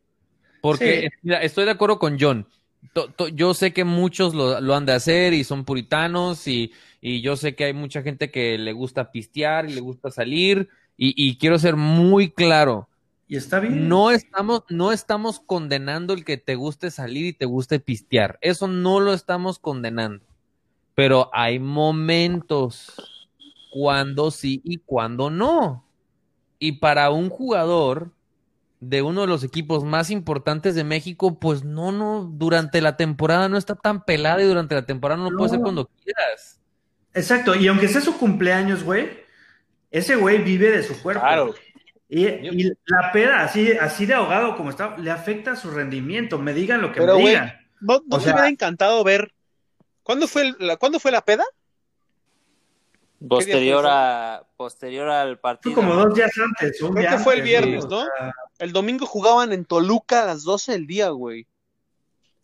Porque, 0.61 1.03
Sí. 1.03 1.19
mira, 1.23 1.43
estoy 1.43 1.65
de 1.65 1.71
acuerdo 1.73 1.99
con 1.99 2.19
John. 2.21 2.47
To- 2.95 3.09
to- 3.11 3.29
yo 3.29 3.55
sé 3.55 3.73
que 3.73 3.85
muchos 3.85 4.35
lo, 4.35 4.61
lo 4.61 4.75
han 4.75 4.87
de 4.87 4.93
hacer 4.93 5.35
y 5.35 5.45
son 5.45 5.65
puritanos 5.65 6.49
y, 6.49 6.73
y 7.01 7.21
yo 7.21 7.37
sé 7.37 7.55
que 7.55 7.65
hay 7.65 7.73
mucha 7.73 8.03
gente 8.03 8.31
que 8.31 8.59
le 8.59 8.73
gusta 8.73 9.13
pistear 9.13 9.69
y 9.69 9.75
le 9.75 9.81
gusta 9.81 10.11
salir 10.11 10.69
y, 10.97 11.15
y 11.17 11.37
quiero 11.37 11.59
ser 11.59 11.77
muy 11.77 12.31
claro. 12.31 12.89
Y 13.29 13.37
está 13.37 13.61
bien. 13.61 13.89
No 13.89 14.11
estamos, 14.11 14.65
no 14.69 14.93
estamos 14.93 15.41
condenando 15.41 16.13
el 16.13 16.25
que 16.25 16.37
te 16.39 16.55
guste 16.57 16.91
salir 16.91 17.27
y 17.27 17.33
te 17.33 17.47
guste 17.47 17.79
pistear. 17.81 18.39
Eso 18.41 18.67
no 18.67 18.99
lo 19.01 19.15
estamos 19.15 19.59
condenando. 19.59 20.25
Pero 20.95 21.31
hay 21.33 21.59
momentos 21.59 22.93
cuando 23.73 24.31
sí 24.31 24.61
y 24.65 24.77
cuando 24.79 25.31
no. 25.31 25.87
Y 26.59 26.73
para 26.73 27.11
un 27.11 27.31
jugador 27.31 28.11
de 28.81 29.01
uno 29.01 29.23
de 29.23 29.27
los 29.29 29.43
equipos 29.45 29.83
más 29.83 30.11
importantes 30.11 30.75
de 30.75 30.85
México, 30.85 31.39
pues 31.39 31.65
no, 31.65 31.91
no, 31.91 32.25
durante 32.35 32.83
la 32.83 32.99
temporada 32.99 33.49
no 33.49 33.57
está 33.57 33.75
tan 33.75 34.05
pelada 34.05 34.43
y 34.43 34.47
durante 34.47 34.75
la 34.75 34.85
temporada 34.85 35.23
no 35.23 35.31
lo 35.31 35.39
puedes 35.39 35.53
hacer 35.53 35.61
No. 35.61 35.65
cuando 35.65 35.87
quieras. 36.05 36.61
Exacto, 37.15 37.55
y 37.55 37.67
aunque 37.69 37.89
sea 37.89 38.01
su 38.03 38.19
cumpleaños, 38.19 38.85
güey, 38.85 39.09
ese 39.91 40.17
güey 40.17 40.43
vive 40.43 40.71
de 40.71 40.83
su 40.83 41.01
cuerpo. 41.03 41.23
Claro. 41.23 41.55
Y, 42.09 42.27
y 42.27 42.65
la 42.85 43.11
peda, 43.11 43.41
así, 43.43 43.73
así 43.73 44.05
de 44.05 44.13
ahogado 44.15 44.55
como 44.55 44.69
está, 44.69 44.99
le 44.99 45.11
afecta 45.11 45.57
su 45.57 45.71
rendimiento. 45.71 46.39
Me 46.39 46.53
digan 46.53 46.83
lo 46.83 46.93
que 46.93 47.01
Pero, 47.01 47.15
me 47.17 47.21
güey, 47.23 47.35
digan. 47.35 47.53
¿No, 47.81 47.95
no 48.07 48.17
O 48.17 48.19
te 48.19 48.25
sea- 48.25 48.35
hubiera 48.35 48.49
encantado 48.51 49.03
ver? 49.03 49.33
¿Cuándo 50.03 50.27
fue, 50.29 50.43
el- 50.43 50.57
la, 50.59 50.77
¿Cuándo 50.77 51.01
fue 51.01 51.11
la 51.11 51.25
peda? 51.25 51.45
Posterior 53.29 53.83
fue 53.83 53.91
a 53.93 54.43
posterior 54.57 55.09
al 55.09 55.35
Fue 55.37 55.41
partido. 55.43 55.75
como 55.75 55.95
dos 55.95 56.15
días 56.15 56.31
antes. 56.39 56.81
un 56.83 56.91
Creo 56.93 57.01
día 57.03 57.11
que 57.17 57.23
fue 57.25 57.35
el 57.35 57.41
antes, 57.41 57.51
viernes, 57.51 57.87
güey, 57.87 58.01
¿no? 58.01 58.07
o 58.07 58.09
sea, 58.19 58.33
El 58.59 58.73
domingo 58.73 59.07
jugaban 59.07 59.53
en 59.53 59.65
Toluca 59.65 60.23
a 60.23 60.27
las 60.27 60.43
12 60.45 60.73
del 60.73 60.87
día, 60.87 61.09
güey. 61.11 61.47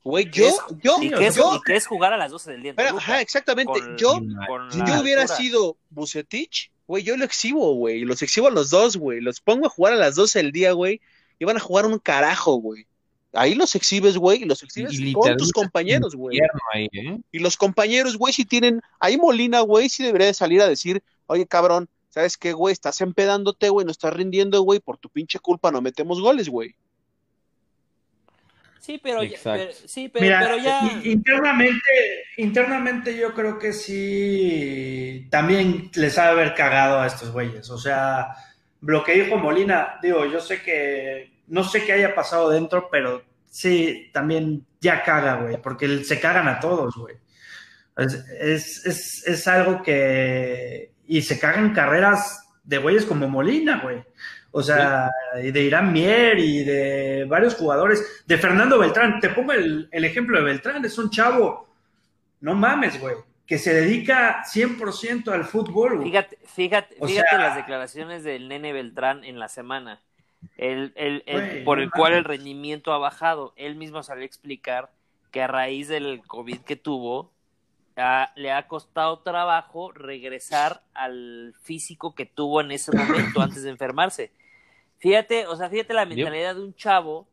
Güey, 0.05 0.31
yo, 0.31 0.47
Es- 0.49 0.57
yo, 0.83 0.97
¿Y 1.03 1.11
qué, 1.11 1.27
es, 1.27 1.37
yo, 1.37 1.57
y 1.57 1.61
qué 1.67 1.77
es 1.77 1.87
jugar 1.87 2.13
a 2.13 2.17
las 2.17 2.31
12 2.31 2.53
del 2.53 2.63
día? 2.63 2.75
Toluca? 2.75 2.97
ajá, 2.97 3.21
exactamente, 3.21 3.73
Con- 3.73 3.97
yo, 3.99 4.21
con 4.47 4.73
si 4.73 4.79
yo 4.79 5.01
hubiera 5.03 5.23
altura. 5.23 5.37
sido 5.37 5.77
Bucetich, 5.91 6.71
güey, 6.87 7.03
yo 7.03 7.17
lo 7.17 7.25
exhibo, 7.25 7.75
güey, 7.75 8.01
los 8.05 8.23
exhibo 8.23 8.47
a 8.49 8.51
los 8.51 8.71
dos, 8.71 8.97
güey, 8.97 9.21
los 9.21 9.41
pongo 9.41 9.67
a 9.67 9.71
jugar 9.71 9.93
a 9.93 9.97
las 9.97 10.15
12 10.15 10.39
del 10.39 10.53
día, 10.53 10.73
güey, 10.73 11.01
y 11.39 11.45
van 11.45 11.57
a 11.57 11.61
jugar 11.61 11.85
un 11.87 11.99
carajo, 11.99 12.55
güey. 12.57 12.87
Ahí 13.35 13.55
los 13.55 13.75
exhibes, 13.75 14.17
güey, 14.17 14.43
y 14.43 14.45
los 14.47 14.63
exhibes 14.63 14.95
Y 14.95 15.13
con 15.13 15.37
tus 15.37 15.53
compañeros, 15.53 16.15
güey. 16.15 16.39
¿eh? 16.39 17.19
Y 17.31 17.39
los 17.41 17.57
compañeros, 17.57 18.17
güey, 18.17 18.33
si 18.33 18.45
tienen. 18.45 18.81
Ahí 18.99 19.17
Molina, 19.19 19.61
güey, 19.61 19.89
sí 19.89 20.03
debería 20.03 20.29
de 20.29 20.35
salir 20.35 20.63
a 20.63 20.69
decir, 20.69 21.03
oye, 21.27 21.47
cabrón, 21.47 21.89
¿sabes 22.09 22.37
qué, 22.39 22.53
güey? 22.53 22.73
Estás 22.73 23.01
empedándote, 23.03 23.69
güey, 23.69 23.85
no 23.85 23.93
estás 23.93 24.15
rindiendo, 24.15 24.63
güey, 24.63 24.81
por 24.81 24.97
tu 24.97 25.11
pinche 25.11 25.39
culpa 25.39 25.71
no 25.71 25.83
metemos 25.83 26.21
goles, 26.23 26.49
güey. 26.49 26.75
Sí, 28.81 28.99
pero, 29.03 29.23
ya- 29.23 29.39
pero- 29.43 29.73
sí, 29.73 30.09
pero, 30.09 30.25
Mira, 30.25 30.41
pero 30.41 30.57
ya 30.57 31.01
internamente, 31.05 31.81
internamente 32.39 33.15
yo 33.15 33.35
creo 33.35 33.59
que 33.59 33.75
sí 33.75 35.27
también 35.31 35.91
les 35.95 36.17
ha 36.17 36.25
de 36.25 36.31
haber 36.31 36.55
cagado 36.55 36.99
a 36.99 37.07
estos 37.07 37.31
güeyes. 37.31 37.69
O 37.69 37.77
sea, 37.77 38.29
lo 38.81 39.05
que 39.05 39.13
dijo 39.23 39.37
Molina, 39.37 39.99
digo, 40.03 40.25
yo 40.25 40.41
sé 40.41 40.63
que 40.63 41.31
no 41.49 41.65
sé 41.65 41.85
qué 41.85 41.93
haya 41.93 42.15
pasado 42.15 42.51
dentro, 42.51 42.89
pero 42.91 43.23
sí, 43.51 44.11
también 44.13 44.67
ya 44.81 45.03
caga, 45.03 45.37
güey, 45.37 45.61
porque 45.61 46.05
se 46.05 46.21
cagan 46.21 46.49
a 46.49 46.61
todos, 46.61 46.97
güey. 46.97 47.17
Es, 47.97 48.85
es, 48.87 49.27
es, 49.27 49.49
algo 49.49 49.83
que 49.83 50.93
y 51.09 51.23
se 51.23 51.41
cagan 51.41 51.75
carreras 51.75 52.49
de 52.63 52.79
güeyes 52.79 53.05
como 53.05 53.29
Molina, 53.29 53.81
güey. 53.83 54.05
O 54.53 54.63
sea, 54.63 55.11
y 55.43 55.51
de 55.51 55.63
Irán 55.63 55.93
Mier 55.93 56.39
y 56.39 56.65
de 56.65 57.25
varios 57.29 57.55
jugadores. 57.57 58.23
De 58.27 58.39
Fernando 58.39 58.79
Beltrán. 58.79 59.21
Te 59.21 59.31
pongo 59.31 59.53
el, 59.53 59.89
el 59.91 60.05
ejemplo 60.05 60.39
de 60.39 60.45
Beltrán. 60.45 60.85
Es 60.85 60.97
un 60.97 61.11
chavo. 61.11 61.69
No 62.41 62.55
mames, 62.55 63.01
güey. 63.01 63.17
Que 63.47 63.59
se 63.59 63.75
dedica 63.75 64.45
100% 64.45 65.29
al 65.33 65.45
fútbol, 65.45 65.97
güey. 65.97 66.09
Fíjate, 66.09 66.39
fíjate, 66.45 66.97
O 67.01 67.07
fíjate 67.09 67.29
sea- 67.31 67.39
las 67.39 67.57
declaraciones 67.57 68.23
del 68.23 68.49
nene 68.49 68.73
Beltrán 68.73 69.25
en 69.25 69.39
la 69.39 69.49
semana, 69.49 70.03
el, 70.57 71.23
el- 71.27 71.63
por 71.65 71.79
el 71.81 71.91
cual 71.91 72.13
el 72.15 72.25
rendimiento 72.25 72.93
ha 72.93 72.99
bajado. 72.99 73.53
Él 73.57 73.77
mismo 73.77 74.03
salió 74.03 74.23
a 74.23 74.27
explicar 74.27 74.91
que 75.31 75.43
a 75.43 75.47
raíz 75.47 75.89
del 75.89 76.23
COVID 76.27 76.61
que 76.61 76.77
tuvo, 76.77 77.31
le 78.37 78.53
ha 78.53 78.69
costado 78.69 79.19
trabajo 79.21 79.91
regresar 79.93 80.83
al 80.95 81.55
físico 81.63 82.15
que 82.15 82.27
tuvo 82.27 82.61
en 82.61 82.71
ese 82.71 82.93
momento 82.93 83.41
antes 83.43 83.63
de 83.65 83.71
enfermarse. 83.71 84.31
Fíjate, 84.99 85.47
o 85.47 85.57
sea, 85.57 85.69
fíjate 85.69 85.95
la 85.95 86.05
mentalidad 86.07 86.55
de 86.55 86.63
un 86.63 86.75
chavo 86.75 87.27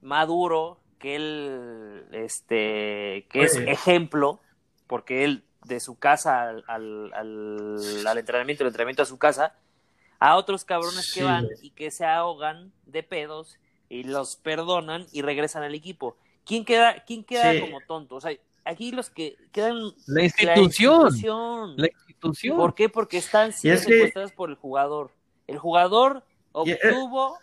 maduro, 0.00 0.78
que 0.98 1.16
él, 1.16 2.06
este, 2.12 3.26
que 3.30 3.42
es 3.42 3.56
ejemplo, 3.66 4.40
porque 4.86 5.24
él 5.24 5.44
de 5.64 5.80
su 5.80 5.98
casa 5.98 6.42
al, 6.42 6.64
al, 6.66 7.12
al- 7.14 8.06
al 8.06 8.18
entrenamiento, 8.18 8.62
el 8.64 8.68
entrenamiento 8.68 9.02
a 9.02 9.06
su 9.06 9.18
casa, 9.18 9.54
a 10.24 10.36
otros 10.36 10.64
cabrones 10.64 11.12
que 11.12 11.24
van 11.24 11.48
y 11.62 11.70
que 11.70 11.90
se 11.90 12.04
ahogan 12.04 12.72
de 12.86 13.02
pedos 13.02 13.58
y 13.88 14.04
los 14.04 14.36
perdonan 14.36 15.06
y 15.12 15.22
regresan 15.22 15.62
al 15.64 15.74
equipo. 15.74 16.16
¿Quién 16.44 16.64
queda, 16.64 17.02
quién 17.04 17.24
queda 17.24 17.52
Sí. 17.52 17.60
como 17.60 17.80
tonto? 17.80 18.16
O 18.16 18.20
sea, 18.20 18.32
aquí 18.64 18.92
los 18.92 19.10
que 19.10 19.36
quedan 19.52 19.80
La 20.06 20.22
institución. 20.22 21.06
institución. 21.06 21.74
La 21.76 21.86
institución. 21.88 22.56
¿Por 22.56 22.74
qué? 22.74 22.88
Porque 22.88 23.18
están 23.18 23.52
siendo 23.52 23.80
es 23.80 23.86
que- 23.86 24.28
por 24.36 24.50
el 24.50 24.56
jugador. 24.56 25.10
El 25.48 25.58
jugador 25.58 26.24
obtuvo 26.52 27.36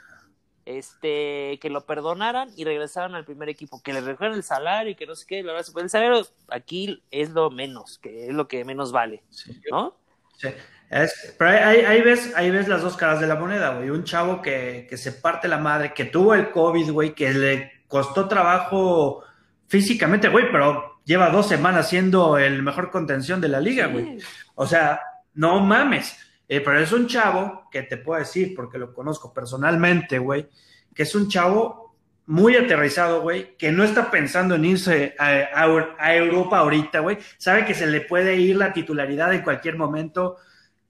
este 0.66 1.58
que 1.62 1.70
lo 1.70 1.86
perdonaran 1.86 2.50
y 2.56 2.64
regresaran 2.64 3.16
al 3.16 3.26
primer 3.26 3.50
equipo, 3.50 3.82
que 3.82 3.92
le 3.94 4.02
recuerden 4.02 4.38
el 4.38 4.44
salario 4.44 4.92
y 4.92 4.96
que 4.96 5.06
no 5.08 5.16
sé 5.16 5.26
qué, 5.28 5.42
la 5.44 5.54
verdad, 5.54 5.68
el 5.82 5.90
salario 5.90 6.26
aquí 6.50 7.02
es 7.12 7.32
lo 7.32 7.50
menos, 7.50 7.98
que 7.98 8.28
es 8.28 8.34
lo 8.34 8.48
que 8.48 8.64
menos 8.66 8.92
vale, 8.92 9.24
Sí. 9.30 9.60
¿no? 9.72 9.96
Sí. 10.38 10.50
Es- 10.90 11.36
pero 11.38 11.52
ahí, 11.52 11.80
ahí- 11.82 12.02
ves, 12.02 12.34
ahí 12.36 12.50
ves 12.50 12.68
las 12.68 12.82
dos 12.82 12.98
caras 12.98 13.20
de 13.20 13.28
la 13.28 13.36
moneda, 13.36 13.76
güey. 13.76 13.90
Un 13.90 14.04
chavo 14.04 14.42
que, 14.42 14.88
que 14.90 14.98
se 14.98 15.12
parte 15.12 15.48
la 15.48 15.58
madre, 15.58 15.94
que 15.94 16.06
tuvo 16.06 16.34
el 16.34 16.50
COVID, 16.52 16.92
güey, 16.92 17.14
que 17.14 17.32
le 17.34 17.72
costó 17.88 18.28
trabajo 18.28 19.24
físicamente, 19.68 20.30
güey, 20.30 20.52
pero 20.52 21.00
lleva 21.06 21.30
dos 21.30 21.48
semanas 21.48 21.90
siendo 21.90 22.38
el 22.38 22.62
mejor 22.64 22.90
contención 22.92 23.40
de 23.42 23.50
la 23.50 23.60
liga, 23.60 23.88
güey. 23.88 24.18
O 24.56 24.66
sea, 24.66 25.00
no 25.36 25.60
mames. 25.60 26.18
Eh, 26.48 26.62
pero 26.62 26.80
es 26.80 26.92
un 26.92 27.06
chavo 27.08 27.68
que 27.72 27.84
te 27.84 27.98
puedo 27.98 28.20
decir, 28.20 28.54
porque 28.56 28.80
lo 28.80 28.92
conozco 28.94 29.32
personalmente, 29.32 30.18
güey, 30.18 30.50
que 30.96 31.04
es 31.04 31.14
un 31.14 31.30
chavo 31.30 31.96
muy 32.26 32.56
aterrizado, 32.56 33.22
güey, 33.22 33.56
que 33.58 33.72
no 33.72 33.84
está 33.84 34.10
pensando 34.10 34.56
en 34.56 34.66
irse 34.66 35.16
a, 35.20 35.28
a- 35.54 35.96
a 36.00 36.16
Europa 36.16 36.58
ahorita, 36.60 37.00
güey. 37.00 37.18
Sabe 37.38 37.66
que 37.66 37.76
se 37.76 37.86
le 37.86 38.02
puede 38.02 38.36
ir 38.38 38.56
la 38.56 38.74
titularidad 38.74 39.32
en 39.34 39.42
cualquier 39.44 39.78
momento. 39.78 40.38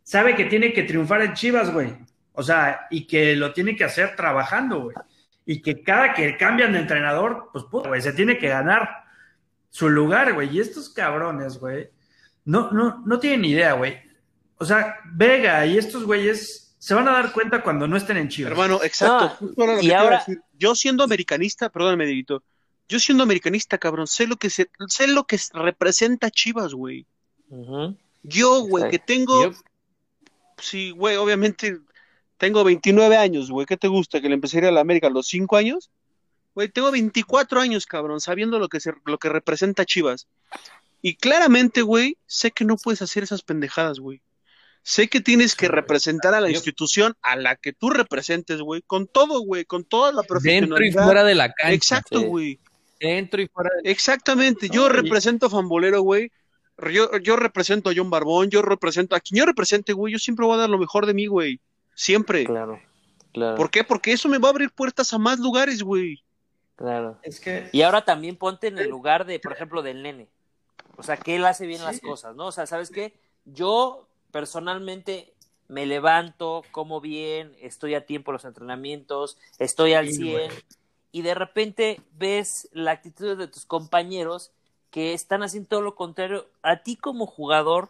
Sabe 0.10 0.36
que 0.36 0.46
tiene 0.46 0.74
que 0.74 0.82
triunfar 0.82 1.22
en 1.22 1.36
Chivas, 1.36 1.72
güey. 1.72 1.96
O 2.34 2.42
sea, 2.42 2.88
y 2.90 3.06
que 3.06 3.36
lo 3.36 3.54
tiene 3.54 3.76
que 3.76 3.84
hacer 3.84 4.16
trabajando, 4.16 4.82
güey. 4.82 4.96
Y 5.46 5.62
que 5.62 5.84
cada 5.84 6.16
que 6.16 6.36
cambian 6.36 6.74
de 6.74 6.80
entrenador, 6.80 7.52
pues, 7.54 7.66
puta, 7.66 7.90
güey, 7.90 8.02
se 8.02 8.14
tiene 8.14 8.40
que 8.40 8.50
ganar 8.50 8.90
su 9.70 9.88
lugar, 9.88 10.34
güey. 10.34 10.50
Y 10.50 10.62
estos 10.62 10.90
cabrones, 10.90 11.60
güey, 11.60 11.92
no, 12.44 12.72
no, 12.72 13.04
no 13.06 13.20
tienen 13.20 13.46
idea, 13.46 13.74
güey. 13.74 14.00
O 14.58 14.66
sea, 14.66 14.96
Vega 15.14 15.64
y 15.68 15.78
estos 15.78 16.06
güeyes 16.06 16.76
se 16.80 16.96
van 16.96 17.08
a 17.08 17.12
dar 17.12 17.32
cuenta 17.32 17.62
cuando 17.62 17.88
no 17.88 17.96
estén 17.96 18.18
en 18.18 18.30
Chivas. 18.30 18.54
Hermano, 18.54 18.80
exacto. 18.84 19.38
Y 19.80 19.92
ahora-. 19.92 20.26
Yo 20.58 20.74
siendo 20.74 21.04
americanista, 21.04 21.70
perdóname, 21.70 22.08
Dieguito, 22.08 22.42
yo 22.88 22.98
siendo 22.98 23.22
americanista, 23.22 23.78
cabrón, 23.78 24.08
sé 24.08 24.26
lo 24.26 24.38
que 24.38 24.50
se, 24.50 24.72
sé 24.88 25.06
lo 25.06 25.26
que 25.26 25.38
representa 25.54 26.32
Chivas, 26.32 26.74
güey. 26.74 27.06
Yo, 28.24 28.62
güey, 28.62 28.90
que 28.90 28.98
tengo, 28.98 29.52
Yep. 29.52 29.69
Sí, 30.62 30.92
güey, 30.92 31.16
obviamente 31.18 31.80
tengo 32.38 32.64
29 32.64 33.18
años, 33.18 33.52
güey, 33.52 33.66
¿qué 33.66 33.78
te 33.78 33.88
gusta? 33.88 34.22
¿Que 34.22 34.30
le 34.30 34.36
empecé 34.36 34.58
a 34.58 34.60
ir 34.62 34.66
a 34.68 34.72
la 34.72 34.82
América 34.82 35.08
a 35.08 35.12
los 35.12 35.28
5 35.28 35.58
años? 35.58 35.90
Güey, 36.56 36.70
tengo 36.70 36.92
24 36.92 37.60
años, 37.62 37.86
cabrón, 37.86 38.20
sabiendo 38.22 38.60
lo 38.60 38.68
que 38.70 38.80
se, 38.80 38.94
lo 39.06 39.18
que 39.18 39.30
representa 39.30 39.86
Chivas. 39.86 40.28
Y 41.02 41.16
claramente, 41.16 41.82
güey, 41.82 42.18
sé 42.26 42.52
que 42.52 42.66
no 42.66 42.76
puedes 42.78 43.02
hacer 43.02 43.24
esas 43.24 43.42
pendejadas, 43.42 44.00
güey. 44.00 44.22
Sé 44.82 45.08
que 45.10 45.20
tienes 45.22 45.56
que 45.56 45.68
representar 45.68 46.34
a 46.34 46.42
la 46.42 46.50
institución 46.50 47.16
a 47.22 47.36
la 47.36 47.56
que 47.58 47.74
tú 47.74 47.90
representes, 47.90 48.62
güey, 48.62 48.82
con 48.82 49.08
todo, 49.08 49.42
güey, 49.42 49.66
con 49.66 49.84
toda 49.84 50.12
la 50.12 50.22
Dentro 50.22 50.38
y 50.38 50.40
profesionalidad. 50.92 51.04
fuera 51.06 51.24
de 51.24 51.36
la 51.36 51.52
cancha. 51.54 51.74
Exacto, 51.74 52.20
Sí. 52.20 52.26
güey. 52.26 52.60
Dentro 53.00 53.42
y 53.42 53.48
fuera 53.48 53.70
de 53.82 53.92
Exactamente, 53.92 54.70
yo 54.70 54.88
No, 54.90 54.94
y- 54.96 55.02
represento 55.02 55.46
a 55.46 55.50
Fambolero, 55.50 56.02
güey. 56.02 56.32
Yo, 56.92 57.18
yo 57.18 57.36
represento 57.36 57.90
a 57.90 57.94
John 57.96 58.10
Barbón, 58.10 58.50
yo 58.50 58.62
represento 58.62 59.16
a 59.16 59.20
quien 59.20 59.40
yo 59.40 59.46
represente, 59.46 59.94
güey. 59.94 60.14
Yo 60.14 60.20
siempre 60.20 60.46
voy 60.46 60.56
a 60.56 60.62
dar 60.62 60.70
lo 60.70 60.78
mejor 60.78 61.06
de 61.06 61.14
mí, 61.14 61.26
güey. 61.28 61.60
Siempre. 61.96 62.46
Claro, 62.46 62.80
claro, 63.34 63.56
¿Por 63.58 63.70
qué? 63.70 63.84
Porque 63.84 64.12
eso 64.14 64.30
me 64.30 64.38
va 64.38 64.48
a 64.50 64.52
abrir 64.52 64.72
puertas 64.72 65.12
a 65.14 65.18
más 65.18 65.40
lugares, 65.40 65.84
güey. 65.84 66.24
claro. 66.76 67.18
Es 67.24 67.40
que 67.40 67.70
Y 67.74 67.82
ahora 67.82 68.06
también 68.06 68.38
ponte 68.38 68.68
en 68.68 68.78
el 68.80 68.90
lugar 68.90 69.26
de, 69.26 69.40
por 69.40 69.52
ejemplo, 69.52 69.82
del 69.82 70.02
nene. 70.04 70.30
O 70.96 71.04
sea, 71.04 71.18
que 71.18 71.36
él 71.36 71.46
hace 71.46 71.66
bien 71.66 71.80
Sí. 71.80 71.86
las 71.86 72.00
cosas, 72.02 72.36
¿no? 72.36 72.48
O 72.48 72.52
sea, 72.52 72.66
¿sabes 72.68 72.90
qué? 72.90 73.14
Yo 73.46 74.08
personalmente 74.32 75.34
me 75.68 75.86
levanto, 75.86 76.64
como 76.72 77.00
bien, 77.02 77.56
estoy 77.62 77.94
a 77.96 78.06
tiempo 78.06 78.32
en 78.32 78.34
los 78.34 78.46
entrenamientos, 78.46 79.38
estoy 79.60 79.94
al 79.94 80.08
Sí, 80.08 80.14
100 80.16 80.32
güey. 80.32 80.50
y 81.12 81.22
de 81.22 81.36
repente 81.36 82.02
ves 82.18 82.70
la 82.72 82.92
actitud 82.92 83.38
de 83.38 83.48
tus 83.48 83.66
compañeros 83.66 84.52
que 84.90 85.14
están 85.14 85.44
haciendo 85.44 85.70
todo 85.70 85.82
lo 85.82 85.96
contrario. 85.96 86.48
A 86.62 86.78
ti 86.84 86.96
como 86.96 87.26
jugador, 87.26 87.90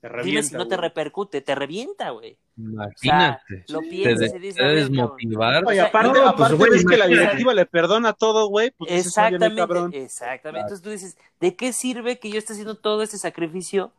Te 0.00 0.08
dime 0.22 0.42
si 0.42 0.54
no 0.54 0.68
te 0.68 0.76
repercute, 0.76 1.40
te 1.40 1.54
revienta, 1.54 2.10
güey. 2.10 2.38
Imagínate. 2.56 3.64
Lo 3.68 3.80
piensas 3.80 4.34
y 4.34 4.38
dices, 4.38 4.56
te 4.56 4.62
a 4.62 4.66
ver, 4.66 4.76
desmotivar. 4.76 5.64
O 5.64 5.70
sea, 5.70 5.86
aparte, 5.86 6.20
no, 6.20 6.34
pues, 6.36 6.52
güey, 6.54 6.70
ves 6.70 6.84
que 6.86 6.96
la 6.96 7.06
directiva 7.06 7.54
le 7.54 7.66
perdona 7.66 8.12
todo, 8.12 8.48
güey. 8.48 8.70
Pues 8.72 8.90
dices, 8.90 9.16
"Óyeme, 9.18 9.36
Exactamente, 9.36 9.60
cabrón". 9.60 9.90
exactamente. 9.94 10.60
Entonces 10.60 10.82
tú 10.82 10.90
dices, 10.90 11.18
¿de 11.40 11.56
qué 11.56 11.72
sirve 11.72 12.18
que 12.18 12.30
yo 12.30 12.38
esté 12.38 12.52
haciendo 12.52 12.76
todo 12.76 13.02
este 13.02 13.18
sacrificio 13.18 13.92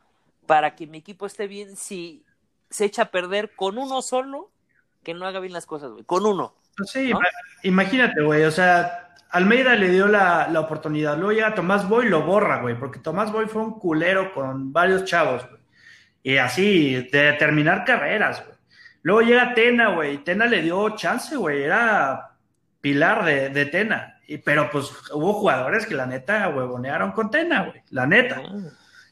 para 0.45 0.75
que 0.75 0.87
mi 0.87 0.97
equipo 0.99 1.25
esté 1.25 1.47
bien 1.47 1.75
si 1.75 2.23
se 2.69 2.85
echa 2.85 3.03
a 3.03 3.11
perder 3.11 3.55
con 3.55 3.77
uno 3.77 4.01
solo 4.01 4.49
que 5.03 5.13
no 5.13 5.25
haga 5.25 5.39
bien 5.39 5.53
las 5.53 5.65
cosas, 5.65 5.91
güey? 5.91 6.03
Con 6.05 6.25
uno. 6.25 6.53
Pues 6.79 6.91
sí, 6.91 7.11
imagínate, 7.63 8.21
güey, 8.21 8.43
o 8.45 8.51
sea, 8.51 9.09
Almeida 9.29 9.75
le 9.75 9.89
dio 9.89 10.07
la, 10.07 10.47
la 10.49 10.61
oportunidad, 10.61 11.17
luego 11.17 11.33
llega 11.33 11.53
Tomás 11.53 11.87
Boy 11.87 12.05
y 12.05 12.09
lo 12.09 12.23
borra, 12.23 12.61
güey, 12.61 12.79
porque 12.79 12.99
Tomás 12.99 13.31
Boy 13.31 13.47
fue 13.47 13.61
un 13.61 13.77
culero 13.77 14.33
con 14.33 14.71
varios 14.71 15.03
chavos, 15.03 15.45
güey, 15.47 15.61
y 16.23 16.37
así, 16.37 16.95
de 17.11 17.33
terminar 17.33 17.83
carreras, 17.83 18.43
güey. 18.45 18.57
Luego 19.01 19.21
llega 19.21 19.53
Tena, 19.53 19.89
güey, 19.89 20.19
Tena 20.23 20.45
le 20.45 20.61
dio 20.61 20.95
chance, 20.95 21.35
güey, 21.35 21.63
era 21.63 22.31
pilar 22.79 23.25
de, 23.25 23.49
de 23.49 23.65
Tena, 23.65 24.19
y, 24.25 24.37
pero 24.37 24.69
pues 24.71 24.89
hubo 25.11 25.33
jugadores 25.33 25.85
que 25.85 25.95
la 25.95 26.05
neta 26.05 26.47
huevonearon 26.47 27.11
con 27.11 27.29
Tena, 27.29 27.65
güey, 27.65 27.83
la 27.89 28.07
neta. 28.07 28.41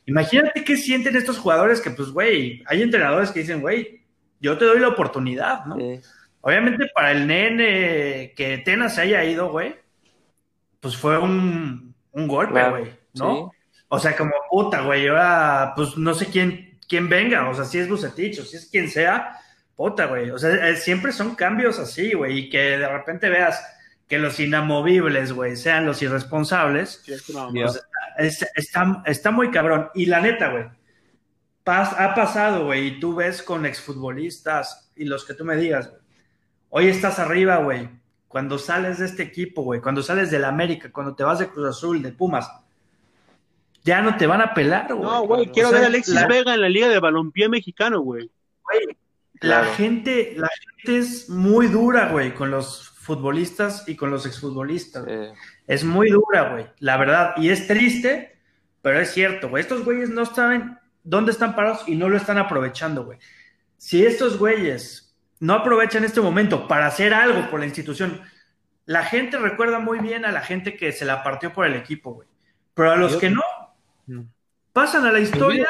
Imagínate 0.05 0.63
qué 0.63 0.77
sienten 0.77 1.17
estos 1.17 1.37
jugadores 1.37 1.81
que, 1.81 1.91
pues, 1.91 2.11
güey, 2.11 2.63
hay 2.65 2.81
entrenadores 2.81 3.29
que 3.31 3.41
dicen, 3.41 3.59
güey, 3.59 4.05
yo 4.39 4.57
te 4.57 4.63
doy 4.63 4.79
la 4.79 4.87
oportunidad, 4.87 5.65
¿no? 5.65 5.75
Sí. 5.75 5.99
Obviamente 6.47 6.87
para 6.95 7.11
el 7.11 7.27
nene 7.27 8.33
que 8.37 8.57
Tena 8.59 8.87
se 8.87 9.01
haya 9.01 9.21
ido, 9.25 9.51
güey, 9.51 9.75
pues 10.79 10.95
fue 10.95 11.17
un, 11.17 11.93
un 12.11 12.27
golpe, 12.27 12.53
Claro, 12.53 12.77
güey, 12.77 12.91
¿no? 13.15 13.51
sí. 13.51 13.79
O 13.89 13.99
sea, 13.99 14.15
como 14.15 14.31
puta, 14.49 14.79
güey, 14.81 15.07
ahora, 15.09 15.73
pues 15.75 15.97
no 15.97 16.13
sé 16.13 16.27
quién, 16.27 16.79
quién 16.87 17.09
venga, 17.09 17.49
o 17.49 17.53
sea, 17.53 17.65
si 17.65 17.79
es 17.79 17.89
Bucetich 17.89 18.39
o 18.39 18.43
si 18.45 18.55
es 18.55 18.67
quien 18.67 18.89
sea, 18.89 19.37
puta, 19.75 20.05
güey. 20.05 20.29
O 20.31 20.37
sea, 20.37 20.69
eh, 20.69 20.77
siempre 20.77 21.11
son 21.11 21.35
cambios 21.35 21.79
así, 21.79 22.13
güey, 22.13 22.37
y 22.39 22.49
que 22.49 22.77
de 22.77 22.87
repente 22.87 23.27
veas 23.29 23.61
que 24.07 24.17
los 24.17 24.39
inamovibles, 24.39 25.33
güey, 25.33 25.57
sean 25.57 25.85
los 25.85 26.01
irresponsables, 26.01 27.01
Sí, 27.05 27.11
es 27.11 27.27
una 27.27 27.41
Ya. 27.53 27.65
mamada. 27.65 27.79
es- 28.19 28.45
está, 28.55 29.03
está 29.05 29.31
muy 29.31 29.51
cabrón. 29.51 29.89
Y 29.95 30.05
la 30.05 30.21
neta, 30.21 30.49
güey, 30.49 30.63
pas- 31.65 31.93
ha 31.99 32.15
pasado, 32.15 32.65
güey, 32.67 32.87
y 32.87 32.99
tú 33.01 33.15
ves 33.15 33.43
con 33.43 33.65
exfutbolistas 33.65 34.91
y 34.95 35.03
los 35.05 35.25
que 35.25 35.33
tú 35.33 35.43
me 35.43 35.57
digas, 35.57 35.89
güey, 35.89 36.01
hoy 36.69 36.87
estás 36.87 37.19
arriba, 37.19 37.57
güey, 37.57 37.89
cuando 38.27 38.57
sales 38.57 38.99
de 38.99 39.05
este 39.05 39.23
equipo, 39.23 39.63
güey, 39.63 39.81
cuando 39.81 40.01
sales 40.03 40.29
del 40.31 40.45
América, 40.45 40.91
cuando 40.91 41.15
te 41.15 41.23
vas 41.23 41.39
de 41.39 41.47
Cruz 41.47 41.67
Azul, 41.69 42.01
de 42.01 42.11
Pumas, 42.11 42.49
ya 43.83 44.01
no 44.01 44.17
te 44.17 44.27
van 44.27 44.41
a 44.41 44.53
pelar, 44.53 44.87
güey. 44.93 45.01
No, 45.01 45.21
güey, 45.25 45.47
quiero 45.51 45.69
O 45.69 45.71
sea, 45.71 45.79
ver 45.79 45.85
a 45.85 45.89
Alexis 45.89 46.13
la- 46.13 46.27
Vega 46.27 46.53
en 46.53 46.61
la 46.61 46.69
Liga 46.69 46.87
de 46.89 46.99
Balompié 46.99 47.47
mexicano, 47.49 48.01
güey. 48.01 48.29
La 49.39 49.61
Claro. 49.61 49.73
gente, 49.75 50.33
la 50.35 50.49
gente 50.75 50.97
es 50.97 51.29
muy 51.29 51.67
dura, 51.67 52.09
güey, 52.09 52.33
con 52.33 52.49
los 52.51 52.89
futbolistas 52.89 53.87
y 53.87 53.95
con 53.95 54.09
los 54.09 54.25
exfutbolistas. 54.25 55.05
güey. 55.05 55.27
Eh, 55.27 55.33
Es 55.67 55.83
muy 55.83 56.09
dura, 56.09 56.49
güey, 56.51 56.65
la 56.79 56.97
verdad. 56.97 57.33
Y 57.37 57.49
es 57.49 57.67
triste, 57.67 58.37
pero 58.81 58.99
es 58.99 59.11
cierto, 59.11 59.49
güey. 59.49 59.61
Estos 59.61 59.83
güeyes 59.85 60.09
no 60.09 60.25
saben 60.25 60.77
dónde 61.03 61.31
están 61.31 61.55
parados 61.55 61.87
y 61.87 61.95
no 61.95 62.09
lo 62.09 62.17
están 62.17 62.37
aprovechando, 62.37 63.05
güey. 63.05 63.19
Si 63.77 64.05
estos 64.05 64.37
güeyes 64.37 65.06
no 65.39 65.53
aprovechan 65.53 66.03
este 66.03 66.21
momento 66.21 66.67
para 66.67 66.87
hacer 66.87 67.13
algo 67.13 67.49
por 67.49 67.59
la 67.59 67.65
institución, 67.65 68.21
la 68.85 69.03
gente 69.03 69.37
recuerda 69.37 69.79
muy 69.79 69.99
bien 69.99 70.25
a 70.25 70.31
la 70.31 70.41
gente 70.41 70.75
que 70.75 70.91
se 70.91 71.05
la 71.05 71.23
partió 71.23 71.53
por 71.53 71.65
el 71.65 71.75
equipo, 71.75 72.13
güey. 72.13 72.27
Pero 72.73 72.91
a 72.91 72.95
los 72.95 73.17
que 73.17 73.29
no, 73.29 73.43
pasan 74.71 75.05
a 75.05 75.11
la 75.11 75.19
historia, 75.19 75.67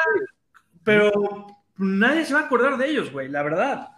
pero 0.84 1.46
nadie 1.78 2.24
se 2.24 2.34
va 2.34 2.40
a 2.40 2.44
acordar 2.44 2.76
de 2.76 2.88
ellos, 2.88 3.10
güey, 3.10 3.28
la 3.28 3.42
verdad. 3.42 3.88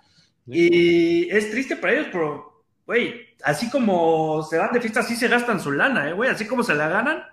Y 0.46 1.28
es 1.30 1.50
triste 1.50 1.76
para 1.76 1.94
ellos, 1.94 2.08
pero, 2.12 2.64
güey, 2.86 3.28
así 3.44 3.68
como 3.70 4.42
se 4.42 4.58
van 4.58 4.72
de 4.72 4.80
fiesta, 4.80 5.00
así 5.00 5.16
se 5.16 5.28
gastan 5.28 5.60
su 5.60 5.72
lana, 5.72 6.08
eh, 6.08 6.12
güey. 6.12 6.30
Así 6.30 6.46
como 6.46 6.62
se 6.62 6.74
la 6.74 6.88
ganan, 6.88 7.24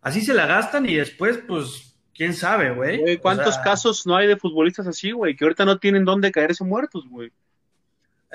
así 0.00 0.20
se 0.20 0.34
la 0.34 0.46
gastan 0.46 0.88
y 0.88 0.94
después, 0.94 1.38
pues, 1.46 1.96
quién 2.14 2.32
sabe, 2.32 2.70
güey. 2.70 2.98
Güey, 2.98 3.18
¿Cuántos 3.18 3.48
O 3.48 3.52
sea, 3.52 3.62
casos 3.62 4.06
no 4.06 4.16
hay 4.16 4.26
de 4.26 4.36
futbolistas 4.36 4.86
así, 4.86 5.12
güey? 5.12 5.36
Que 5.36 5.44
ahorita 5.44 5.64
no 5.64 5.78
tienen 5.78 6.04
dónde 6.04 6.32
caerse 6.32 6.64
muertos, 6.64 7.08
güey. 7.08 7.30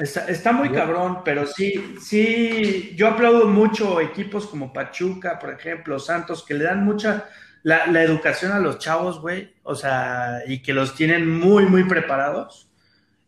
Está, 0.02 0.26
está 0.26 0.52
muy 0.52 0.70
cabrón, 0.72 1.20
pero 1.24 1.45
sí, 1.45 1.95
sí, 2.02 2.93
yo 2.95 3.08
aplaudo 3.08 3.47
mucho 3.47 4.02
equipos 4.02 4.47
como 4.47 4.74
Pachuca, 4.74 5.38
por 5.38 5.52
ejemplo, 5.52 5.99
Santos, 5.99 6.43
que 6.43 6.56
le 6.56 6.64
dan 6.64 6.84
mucha 6.84 7.30
la, 7.62 7.86
la 7.86 8.02
educación 8.02 8.52
a 8.52 8.60
los 8.60 8.80
chavos, 8.80 9.22
güey, 9.22 9.54
o 9.62 9.76
sea, 9.76 10.39
y 10.47 10.64
que 10.64 10.74
los 10.74 10.95
tienen 10.95 11.30
muy, 11.30 11.66
muy 11.68 11.84
preparados 11.84 12.68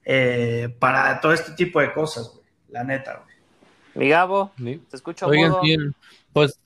eh, 0.04 0.76
para 0.80 1.22
todo 1.22 1.34
este 1.34 1.52
tipo 1.52 1.80
de 1.80 1.94
cosas, 1.94 2.32
güey, 2.34 2.48
la 2.70 2.84
neta, 2.84 3.22
güey. 3.24 3.36
Mi 3.94 4.10
Gabo, 4.10 4.52
Sí. 4.58 4.82
te 4.90 4.96
escucho 4.96 5.28
Oigan, 5.28 5.54
bien, 5.62 5.94
pues, 6.34 6.60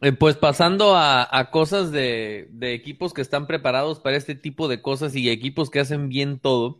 eh, 0.00 0.12
pues 0.12 0.36
pasando 0.36 0.96
a, 0.96 1.28
a 1.30 1.50
cosas 1.50 1.92
de, 1.92 2.48
de 2.52 2.72
equipos 2.72 3.12
que 3.12 3.20
están 3.20 3.46
preparados 3.46 4.00
para 4.00 4.16
este 4.16 4.34
tipo 4.34 4.68
de 4.68 4.80
cosas 4.80 5.14
y 5.14 5.28
equipos 5.28 5.68
que 5.68 5.80
hacen 5.80 6.08
bien 6.08 6.38
todo, 6.38 6.78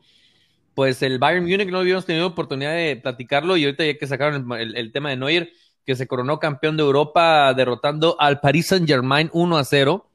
pues 0.78 1.02
el 1.02 1.18
Bayern 1.18 1.42
Múnich 1.44 1.68
no 1.70 1.78
habíamos 1.80 2.06
tenido 2.06 2.28
oportunidad 2.28 2.70
de 2.72 2.94
platicarlo 2.94 3.56
y 3.56 3.64
ahorita 3.64 3.84
ya 3.84 3.98
que 3.98 4.06
sacaron 4.06 4.52
el, 4.52 4.60
el- 4.60 4.76
el 4.76 4.92
tema 4.92 5.10
de 5.10 5.16
Neuer, 5.16 5.50
que 5.84 5.96
se 5.96 6.06
coronó 6.06 6.38
campeón 6.38 6.76
de 6.76 6.84
Europa 6.84 7.52
derrotando 7.52 8.14
al 8.20 8.38
Paris 8.38 8.68
Saint-Germain 8.68 9.28
1 9.32 9.56
a 9.58 9.64
0. 9.64 10.06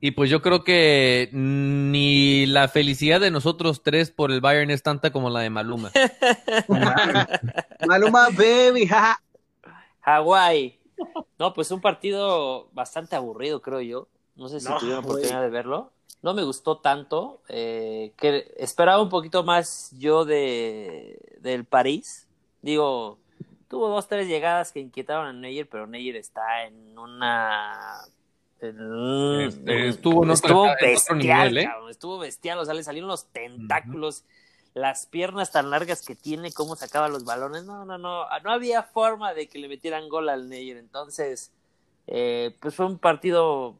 Y 0.00 0.12
pues 0.12 0.30
yo 0.30 0.40
creo 0.40 0.64
que 0.64 1.28
ni 1.34 2.46
la 2.46 2.68
felicidad 2.68 3.20
de 3.20 3.30
nosotros 3.30 3.82
tres 3.82 4.10
por 4.10 4.32
el 4.32 4.40
Bayern 4.40 4.70
es 4.70 4.82
tanta 4.82 5.10
como 5.12 5.28
la 5.28 5.40
de 5.40 5.50
Maluma. 5.50 5.90
Maluma, 7.86 8.28
baby, 8.30 8.86
jaja. 8.86 9.20
Hawái. 10.00 10.78
No, 11.38 11.52
pues 11.52 11.70
un 11.72 11.82
partido 11.82 12.70
bastante 12.72 13.16
aburrido, 13.16 13.60
creo 13.60 13.82
yo. 13.82 14.08
No 14.34 14.48
sé 14.48 14.60
si 14.60 14.66
No, 14.70 14.78
tuvieron 14.78 15.04
oportunidad 15.04 15.42
de 15.42 15.50
verlo. 15.50 15.92
No 16.22 16.34
me 16.34 16.42
gustó 16.42 16.78
tanto. 16.78 17.40
eh, 17.48 18.12
que 18.16 18.52
esperaba 18.58 19.02
un 19.02 19.08
poquito 19.08 19.42
más 19.44 19.90
yo 19.98 20.24
de 20.24 21.18
del 21.40 21.64
París. 21.64 22.26
Digo, 22.62 23.18
tuvo 23.68 23.88
dos, 23.88 24.06
tres 24.08 24.28
llegadas 24.28 24.72
que 24.72 24.80
inquietaron 24.80 25.26
a 25.26 25.32
Neyer, 25.32 25.68
pero 25.68 25.86
Neyer 25.86 26.16
está 26.16 26.64
en 26.66 26.98
una. 26.98 28.00
en 28.60 28.80
un- 28.82 29.40
Este, 29.40 29.72
en- 29.72 29.88
estuvo 29.88 30.22
en 30.24 30.30
estuvo 30.32 30.62
bestial, 30.80 31.18
nivel, 31.18 31.58
¿eh? 31.58 31.64
cabrón, 31.64 31.90
estuvo 31.90 32.18
bestial. 32.18 32.58
O 32.58 32.64
sea, 32.66 32.74
le 32.74 32.84
salieron 32.84 33.08
los 33.08 33.26
tentáculos 33.32 34.24
las 34.74 35.06
piernas 35.06 35.50
tan 35.50 35.70
largas 35.70 36.06
que 36.06 36.14
tiene, 36.14 36.52
cómo 36.52 36.76
sacaba 36.76 37.08
los 37.08 37.24
balones, 37.24 37.64
no, 37.64 37.84
no, 37.84 37.98
no, 37.98 38.26
no 38.44 38.50
había 38.52 38.82
forma 38.84 39.34
de 39.34 39.48
que 39.48 39.58
le 39.58 39.66
metieran 39.66 40.08
gol 40.08 40.28
al 40.28 40.48
Neyer, 40.48 40.76
entonces, 40.76 41.50
eh, 42.06 42.54
pues 42.60 42.76
fue 42.76 42.86
un 42.86 42.98
partido, 42.98 43.78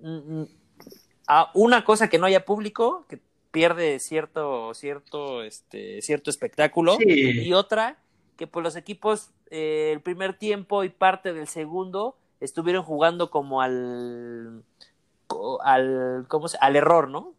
mm, 0.00 0.40
mm, 0.40 0.46
a 1.26 1.50
una 1.54 1.84
cosa 1.84 2.08
que 2.08 2.18
no 2.18 2.26
haya 2.26 2.44
público, 2.44 3.04
que 3.08 3.18
pierde 3.50 3.98
cierto, 4.00 4.74
cierto, 4.74 5.42
este, 5.42 6.02
cierto 6.02 6.30
espectáculo, 6.30 6.96
Sí. 6.98 7.06
y 7.46 7.52
otra, 7.52 7.96
que 8.36 8.46
pues 8.46 8.62
los 8.62 8.76
equipos, 8.76 9.30
eh, 9.50 9.90
el 9.92 10.00
primer 10.00 10.36
tiempo 10.38 10.84
y 10.84 10.88
parte 10.90 11.32
del 11.32 11.48
segundo, 11.48 12.16
estuvieron 12.40 12.82
jugando 12.84 13.30
como 13.30 13.62
al, 13.62 14.62
al, 15.64 16.26
¿cómo 16.28 16.48
se? 16.48 16.58
al 16.60 16.76
error, 16.76 17.08
¿no? 17.08 17.32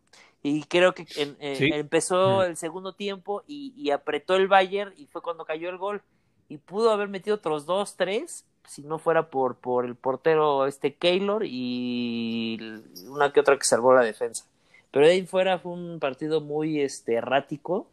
Y 0.44 0.64
creo 0.64 0.94
que 0.94 1.06
en- 1.18 1.36
eh, 1.40 1.56
Sí. 1.58 1.70
empezó 1.74 2.44
el 2.44 2.58
segundo 2.58 2.94
tiempo 2.94 3.44
y, 3.48 3.74
y 3.76 3.92
apretó 3.92 4.36
el 4.36 4.48
Bayern 4.48 4.94
y 4.98 5.08
fue 5.08 5.22
cuando 5.22 5.46
cayó 5.46 5.70
el 5.70 5.78
gol. 5.78 6.02
Y 6.50 6.58
pudo 6.58 6.92
haber 6.92 7.10
metido 7.10 7.36
otros 7.36 7.66
dos, 7.66 7.96
tres, 7.98 8.46
si 8.68 8.84
no 8.84 9.00
fuera 9.00 9.30
por, 9.30 9.56
por 9.56 9.86
el 9.86 9.96
portero 9.96 10.68
este 10.68 10.94
Keylor 10.96 11.44
y 11.46 12.60
una 13.08 13.32
que 13.32 13.40
otra 13.40 13.56
que 13.56 13.64
salvó 13.64 13.94
la 13.94 14.02
defensa. 14.02 14.46
Pero 14.92 15.06
de 15.06 15.14
ahí 15.14 15.26
fuera 15.26 15.60
fue 15.60 15.72
un 15.72 16.00
partido 16.00 16.42
muy 16.42 16.82
este, 16.82 17.16
errático. 17.16 17.88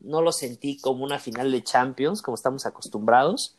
No 0.00 0.22
lo 0.22 0.32
sentí 0.32 0.78
como 0.78 1.04
una 1.04 1.18
final 1.18 1.50
de 1.50 1.62
Champions, 1.62 2.22
como 2.22 2.34
estamos 2.34 2.66
acostumbrados. 2.66 3.56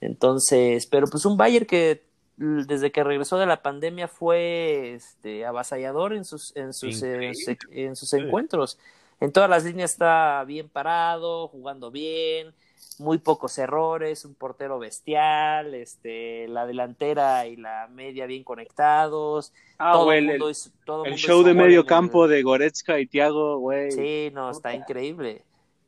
Entonces, 0.00 0.86
pero 0.86 1.06
pues 1.06 1.24
un 1.24 1.36
Bayern 1.36 1.66
que 1.66 2.02
desde 2.36 2.90
que 2.90 3.04
regresó 3.04 3.38
de 3.38 3.46
la 3.46 3.62
pandemia 3.62 4.08
fue 4.08 4.94
este, 4.94 5.44
avasallador 5.44 6.14
en 6.14 6.24
sus, 6.24 6.56
en 6.56 6.72
sus, 6.72 7.02
eh, 7.02 7.32
en 7.70 7.96
sus 7.96 8.12
encuentros. 8.14 8.78
En 9.22 9.32
todas 9.32 9.48
las 9.48 9.64
líneas 9.64 9.92
está 9.92 10.42
bien 10.44 10.68
parado, 10.68 11.48
jugando 11.48 11.90
bien, 11.90 12.52
muy 12.98 13.18
pocos 13.18 13.56
errores, 13.58 14.24
un 14.24 14.34
portero 14.34 14.78
bestial, 14.78 15.74
este, 15.74 16.48
la 16.48 16.66
delantera 16.66 17.46
y 17.46 17.56
la 17.56 17.88
media 17.88 18.26
bien 18.26 18.42
conectados. 18.44 19.52
Ah, 19.78 19.92
todo 19.92 20.04
güey, 20.06 20.18
el 20.18 20.24
el, 20.24 20.30
mundo 20.32 20.48
es- 20.50 20.72
todo 20.84 21.04
el 21.04 21.10
mundo 21.12 21.26
show 21.26 21.42
de 21.42 21.54
medio 21.54 21.80
el- 21.80 21.86
campo 21.86 22.26
de 22.28 22.42
Goretzka 22.42 22.98
y 22.98 23.06
Thiago, 23.06 23.58
güey. 23.58 23.92
Sí, 23.92 24.30
no, 24.32 24.50
está 24.50 24.74
increíble. 24.74 25.42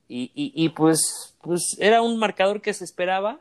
Y, 0.08 0.30
y, 0.34 0.52
y 0.54 0.68
pues, 0.68 1.34
pues 1.42 1.76
era 1.78 2.02
un 2.02 2.18
marcador 2.18 2.60
que 2.60 2.72
se 2.74 2.84
esperaba 2.84 3.40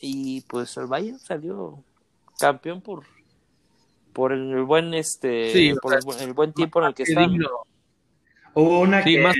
y 0.00 0.40
pues 0.42 0.76
el 0.76 0.86
Bayern 0.86 1.18
salió 1.18 1.82
campeón 2.38 2.80
por 2.80 3.02
por 4.12 4.32
el 4.32 4.62
buen 4.64 4.94
este 4.94 5.52
Sí, 5.52 5.74
por 5.82 5.94
el, 5.94 6.00
buen- 6.04 6.20
el 6.20 6.32
buen 6.32 6.52
tiempo 6.52 6.80
en 6.80 6.86
el 6.86 6.94
que 6.94 7.02
está. 7.04 7.20
digno. 7.20 7.48
Hubo 8.54 8.80
una 8.80 9.02
Sí, 9.02 9.14
que 9.16 9.20
más- 9.22 9.36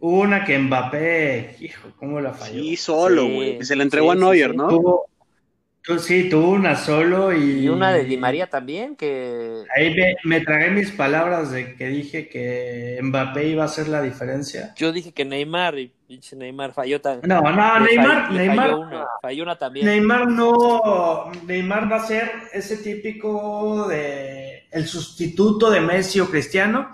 hubo 0.00 0.20
una 0.20 0.44
que 0.44 0.58
Mbappé, 0.58 1.56
hijo, 1.60 1.88
cómo 1.96 2.20
la 2.20 2.32
falló. 2.32 2.62
Sí, 2.62 2.76
solo, 2.76 3.22
Sí, 3.26 3.34
güey. 3.34 3.58
que 3.58 3.64
se 3.64 3.76
le 3.76 3.82
entregó 3.84 4.12
sí, 4.12 4.18
a 4.18 4.20
Neuer, 4.20 4.46
sí, 4.46 4.50
sí. 4.52 4.56
¿no? 4.56 4.68
Tuvo, 4.68 5.06
tu- 5.82 5.98
sí, 5.98 6.28
tuvo 6.30 6.50
una 6.50 6.76
solo 6.76 7.32
y, 7.32 7.64
Y 7.64 7.68
una 7.68 7.92
de 7.92 8.04
Di 8.04 8.16
María 8.16 8.48
también 8.48 8.94
que 8.96 9.64
Ahí 9.76 9.92
me, 9.94 10.14
me 10.24 10.40
tragué 10.40 10.70
mis 10.70 10.92
palabras 10.92 11.50
de 11.50 11.74
que 11.74 11.88
dije 11.88 12.28
que 12.28 12.98
Mbappé 13.02 13.48
iba 13.48 13.62
a 13.64 13.66
hacer 13.66 13.88
la 13.88 14.00
diferencia. 14.00 14.72
yo 14.76 14.92
dije 14.92 15.12
que 15.12 15.24
Neymar 15.24 15.78
y 15.78 15.92
pinche 16.06 16.36
Neymar 16.36 16.72
falló 16.72 17.00
también. 17.00 17.28
No, 17.28 17.40
no, 17.42 17.80
Neymar, 17.80 18.30
Neymar, 18.32 18.56
falló 18.70 18.80
una, 18.80 19.04
falló 19.20 19.42
una 19.42 19.56
también. 19.58 19.86
Neymar 19.86 20.28
no, 20.28 21.32
Neymar 21.46 21.90
va 21.90 21.96
a 21.96 22.06
ser 22.06 22.30
ese 22.52 22.76
típico 22.78 23.88
de 23.88 24.68
el 24.70 24.86
sustituto 24.86 25.70
de 25.70 25.80
Messi 25.80 26.20
o 26.20 26.30
Cristiano. 26.30 26.90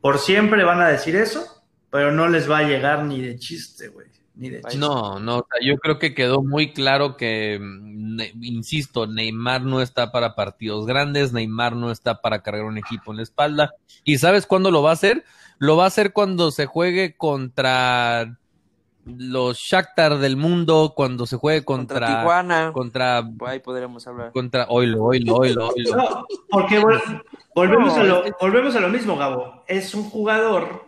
Por 0.00 0.18
siempre 0.18 0.64
van 0.64 0.80
a 0.80 0.88
decir 0.88 1.16
eso, 1.16 1.62
pero 1.90 2.12
no 2.12 2.28
les 2.28 2.50
va 2.50 2.58
a 2.58 2.62
llegar 2.62 3.04
ni 3.04 3.20
de 3.20 3.38
chiste, 3.38 3.88
güey, 3.88 4.06
ni 4.34 4.48
de 4.48 4.62
chiste. 4.62 4.78
No, 4.78 5.18
no, 5.18 5.38
o 5.38 5.46
sea, 5.50 5.66
yo 5.66 5.76
creo 5.78 5.98
que 5.98 6.14
quedó 6.14 6.42
muy 6.42 6.72
claro 6.72 7.16
que, 7.16 7.58
mm, 7.60 8.20
insisto, 8.40 9.06
Neymar 9.06 9.62
no 9.62 9.82
está 9.82 10.12
para 10.12 10.34
partidos 10.34 10.86
grandes, 10.86 11.32
Neymar 11.32 11.76
no 11.76 11.90
está 11.90 12.20
para 12.20 12.42
cargar 12.42 12.64
un 12.64 12.78
equipo 12.78 13.10
en 13.10 13.18
la 13.18 13.22
espalda. 13.24 13.74
¿Y 14.04 14.18
sabes 14.18 14.46
cuándo 14.46 14.70
lo 14.70 14.82
va 14.82 14.90
a 14.90 14.94
hacer? 14.94 15.24
Lo 15.58 15.76
va 15.76 15.84
a 15.84 15.88
hacer 15.88 16.12
cuando 16.12 16.50
se 16.50 16.66
juegue 16.66 17.16
contra 17.16 18.38
los 19.06 19.58
Shakhtar 19.58 20.18
del 20.18 20.36
mundo, 20.36 20.92
cuando 20.94 21.26
se 21.26 21.36
juegue 21.36 21.64
contra, 21.64 22.00
contra, 22.00 22.20
Tijuana. 22.20 22.70
contra, 22.72 23.22
Pues 23.38 23.52
ahí 23.52 23.58
podríamos 23.60 24.06
hablar. 24.06 24.30
contra, 24.32 24.66
oilo, 24.68 25.04
oilo, 25.04 25.36
oilo, 25.36 25.68
oilo. 25.68 25.96
No, 25.96 26.26
porque 26.50 26.80
vol- 26.80 27.22
volvemos, 27.54 27.96
No, 27.96 28.02
a 28.02 28.04
lo, 28.04 28.24
volvemos 28.40 28.76
a 28.76 28.80
lo 28.80 28.88
mismo, 28.88 29.16
Gabo. 29.16 29.64
Es 29.66 29.94
un 29.94 30.04
jugador 30.04 30.84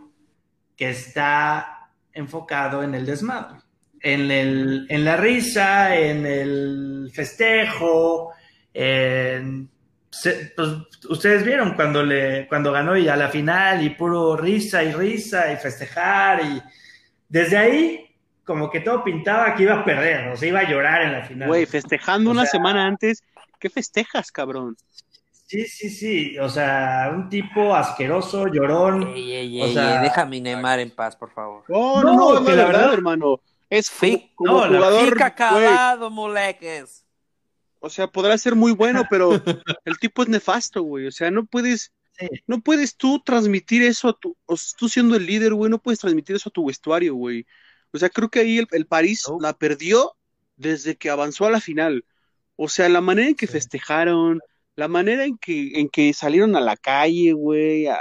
que 0.76 0.90
está 0.90 1.90
enfocado 2.12 2.82
en 2.82 2.94
el 2.94 3.06
desmadre, 3.06 3.60
en, 4.00 4.30
el, 4.30 4.86
en 4.90 5.04
la 5.04 5.16
risa, 5.16 5.96
en 5.96 6.26
el 6.26 7.10
festejo. 7.14 8.30
en- 8.74 9.68
se- 10.10 10.52
pues, 10.56 10.68
ustedes 11.08 11.42
vieron 11.44 11.74
cuando, 11.74 12.02
le, 12.02 12.46
cuando 12.48 12.70
ganó 12.72 12.96
y 12.98 13.08
a 13.08 13.16
la 13.16 13.28
final 13.28 13.82
y 13.82 13.90
puro 13.90 14.36
risa 14.36 14.82
y 14.84 14.92
risa 14.92 15.50
y 15.52 15.56
festejar 15.56 16.40
y 16.44 16.62
desde 17.32 17.56
ahí 17.56 18.06
como 18.44 18.70
que 18.70 18.80
todo 18.80 19.02
pintaba 19.02 19.54
que 19.54 19.62
iba 19.62 19.74
a 19.74 19.84
perder, 19.84 20.28
o 20.28 20.36
sea, 20.36 20.48
iba 20.48 20.60
a 20.60 20.68
llorar 20.68 21.02
en 21.02 21.12
la 21.12 21.22
final. 21.22 21.48
Güey, 21.48 21.64
festejando 21.66 22.30
O 22.30 22.32
una 22.32 22.42
sea- 22.42 22.50
semana 22.52 22.86
antes. 22.86 23.22
¿Qué 23.58 23.70
festejas, 23.70 24.30
cabrón? 24.30 24.76
Sí, 25.46 25.64
sí, 25.66 25.88
sí, 25.90 26.38
o 26.38 26.48
sea, 26.48 27.10
un 27.14 27.28
tipo 27.28 27.74
asqueroso, 27.74 28.48
llorón. 28.48 29.08
Ey, 29.14 29.32
ey, 29.32 29.62
o 29.62 29.64
ey, 29.66 29.72
sea- 29.74 29.96
ey, 29.98 30.02
deja 30.02 30.22
a 30.22 30.26
mi 30.26 30.40
Neymar 30.40 30.80
en 30.80 30.90
paz, 30.90 31.14
por 31.16 31.30
favor. 31.32 31.64
No, 31.68 32.02
No, 32.02 32.12
no, 32.14 32.34
no, 32.40 32.44
que 32.44 32.50
es 32.50 32.56
la 32.56 32.62
la 32.62 32.66
verdad, 32.68 32.80
verdad- 32.80 32.94
hermano. 32.94 33.40
Es 33.70 33.86
Sí, 33.86 34.30
como 34.34 34.52
no, 34.52 34.66
la- 34.66 34.76
jugador, 34.78 35.04
Fica 35.04 35.14
güey, 35.50 35.64
acabado, 35.66 36.10
moleques. 36.10 37.06
o 37.80 37.88
sea, 37.88 38.06
podrá 38.08 38.36
ser 38.36 38.54
muy 38.54 38.72
bueno, 38.72 39.04
pero 39.08 39.32
el 39.84 39.98
tipo 39.98 40.22
es 40.22 40.28
nefasto, 40.28 40.82
güey. 40.82 41.06
O 41.06 41.12
sea, 41.12 41.30
no 41.30 41.44
puedes 41.46 41.92
Sí. 42.18 42.28
No 42.46 42.60
puedes 42.60 42.96
tú 42.96 43.20
transmitir 43.24 43.82
eso 43.82 44.08
a 44.08 44.18
tu, 44.18 44.36
o 44.46 44.56
sea, 44.56 44.76
tú 44.78 44.88
siendo 44.88 45.16
el 45.16 45.26
líder, 45.26 45.54
güey, 45.54 45.70
no 45.70 45.78
puedes 45.80 45.98
transmitir 46.00 46.36
eso 46.36 46.48
a 46.50 46.52
tu 46.52 46.66
vestuario, 46.66 47.14
güey. 47.14 47.46
O 47.92 47.98
sea, 47.98 48.08
creo 48.10 48.28
que 48.30 48.40
ahí 48.40 48.58
el, 48.58 48.66
el 48.72 48.86
París 48.86 49.24
No. 49.28 49.38
la 49.40 49.52
perdió 49.54 50.14
desde 50.56 50.96
que 50.96 51.10
avanzó 51.10 51.46
a 51.46 51.50
la 51.50 51.60
final. 51.60 52.04
O 52.56 52.68
sea, 52.68 52.88
la 52.88 53.00
manera 53.00 53.28
en 53.28 53.34
que 53.34 53.46
Sí. 53.46 53.54
festejaron, 53.54 54.40
la 54.76 54.88
manera 54.88 55.24
en 55.24 55.36
que, 55.38 55.78
en 55.80 55.88
que 55.88 56.12
salieron 56.14 56.54
a 56.56 56.60
la 56.60 56.76
calle, 56.76 57.32
güey, 57.32 57.86
a, 57.86 57.96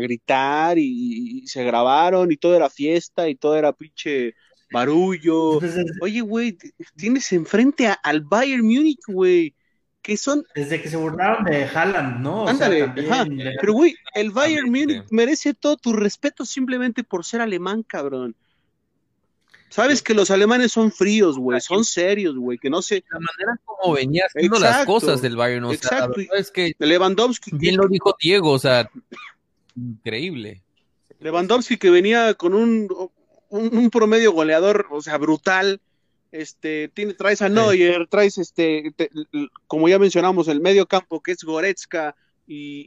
gritar 0.00 0.78
y, 0.78 1.42
y 1.42 1.46
se 1.48 1.62
grabaron 1.64 2.32
y 2.32 2.36
todo 2.36 2.54
era 2.56 2.70
fiesta 2.70 3.28
y 3.28 3.34
todo 3.34 3.56
era 3.56 3.72
pinche 3.72 4.34
barullo. 4.72 5.60
Oye, 6.02 6.20
güey, 6.20 6.56
tienes 6.96 7.32
enfrente 7.32 7.86
a- 7.88 7.94
al 8.02 8.20
Bayern 8.22 8.62
Múnich, 8.64 9.00
güey, 9.06 9.54
que 10.02 10.16
son 10.16 10.44
desde 10.54 10.80
que 10.80 10.88
se 10.88 10.96
burlaron 10.96 11.44
de 11.44 11.64
Haaland, 11.64 12.20
¿no? 12.20 12.42
O 12.42 12.44
sea, 12.44 12.52
Ándale, 12.54 12.86
también 12.86 13.36
le- 13.38 13.56
Pero, 13.60 13.72
güey, 13.74 13.94
el 14.14 14.30
Bayern. 14.30 14.66
Múnich 14.70 15.04
merece 15.10 15.54
todo 15.54 15.76
tu 15.76 15.92
respeto 15.92 16.44
simplemente 16.46 17.04
por 17.04 17.24
ser 17.24 17.40
alemán, 17.40 17.82
cabrón. 17.82 18.34
Sabes 19.70 20.00
que 20.02 20.14
los 20.14 20.30
alemanes 20.30 20.72
son 20.72 20.90
fríos, 20.90 21.36
güey, 21.36 21.60
son 21.60 21.84
serios, 21.84 22.34
güey, 22.36 22.56
que 22.56 22.70
no 22.70 22.80
sé. 22.80 23.04
La 23.10 23.18
manera 23.18 23.60
como 23.66 23.92
venía 23.94 24.24
haciendo 24.26 24.58
las 24.58 24.70
Exacto, 24.70 24.92
cosas 24.92 25.20
del 25.20 25.36
Bayern, 25.36 25.64
o 25.64 25.68
sea, 25.74 25.76
exacto. 25.76 26.20
es 26.38 26.50
que 26.50 26.74
Lewandowski, 26.78 27.50
bien 27.54 27.76
lo 27.76 27.86
dijo 27.86 28.16
Diego, 28.18 28.52
o 28.52 28.58
sea, 28.58 28.88
increíble. 29.76 30.62
Lewandowski 31.20 31.76
que 31.76 31.90
venía 31.90 32.32
con 32.34 32.54
un, 32.54 32.88
un, 33.50 33.76
un 33.76 33.90
promedio 33.90 34.32
goleador, 34.32 34.86
o 34.90 35.02
sea, 35.02 35.18
brutal. 35.18 35.80
Este, 36.30 36.88
tiene, 36.88 37.14
traes 37.14 37.40
a 37.42 37.48
Neuer, 37.48 38.06
traes 38.08 38.38
este, 38.38 38.92
te- 38.96 39.10
como 39.66 39.88
ya 39.88 39.98
mencionamos, 39.98 40.48
el 40.48 40.60
medio 40.60 40.86
campo 40.86 41.22
que 41.22 41.32
es 41.32 41.42
Goretzka 41.42 42.14
y, 42.46 42.80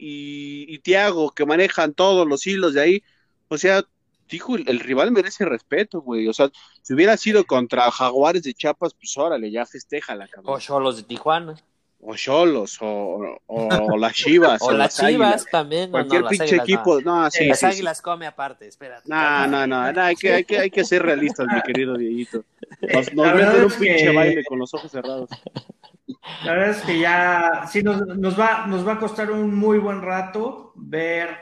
y, 0.70 0.74
y 0.76 0.80
Thiago, 0.80 1.32
que 1.32 1.46
manejan 1.46 1.94
todos 1.94 2.28
los 2.28 2.46
hilos 2.46 2.74
de 2.74 2.82
ahí. 2.82 3.04
O 3.48 3.58
sea, 3.58 3.84
dijo, 4.30 4.56
el, 4.56 4.70
el 4.70 4.80
rival 4.80 5.12
merece 5.12 5.46
respeto, 5.46 6.02
güey. 6.02 6.28
O 6.28 6.34
sea, 6.34 6.50
si 6.82 6.94
hubiera 6.94 7.18
sido 7.18 7.46
contra 7.46 7.90
Jaguares 7.92 8.44
de 8.44 8.54
Chiapas, 8.54 8.94
pues 8.94 9.18
órale, 9.18 9.52
ya 9.52 9.66
festéjala, 9.66 10.28
cabrón. 10.28 10.56
O 10.56 10.60
Cholos 10.60 10.98
de 10.98 11.04
Tijuana. 11.04 11.56
O 12.04 12.16
Cholos, 12.16 12.78
o, 12.82 13.38
o, 13.46 13.68
o 13.68 13.98
las 13.98 14.14
Chivas, 14.14 14.60
O 14.64 14.72
las 14.72 14.96
Chivas 14.98 15.08
Águilas. 15.36 15.46
también. 15.52 15.92
no, 15.92 16.00
no, 16.00 16.08
Cualquier 16.08 16.22
las 16.24 16.30
pinche 16.32 16.44
Águilas 16.46 16.58
no. 16.58 16.64
equipo. 16.74 17.02
No, 17.02 17.32
sí, 17.32 17.46
las 17.46 17.60
sí, 17.60 17.66
sí. 17.68 17.72
águilas 17.74 18.02
come 18.02 18.26
aparte, 18.26 18.68
espérate. 18.68 19.08
No, 19.08 19.48
no, 19.48 19.68
no, 19.68 19.92
no, 19.94 20.02
hay 20.02 20.16
que, 20.16 20.34
hay 20.34 20.44
que, 20.44 20.58
hay 20.60 20.72
que 20.72 20.84
ser 20.84 21.04
realistas, 21.04 21.46
mi 21.54 21.62
querido 21.62 21.96
Dieguito. 21.98 22.44
Nos, 22.94 23.14
nos 23.14 23.56
un 23.74 23.80
pinche 23.80 24.06
que- 24.06 24.10
baile 24.16 24.44
con 24.46 24.58
los 24.60 24.74
ojos 24.74 24.92
cerrados. 24.92 25.30
La 26.44 26.54
verdad 26.54 26.70
es 26.72 26.82
que 26.82 27.00
ya 27.00 27.66
sí 27.72 27.84
nos, 27.84 28.06
nos 28.06 28.40
va, 28.40 28.66
nos 28.68 28.86
va 28.88 28.94
a 28.94 29.00
costar 29.00 29.32
un 29.32 29.54
muy 29.56 29.78
buen 29.78 30.02
rato 30.02 30.72
ver 30.76 31.38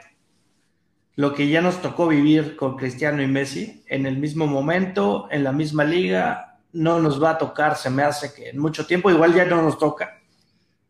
lo 1.15 1.33
que 1.33 1.47
ya 1.49 1.61
nos 1.61 1.81
tocó 1.81 2.07
vivir 2.07 2.55
con 2.55 2.77
Cristiano 2.77 3.21
y 3.21 3.27
Messi 3.27 3.83
en 3.87 4.05
el 4.05 4.17
mismo 4.17 4.47
momento, 4.47 5.27
en 5.31 5.43
la 5.43 5.51
misma 5.51 5.83
liga. 5.83 6.59
No 6.71 6.99
nos 6.99 7.21
va 7.21 7.31
a 7.31 7.37
tocar, 7.37 7.75
se 7.77 7.89
me 7.89 8.03
hace 8.03 8.33
que 8.33 8.49
en 8.49 8.59
mucho 8.59 8.85
tiempo, 8.85 9.09
igual 9.09 9.33
ya 9.33 9.43
no 9.45 9.61
nos 9.61 9.79
toca, 9.79 10.18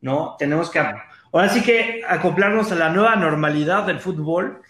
¿no? 0.02 0.36
Tenemos 0.40 0.70
que, 0.70 0.80
ahora 0.80 1.50
sí 1.50 1.62
que 1.62 2.02
acoplarnos 2.08 2.72
a 2.72 2.76
la 2.76 2.90
nueva 2.90 3.16
normalidad 3.16 3.84
del 3.86 4.00
fútbol. 4.00 4.62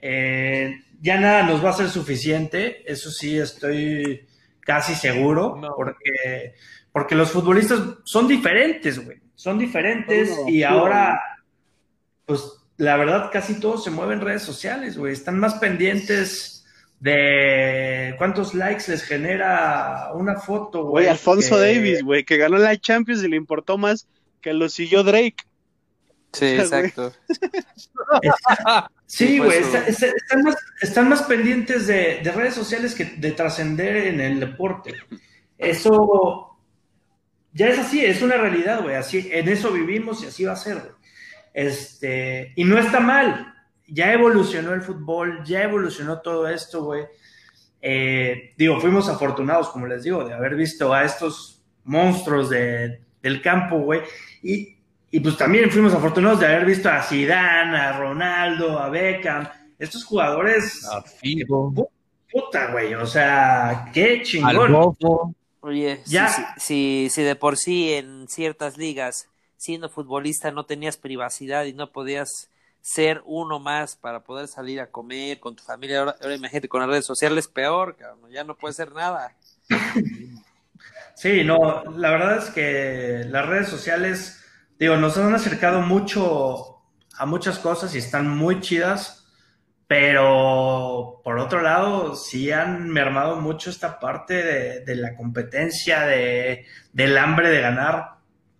Eh, 0.00 0.74
ya 1.00 1.18
nada 1.20 1.42
nos 1.44 1.64
va 1.64 1.70
a 1.70 1.74
ser 1.74 1.88
suficiente, 1.88 2.82
eso 2.90 3.10
sí 3.10 3.38
estoy 3.38 4.26
casi 4.60 4.94
seguro, 4.94 5.56
No. 5.60 5.74
porque, 5.76 6.54
porque 6.92 7.14
los 7.14 7.30
futbolistas 7.30 7.80
son 8.04 8.26
diferentes, 8.28 9.04
güey, 9.04 9.18
son 9.34 9.58
diferentes 9.58 10.28
No, 10.30 10.42
no, 10.44 10.48
y 10.48 10.62
ahora, 10.62 11.20
pues 12.26 12.44
la 12.76 12.96
verdad 12.96 13.30
casi 13.32 13.58
todos 13.60 13.82
se 13.84 13.90
mueven 13.90 14.18
en 14.18 14.24
redes 14.24 14.42
sociales, 14.42 14.96
güey, 14.98 15.12
están 15.12 15.38
más 15.38 15.54
pendientes 15.54 16.64
de 17.00 18.14
cuántos 18.18 18.54
likes 18.54 18.84
les 18.88 19.02
genera 19.04 20.10
una 20.14 20.36
foto, 20.36 20.82
güey. 20.82 21.04
Güey, 21.04 21.06
Alfonso 21.08 21.56
que- 21.56 21.60
Davis, 21.62 22.02
güey, 22.02 22.24
que 22.24 22.36
ganó 22.36 22.58
la 22.58 22.76
Champions 22.76 23.22
y 23.22 23.28
le 23.28 23.36
importó 23.36 23.78
más 23.78 24.06
que 24.48 24.54
lo 24.54 24.68
siguió 24.68 25.02
Drake. 25.04 25.36
Sí, 26.32 26.46
güey. 26.54 26.60
exacto. 26.60 27.12
Sí, 29.06 29.26
Sí, 29.26 29.38
güey, 29.38 29.50
pues, 29.50 29.66
está- 29.66 29.86
está- 29.88 30.06
están, 30.06 30.42
más, 30.42 30.56
están 30.82 31.08
más 31.08 31.22
pendientes 31.22 31.86
de, 31.86 32.20
de 32.22 32.32
redes 32.32 32.54
sociales 32.54 32.94
que 32.94 33.04
de 33.04 33.32
trascender 33.32 33.96
en 33.96 34.20
el 34.20 34.38
deporte. 34.40 34.92
Eso 35.56 36.58
ya 37.52 37.68
es 37.68 37.78
así, 37.78 38.04
es 38.04 38.20
una 38.22 38.36
realidad, 38.36 38.82
güey. 38.82 38.96
Así, 38.96 39.28
en 39.32 39.48
eso 39.48 39.72
vivimos 39.72 40.22
y 40.22 40.26
así 40.26 40.44
va 40.44 40.52
a 40.52 40.56
ser, 40.56 40.74
güey. 40.80 40.92
Este, 41.54 42.52
y 42.56 42.64
no 42.64 42.78
está 42.78 43.00
mal. 43.00 43.54
Ya 43.86 44.12
evolucionó 44.12 44.74
el 44.74 44.82
fútbol, 44.82 45.42
ya 45.44 45.62
evolucionó 45.62 46.20
todo 46.20 46.46
esto, 46.48 46.84
güey. 46.84 47.04
Eh, 47.80 48.52
digo, 48.58 48.78
fuimos 48.80 49.08
afortunados, 49.08 49.70
como 49.70 49.86
les 49.86 50.02
digo, 50.02 50.24
de 50.24 50.34
haber 50.34 50.54
visto 50.54 50.92
a 50.92 51.04
estos 51.04 51.62
monstruos 51.84 52.50
de- 52.50 53.00
del 53.22 53.40
campo, 53.42 53.78
güey. 53.78 54.02
Y, 54.42 54.76
y 55.10 55.20
pues 55.20 55.36
también 55.36 55.70
fuimos 55.70 55.94
afortunados 55.94 56.40
de 56.40 56.46
haber 56.46 56.64
visto 56.66 56.88
a 56.88 57.02
Zidane, 57.02 57.76
a 57.76 57.98
Ronaldo, 57.98 58.78
a 58.78 58.88
Beckham, 58.88 59.48
estos 59.78 60.04
jugadores, 60.04 60.86
A 60.86 61.02
Figo, 61.02 61.72
puta, 62.30 62.72
güey, 62.72 62.94
o 62.94 63.06
sea, 63.06 63.90
qué 63.92 64.22
chingón. 64.22 64.94
Oye, 65.60 66.00
si, 66.04 66.12
Ya. 66.12 66.28
si, 66.28 66.42
si, 66.58 67.08
si 67.10 67.22
de 67.22 67.36
por 67.36 67.56
sí 67.56 67.92
en 67.92 68.28
ciertas 68.28 68.76
ligas, 68.76 69.28
siendo 69.56 69.88
futbolista, 69.88 70.50
no 70.50 70.66
tenías 70.66 70.96
privacidad 70.96 71.64
y 71.64 71.72
no 71.72 71.90
podías 71.90 72.48
ser 72.80 73.22
uno 73.26 73.58
más 73.58 73.96
para 73.96 74.20
poder 74.20 74.46
salir 74.48 74.80
a 74.80 74.90
comer 74.90 75.40
con 75.40 75.56
tu 75.56 75.62
familia, 75.64 75.98
ahora, 76.00 76.16
ahora 76.22 76.34
imagínate 76.36 76.68
con 76.68 76.80
las 76.80 76.88
redes 76.90 77.06
sociales, 77.06 77.48
peor, 77.48 77.96
cabrón, 77.96 78.30
ya 78.30 78.44
no 78.44 78.56
puede 78.56 78.74
ser 78.74 78.92
nada. 78.92 79.34
Sí, 81.18 81.42
no, 81.44 81.82
la 81.96 82.10
verdad 82.10 82.38
es 82.38 82.50
que 82.50 83.24
las 83.28 83.44
redes 83.46 83.68
sociales, 83.68 84.40
digo, 84.78 84.96
nos 84.96 85.18
han 85.18 85.34
acercado 85.34 85.80
mucho 85.80 86.76
a 87.16 87.26
muchas 87.26 87.58
cosas 87.58 87.94
y 87.94 87.98
están 87.98 88.28
muy 88.28 88.60
chidas, 88.60 89.26
pero 89.88 91.20
por 91.24 91.38
otro 91.38 91.62
lado, 91.62 92.14
sí 92.14 92.52
han 92.52 92.88
mermado 92.88 93.36
mucho 93.36 93.70
esta 93.70 93.98
parte 93.98 94.34
de, 94.34 94.80
de 94.84 94.94
la 94.94 95.16
competencia, 95.16 96.02
de, 96.02 96.66
del 96.92 97.18
hambre 97.18 97.48
de 97.50 97.60
ganar. 97.62 98.10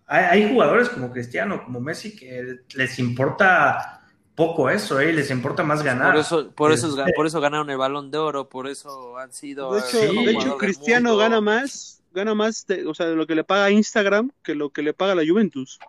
Hay, 0.07 0.25
hay 0.25 0.51
jugadores 0.51 0.89
como 0.89 1.11
Cristiano, 1.11 1.63
como 1.63 1.79
Messi, 1.79 2.15
que 2.15 2.57
les 2.75 2.99
importa 2.99 4.01
poco 4.35 4.69
eso, 4.69 4.99
¿eh? 4.99 5.13
les 5.13 5.29
importa 5.31 5.63
más 5.63 5.83
ganar. 5.83 6.11
Por 6.11 6.19
eso, 6.19 6.51
por 6.51 6.71
eso, 6.71 6.87
Este- 6.99 7.13
por 7.13 7.25
eso 7.27 7.39
ganaron 7.39 7.69
el 7.69 7.77
balón 7.77 8.09
de 8.09 8.17
oro, 8.17 8.49
por 8.49 8.67
eso 8.67 9.17
han 9.17 9.31
sido. 9.31 9.73
De 9.73 9.79
hecho, 9.79 9.99
Sí. 9.99 10.25
de 10.25 10.57
Cristiano 10.57 11.15
gana 11.15 11.41
más, 11.41 11.98
gana 12.19 12.35
más, 12.35 12.65
de, 12.67 12.85
o 12.85 12.93
sea, 12.93 13.07
de 13.07 13.15
lo 13.15 13.25
que 13.25 13.35
le 13.35 13.43
paga 13.43 13.71
Instagram 13.71 14.31
que 14.43 14.55
lo 14.55 14.69
que 14.69 14.81
le 14.81 14.93
paga 14.93 15.15
la 15.15 15.25
Juventus. 15.27 15.79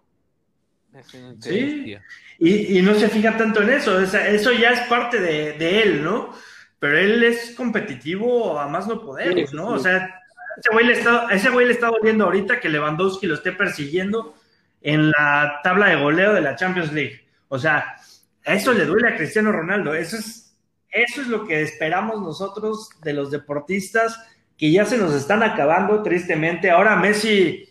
Sí. 1.41 1.97
Y, 2.39 2.79
y 2.79 2.83
no 2.83 2.95
se 2.95 3.09
fija 3.09 3.37
tanto 3.37 3.63
en 3.63 3.71
eso, 3.71 3.97
o 3.97 4.07
sea, 4.07 4.27
eso 4.29 4.53
ya 4.53 4.71
es 4.71 4.81
parte 4.89 5.21
de, 5.21 5.53
de 5.53 5.83
él, 5.83 6.03
¿no? 6.03 6.35
Pero 6.79 6.99
él 6.99 7.23
es 7.23 7.55
competitivo 7.55 8.59
a 8.59 8.67
más 8.67 8.89
no 8.89 9.01
poder, 9.03 9.53
¿no? 9.53 9.69
O 9.69 9.79
sea, 9.79 10.21
ese 10.57 10.71
güey, 10.73 10.87
le 10.87 10.95
está, 10.95 11.29
a 11.29 11.35
ese 11.35 11.51
güey 11.51 11.67
le 11.67 11.73
está 11.73 11.89
doliendo 11.89 12.25
ahorita 12.25 12.59
que 12.59 12.71
Lewandowski 12.71 13.27
lo 13.27 13.35
esté 13.35 13.53
persiguiendo 13.53 14.35
en 14.81 15.11
la 15.11 15.61
tabla 15.63 15.89
de 15.91 15.97
goleo 15.97 16.33
de 16.33 16.41
la 16.41 16.57
Champions 16.57 16.93
League. 16.93 17.29
O 17.49 17.59
sea, 17.59 17.97
a 18.45 18.55
eso 18.55 18.73
le 18.73 18.87
duele 18.87 19.09
a 19.09 19.17
Cristiano 19.17 19.53
Ronaldo. 19.53 19.95
Eso 19.95 20.17
es, 20.17 20.57
eso 20.91 21.21
es 21.21 21.29
lo 21.29 21.47
que 21.47 21.63
esperamos 21.63 22.21
nosotros 22.21 22.89
de 23.03 23.13
los 23.13 23.31
deportistas 23.31 24.19
que 24.61 24.71
ya 24.71 24.85
se 24.85 24.99
nos 24.99 25.15
están 25.15 25.43
acabando 25.43 26.03
tristemente. 26.03 26.71
Ahora 26.71 26.95
Messi, 26.95 27.67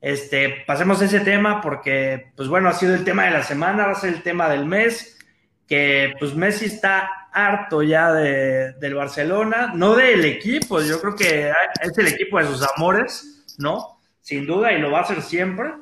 este, 0.00 0.62
pasemos 0.64 1.02
ese 1.02 1.18
tema 1.18 1.60
porque, 1.60 2.30
pues 2.36 2.48
bueno, 2.48 2.68
ha 2.68 2.74
sido 2.74 2.94
el 2.94 3.02
tema 3.02 3.24
de 3.24 3.32
la 3.32 3.42
semana, 3.42 3.86
va 3.86 3.92
a 3.92 3.96
ser 3.96 4.14
el 4.14 4.22
tema 4.22 4.48
del 4.48 4.64
mes, 4.64 5.18
que 5.66 6.14
pues 6.20 6.36
Messi 6.36 6.66
está 6.66 7.28
harto 7.32 7.82
ya 7.82 8.12
de, 8.12 8.74
del 8.74 8.94
Barcelona, 8.94 9.72
no 9.74 9.96
del 9.96 10.24
equipo, 10.24 10.80
yo 10.80 11.00
creo 11.00 11.16
que 11.16 11.50
es 11.82 11.98
el 11.98 12.06
equipo 12.06 12.38
de 12.38 12.46
sus 12.46 12.64
amores, 12.76 13.44
¿no? 13.58 13.98
Sin 14.20 14.46
duda, 14.46 14.72
y 14.72 14.78
lo 14.78 14.92
va 14.92 15.00
a 15.00 15.02
hacer 15.02 15.22
siempre, 15.22 15.72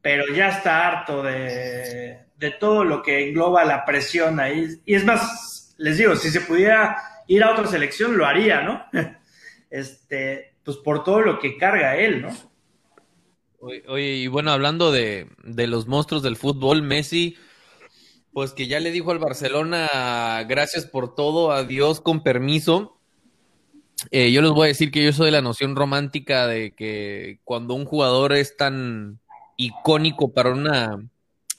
pero 0.00 0.32
ya 0.32 0.50
está 0.50 0.86
harto 0.86 1.24
de, 1.24 2.26
de 2.36 2.50
todo 2.52 2.84
lo 2.84 3.02
que 3.02 3.28
engloba 3.28 3.64
la 3.64 3.84
presión 3.84 4.38
ahí. 4.38 4.68
Y 4.86 4.94
es 4.94 5.04
más, 5.04 5.74
les 5.78 5.98
digo, 5.98 6.14
si 6.14 6.30
se 6.30 6.42
pudiera 6.42 6.96
ir 7.26 7.42
a 7.42 7.50
otra 7.50 7.66
selección, 7.66 8.16
lo 8.16 8.24
haría, 8.24 8.60
¿no? 8.60 8.84
Este, 9.70 10.56
pues 10.64 10.76
por 10.78 11.04
todo 11.04 11.20
lo 11.20 11.38
que 11.38 11.56
carga 11.56 11.96
él, 11.96 12.22
¿no? 12.22 12.30
Oye, 13.60 14.16
y 14.16 14.26
bueno, 14.26 14.50
hablando 14.50 14.90
de, 14.90 15.28
de 15.44 15.66
los 15.66 15.86
monstruos 15.86 16.22
del 16.22 16.36
fútbol, 16.36 16.82
Messi, 16.82 17.36
pues 18.32 18.52
que 18.52 18.66
ya 18.66 18.80
le 18.80 18.90
dijo 18.90 19.10
al 19.10 19.18
Barcelona, 19.18 20.44
gracias 20.48 20.86
por 20.86 21.14
todo, 21.14 21.52
adiós 21.52 22.00
con 22.00 22.22
permiso. 22.22 23.00
Eh, 24.10 24.32
yo 24.32 24.40
les 24.40 24.50
voy 24.50 24.64
a 24.64 24.68
decir 24.68 24.90
que 24.90 25.04
yo 25.04 25.12
soy 25.12 25.26
de 25.26 25.32
la 25.32 25.42
noción 25.42 25.76
romántica 25.76 26.46
de 26.46 26.72
que 26.72 27.40
cuando 27.44 27.74
un 27.74 27.84
jugador 27.84 28.32
es 28.32 28.56
tan 28.56 29.20
icónico 29.56 30.32
para 30.32 30.52
una, 30.52 31.04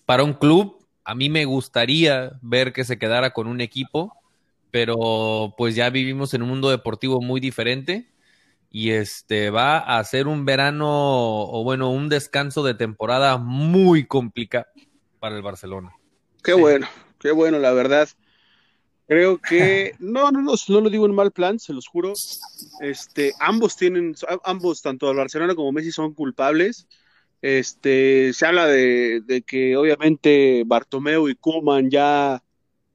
para 0.06 0.24
un 0.24 0.34
club, 0.34 0.80
a 1.04 1.14
mí 1.14 1.30
me 1.30 1.46
gustaría 1.46 2.34
ver 2.42 2.74
que 2.74 2.84
se 2.84 2.98
quedara 2.98 3.32
con 3.32 3.48
un 3.48 3.62
equipo, 3.62 4.16
pero 4.72 5.54
pues 5.58 5.76
ya 5.76 5.90
vivimos 5.90 6.34
en 6.34 6.42
un 6.42 6.50
mundo 6.50 6.70
deportivo 6.70 7.22
muy 7.22 7.40
diferente 7.40 8.12
y 8.72 8.92
este 8.92 9.50
va 9.50 9.78
a 9.78 10.04
ser 10.06 10.28
un 10.28 10.46
verano 10.46 10.88
o 10.90 11.64
bueno, 11.64 11.92
un 11.92 12.08
descanso 12.08 12.64
de 12.64 12.74
temporada 12.74 13.38
muy 13.38 14.06
complicado 14.06 14.68
para 15.20 15.36
el 15.36 15.42
Barcelona. 15.42 15.94
Qué 16.42 16.54
bueno, 16.54 16.88
qué 17.20 17.32
bueno, 17.32 17.60
la 17.60 17.74
verdad. 17.74 18.08
Creo 19.08 19.40
que 19.40 19.94
no, 20.00 20.32
no, 20.32 20.42
no, 20.42 20.54
no 20.70 20.82
lo 20.82 20.90
digo 20.90 21.06
en 21.06 21.14
mal 21.14 21.32
plan, 21.32 21.60
se 21.60 21.74
los 21.74 21.88
juro. 21.88 22.14
Este, 22.80 23.34
ambos 23.40 23.76
tienen, 23.76 24.16
ambos, 24.46 24.82
tanto 24.82 25.12
el 25.12 25.18
Barcelona 25.18 25.54
como 25.54 25.74
Messi, 25.74 25.92
son 25.92 26.14
culpables. 26.14 26.88
Este, 27.42 28.32
se 28.34 28.46
habla 28.46 28.68
de, 28.68 29.22
de 29.26 29.42
que 29.42 29.76
obviamente 29.76 30.64
Bartomeu 30.66 31.28
y 31.28 31.36
Kuman 31.36 31.90
ya, 31.90 32.42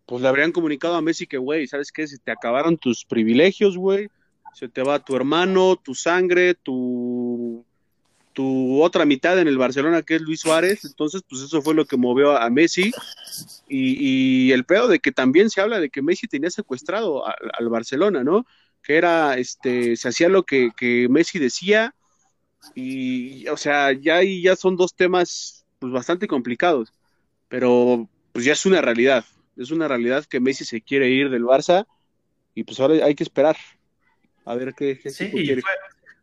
pues 0.06 0.22
le 0.22 0.28
habrían 0.28 0.52
comunicado 0.52 0.94
a 0.94 1.02
Messi 1.02 1.26
que, 1.26 1.38
güey, 1.38 1.66
¿sabes 1.66 1.92
qué? 1.92 2.06
Se 2.06 2.18
te 2.18 2.30
acabaron 2.30 2.78
tus 2.78 3.04
privilegios, 3.04 3.76
güey. 3.76 4.08
Se 4.54 4.68
te 4.68 4.82
va 4.82 5.04
tu 5.04 5.16
hermano, 5.16 5.76
tu 5.76 5.94
sangre, 5.94 6.54
tu 6.54 7.64
tu 8.36 8.82
otra 8.82 9.06
mitad 9.06 9.38
en 9.38 9.48
el 9.48 9.56
Barcelona, 9.56 10.02
que 10.02 10.16
es 10.16 10.20
Luis 10.20 10.40
Suárez. 10.40 10.84
Entonces, 10.84 11.22
pues 11.26 11.40
eso 11.40 11.62
fue 11.62 11.74
lo 11.74 11.86
que 11.86 11.96
movió 11.96 12.36
a, 12.36 12.50
Messi. 12.50 12.92
Y, 13.66 14.52
el 14.52 14.64
pedo 14.64 14.88
de 14.88 14.98
que 14.98 15.10
también 15.10 15.48
se 15.48 15.62
habla 15.62 15.80
de 15.80 15.88
que 15.88 16.02
Messi 16.02 16.26
tenía 16.28 16.50
secuestrado 16.50 17.24
al 17.26 17.68
Barcelona, 17.70 18.24
¿no? 18.24 18.46
Que 18.82 18.96
era, 18.96 19.38
este, 19.38 19.96
se 19.96 20.08
hacía 20.08 20.28
lo 20.28 20.42
que, 20.42 20.70
Messi 21.08 21.38
decía. 21.38 21.94
Y, 22.74 23.48
o 23.48 23.56
sea, 23.56 23.92
ya 23.92 24.22
ya 24.22 24.54
son 24.54 24.76
dos 24.76 24.94
temas, 24.94 25.64
pues 25.78 25.90
bastante 25.90 26.28
complicados. 26.28 26.92
Pero, 27.48 28.06
pues 28.32 28.44
ya 28.44 28.52
es 28.52 28.66
una 28.66 28.82
realidad. 28.82 29.24
Es 29.56 29.70
una 29.70 29.88
realidad 29.88 30.24
que 30.24 30.40
Messi 30.40 30.64
se 30.64 30.80
quiere 30.80 31.08
ir 31.08 31.30
del 31.30 31.44
Barça. 31.44 31.86
Y 32.54 32.64
pues 32.64 32.78
ahora 32.80 33.04
hay 33.04 33.14
que 33.14 33.24
esperar. 33.24 33.56
A 34.44 34.54
ver 34.54 34.74
qué, 34.74 34.98
qué 34.98 35.10
sí, 35.10 35.30
quiere. 35.30 35.62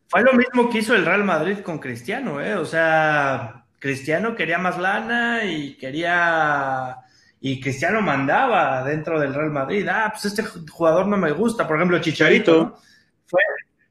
Fue 0.07 0.21
lo 0.21 0.33
mismo 0.33 0.69
que 0.69 0.79
hizo 0.79 0.95
el 0.95 1.05
Real 1.05 1.23
Madrid 1.23 1.59
con 1.59 1.79
Cristiano, 1.79 2.39
¿eh? 2.41 2.55
O 2.55 2.65
sea, 2.65 3.65
Cristiano 3.79 4.35
quería 4.35 4.57
más 4.57 4.77
lana 4.77 5.43
y 5.43 5.75
quería. 5.75 6.97
Y 7.41 7.59
Cristiano 7.59 8.01
mandaba 8.01 8.83
dentro 8.83 9.19
del 9.19 9.33
Real 9.33 9.51
Madrid. 9.51 9.87
Ah, 9.89 10.09
pues 10.11 10.25
este 10.25 10.43
jugador 10.43 11.07
no 11.07 11.17
me 11.17 11.31
gusta. 11.31 11.67
Por 11.67 11.75
ejemplo, 11.75 11.99
Chicharito. 11.99 12.77
Fue, 13.25 13.41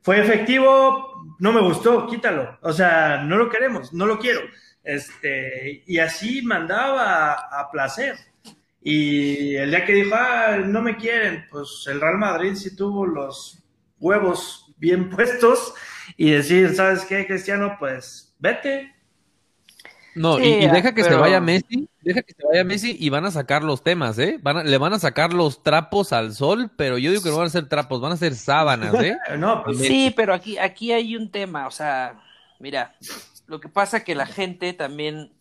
fue 0.01 0.21
efectivo, 0.21 1.37
no 1.39 1.53
me 1.53 1.61
gustó, 1.61 2.07
quítalo. 2.07 2.59
O 2.63 2.73
sea, 2.73 3.23
no 3.23 3.37
lo 3.37 3.49
queremos, 3.49 3.93
no 3.93 4.07
lo 4.07 4.19
quiero. 4.19 4.41
Este, 4.83 5.85
y 5.87 5.99
así 5.99 6.43
mandaba 6.43 7.33
a, 7.33 7.71
placer. 7.71 8.17
Y 8.85 9.55
el 9.57 9.71
día 9.71 9.85
que 9.85 9.93
dijo, 9.93 10.15
ah, 10.15 10.57
no 10.65 10.83
me 10.83 10.97
quieren, 10.97 11.47
pues 11.51 11.85
el 11.87 12.01
Real 12.01 12.19
Madrid 12.19 12.55
sí 12.55 12.75
tuvo 12.75 13.07
los 13.07 13.63
huevos 14.01 14.75
bien 14.77 15.09
puestos 15.17 15.75
y 16.17 16.31
decir, 16.31 16.75
¿sabes 16.75 17.05
qué, 17.05 17.27
Cristiano? 17.27 17.77
Pues 17.79 18.35
vete. 18.39 18.93
No, 20.15 20.39
y, 20.39 20.67
deja 20.67 20.93
que 20.95 21.05
se 21.05 21.15
vaya 21.15 21.41
Messi, 21.41 21.89
deja 22.03 22.21
que 22.21 22.35
se 22.35 22.47
vaya 22.47 22.65
Messi 22.65 22.95
y 23.01 23.09
van 23.09 23.25
a 23.25 23.31
sacar 23.31 23.65
los 23.65 23.83
temas, 23.83 24.19
¿eh? 24.19 24.39
Van 24.43 24.71
le 24.71 24.77
van 24.77 24.93
a 24.93 24.99
sacar 24.99 25.33
los 25.33 25.63
trapos 25.63 26.13
al 26.13 26.35
sol, 26.35 26.71
pero 26.77 26.99
yo 26.99 27.11
digo 27.11 27.23
que 27.23 27.31
no 27.31 27.39
van 27.39 27.47
a 27.47 27.51
ser 27.51 27.67
trapos, 27.67 27.99
van 27.99 28.13
a 28.13 28.19
ser 28.19 28.35
sábanas, 28.35 28.93
¿eh? 29.03 29.17
no, 29.39 29.63
pues, 29.65 29.79
sí, 29.79 30.13
pero 30.15 30.35
aquí, 30.35 30.59
aquí 30.59 30.93
hay 30.93 31.17
un 31.17 31.31
tema, 31.31 31.67
o 31.67 31.71
sea, 31.71 32.21
mira, 32.61 32.95
lo 33.47 33.59
que 33.59 33.71
pasa 33.71 34.05
que 34.05 34.15
la 34.15 34.27
gente 34.27 34.75
también 34.75 35.33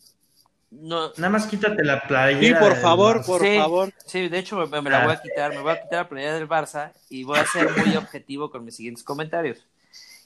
no... 0.72 1.09
Nada 1.17 1.30
más 1.30 1.45
quítate 1.45 1.84
la 1.84 2.01
playera. 2.07 2.59
Sí, 2.59 2.65
por 2.65 2.76
favor, 2.78 3.26
por 3.26 3.45
favor. 3.45 3.93
Sí, 4.05 4.30
de 4.30 4.39
hecho 4.39 4.55
me, 4.55 4.82
me, 4.82 4.89
la 4.89 5.03
voy 5.03 5.13
a 5.13 5.22
quitar, 5.22 5.51
me 5.51 5.59
voy 5.59 5.74
a 5.74 5.82
quitar 5.82 6.03
la 6.03 6.09
playera 6.09 6.36
del 6.36 6.47
Barça 6.47 6.93
y 7.09 7.24
voy 7.24 7.39
a 7.39 7.45
ser 7.45 7.69
muy 7.78 7.95
objetivo 7.97 8.49
con 8.49 8.63
mis 8.63 8.76
siguientes 8.76 9.03
comentarios. 9.03 9.65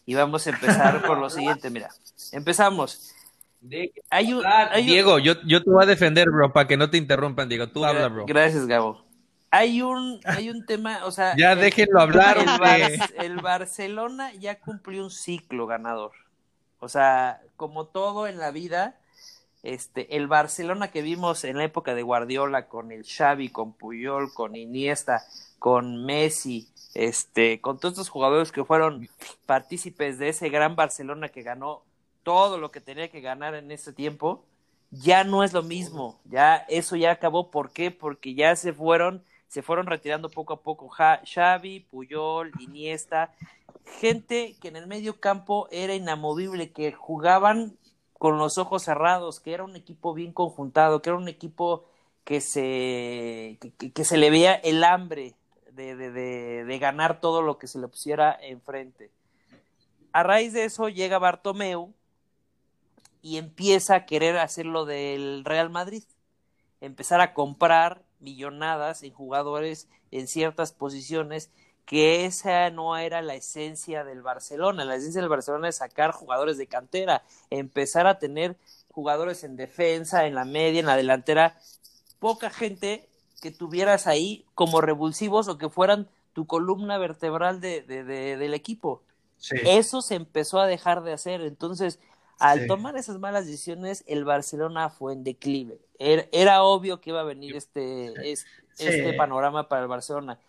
Y 0.06 0.14
vamos 0.14 0.46
a 0.46 0.52
empezar 0.52 1.02
por 1.06 1.18
lo 1.18 1.30
siguiente, 1.30 1.70
mira. 1.70 1.90
Empezamos. 2.32 3.12
Hay 4.12 4.34
un, 4.34 4.44
Diego, 4.86 5.18
yo, 5.18 5.34
yo 5.46 5.64
te 5.64 5.70
voy 5.70 5.84
a 5.84 5.88
defender, 5.88 6.30
bro, 6.30 6.54
para 6.54 6.68
que 6.68 6.78
no 6.78 6.92
te 6.92 6.98
interrumpan, 6.98 7.50
Diego. 7.50 7.68
Tú 7.70 7.84
habla, 7.84 8.08
bro. 8.08 8.26
Gracias, 8.28 8.68
Gabo. 8.68 9.04
Hay 9.50 9.82
un, 9.82 10.20
hay 10.26 10.50
un 10.50 10.66
tema, 10.66 11.06
o 11.06 11.12
sea. 11.12 11.36
Ya 11.38 11.56
déjenlo 11.56 12.02
hablar, 12.02 12.38
el, 12.38 13.00
el 13.24 13.38
Barcelona 13.38 14.32
ya 14.34 14.60
cumplió 14.60 15.04
un 15.04 15.10
ciclo 15.10 15.66
ganador. 15.66 16.12
O 16.80 16.90
sea, 16.90 17.42
como 17.56 17.88
todo 17.88 18.28
en 18.28 18.38
la 18.38 18.52
vida, 18.52 19.00
este, 19.66 20.16
el 20.16 20.28
Barcelona 20.28 20.92
que 20.92 21.02
vimos 21.02 21.44
en 21.44 21.58
la 21.58 21.64
época 21.64 21.96
de 21.96 22.04
Guardiola 22.04 22.68
con 22.68 22.92
el 22.92 23.06
Xavi, 23.06 23.50
con 23.50 23.74
Puyol, 23.74 24.34
con 24.34 24.56
Iniesta, 24.56 25.24
con 25.60 26.06
Messi, 26.06 26.70
este, 26.94 27.60
con 27.62 27.80
todos 27.80 27.94
estos 27.94 28.10
jugadores 28.10 28.52
que 28.52 28.64
fueron 28.64 29.10
partícipes 29.46 30.18
de 30.18 30.30
ese 30.30 30.50
gran 30.50 30.76
Barcelona 30.76 31.30
que 31.30 31.42
ganó 31.42 31.82
todo 32.24 32.58
lo 32.58 32.72
que 32.72 32.82
tenía 32.82 33.10
que 33.10 33.22
ganar 33.22 33.56
en 33.56 33.72
ese 33.72 33.94
tiempo, 33.94 34.44
ya 34.92 35.24
no 35.24 35.44
es 35.44 35.54
lo 35.54 35.64
mismo, 35.64 36.20
ya 36.26 36.58
eso 36.70 36.96
ya 36.96 37.12
acabó, 37.12 37.52
¿por 37.52 37.72
qué? 37.72 37.92
Porque 37.92 38.34
ya 38.34 38.56
se 38.56 38.74
fueron, 38.74 39.24
se 39.48 39.62
fueron 39.62 39.88
retirando 39.88 40.30
poco 40.30 40.54
a 40.54 40.62
poco 40.62 40.90
Xavi, 40.90 41.82
Puyol, 41.82 42.52
Iniesta, 42.60 43.34
gente 44.00 44.56
que 44.62 44.70
en 44.70 44.76
el 44.76 44.88
medio 44.88 45.20
campo 45.20 45.68
era 45.72 45.94
inamovible, 45.94 46.72
que 46.72 46.92
jugaban 46.92 47.78
con 48.18 48.38
los 48.38 48.58
ojos 48.58 48.84
cerrados, 48.84 49.40
que 49.40 49.54
era 49.54 49.64
un 49.64 49.76
equipo 49.76 50.14
bien 50.14 50.32
conjuntado, 50.32 51.02
que 51.02 51.10
era 51.10 51.18
un 51.18 51.28
equipo 51.28 51.86
que 52.24 52.42
se, 52.42 53.60
que 53.94 54.04
se 54.04 54.18
le 54.18 54.30
veía 54.30 54.56
el 54.56 54.84
hambre 54.84 55.36
de, 55.72 55.96
de, 55.96 56.12
de, 56.66 56.80
ganar 56.80 57.20
todo 57.20 57.42
lo 57.42 57.58
que 57.58 57.68
se 57.68 57.80
le 57.80 57.88
pusiera 57.88 58.38
enfrente. 58.42 59.12
A 60.12 60.24
raíz 60.24 60.54
de 60.54 60.64
eso 60.64 60.90
llega 60.90 61.20
Bartomeu 61.20 61.94
y 63.22 63.38
empieza 63.38 63.96
a 63.96 64.06
querer 64.06 64.38
hacer 64.38 64.66
lo 64.66 64.86
del 64.86 65.44
Real 65.44 65.70
Madrid, 65.70 66.04
empezar 66.80 67.22
a 67.22 67.34
comprar 67.34 68.04
millonadas 68.20 69.04
en 69.04 69.14
jugadores 69.14 69.90
en 70.12 70.28
ciertas 70.28 70.72
posiciones 70.72 71.52
que 71.86 72.26
esa 72.26 72.70
no 72.72 72.98
era 72.98 73.22
la 73.22 73.36
esencia 73.36 74.04
del 74.04 74.22
Barcelona. 74.22 74.86
La 74.86 74.96
esencia 74.96 75.22
del 75.22 75.30
Barcelona 75.30 75.70
es 75.70 75.78
sacar 75.78 76.12
jugadores 76.12 76.58
de 76.58 76.68
cantera, 76.68 77.24
empezar 77.50 78.08
a 78.08 78.20
tener 78.20 78.58
jugadores 78.92 79.44
en 79.44 79.56
defensa, 79.56 80.26
en 80.26 80.36
la 80.36 80.46
media, 80.46 80.80
en 80.80 80.88
la 80.88 80.96
delantera. 80.96 81.58
Poca 82.20 82.50
gente 82.50 83.08
que 83.42 83.52
tuvieras 83.52 84.08
ahí 84.08 84.46
como 84.56 84.82
revulsivos 84.82 85.48
o 85.48 85.58
que 85.58 85.70
fueran 85.70 86.10
tu 86.34 86.48
columna 86.48 86.98
vertebral 86.98 87.62
de, 87.62 87.82
del 87.82 88.54
equipo. 88.54 89.04
Eso 89.66 90.02
se 90.02 90.16
empezó 90.16 90.60
a 90.60 90.66
dejar 90.66 91.04
de 91.04 91.14
hacer. 91.14 91.42
Entonces, 91.42 92.00
al 92.40 92.68
tomar 92.68 92.98
esas 92.98 93.20
malas 93.20 93.46
decisiones, 93.46 94.04
el 94.08 94.26
Barcelona 94.26 94.90
fue 94.90 95.14
en 95.14 95.24
declive. 95.24 95.80
Era, 96.00 96.64
obvio 96.64 97.00
que 97.00 97.12
iba 97.12 97.22
a 97.22 97.26
venir 97.26 97.56
este, 97.56 98.14
este 98.32 99.14
panorama 99.14 99.70
para 99.70 99.84
el 99.84 99.88
Barcelona. 99.88 100.40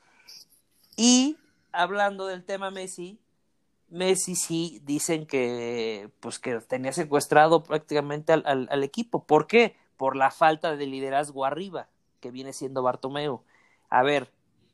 Y 0.96 1.36
hablando 1.72 2.26
del 2.26 2.44
tema 2.44 2.70
Messi, 2.70 3.20
Messi 3.88 4.34
sí 4.34 4.80
dicen 4.84 5.26
que 5.26 6.10
pues 6.20 6.38
que 6.38 6.58
tenía 6.60 6.92
secuestrado 6.92 7.62
prácticamente 7.62 8.32
al, 8.32 8.44
al 8.44 8.82
equipo. 8.82 9.24
¿Por 9.24 9.46
qué? 9.46 9.76
Por 9.96 10.16
la 10.16 10.30
falta 10.30 10.76
de 10.76 10.86
liderazgo 10.86 11.44
arriba 11.44 11.88
que 12.20 12.30
viene 12.30 12.52
siendo 12.52 12.82
Bartomeu. 12.82 13.42
A 13.88 14.02
ver, 14.02 14.30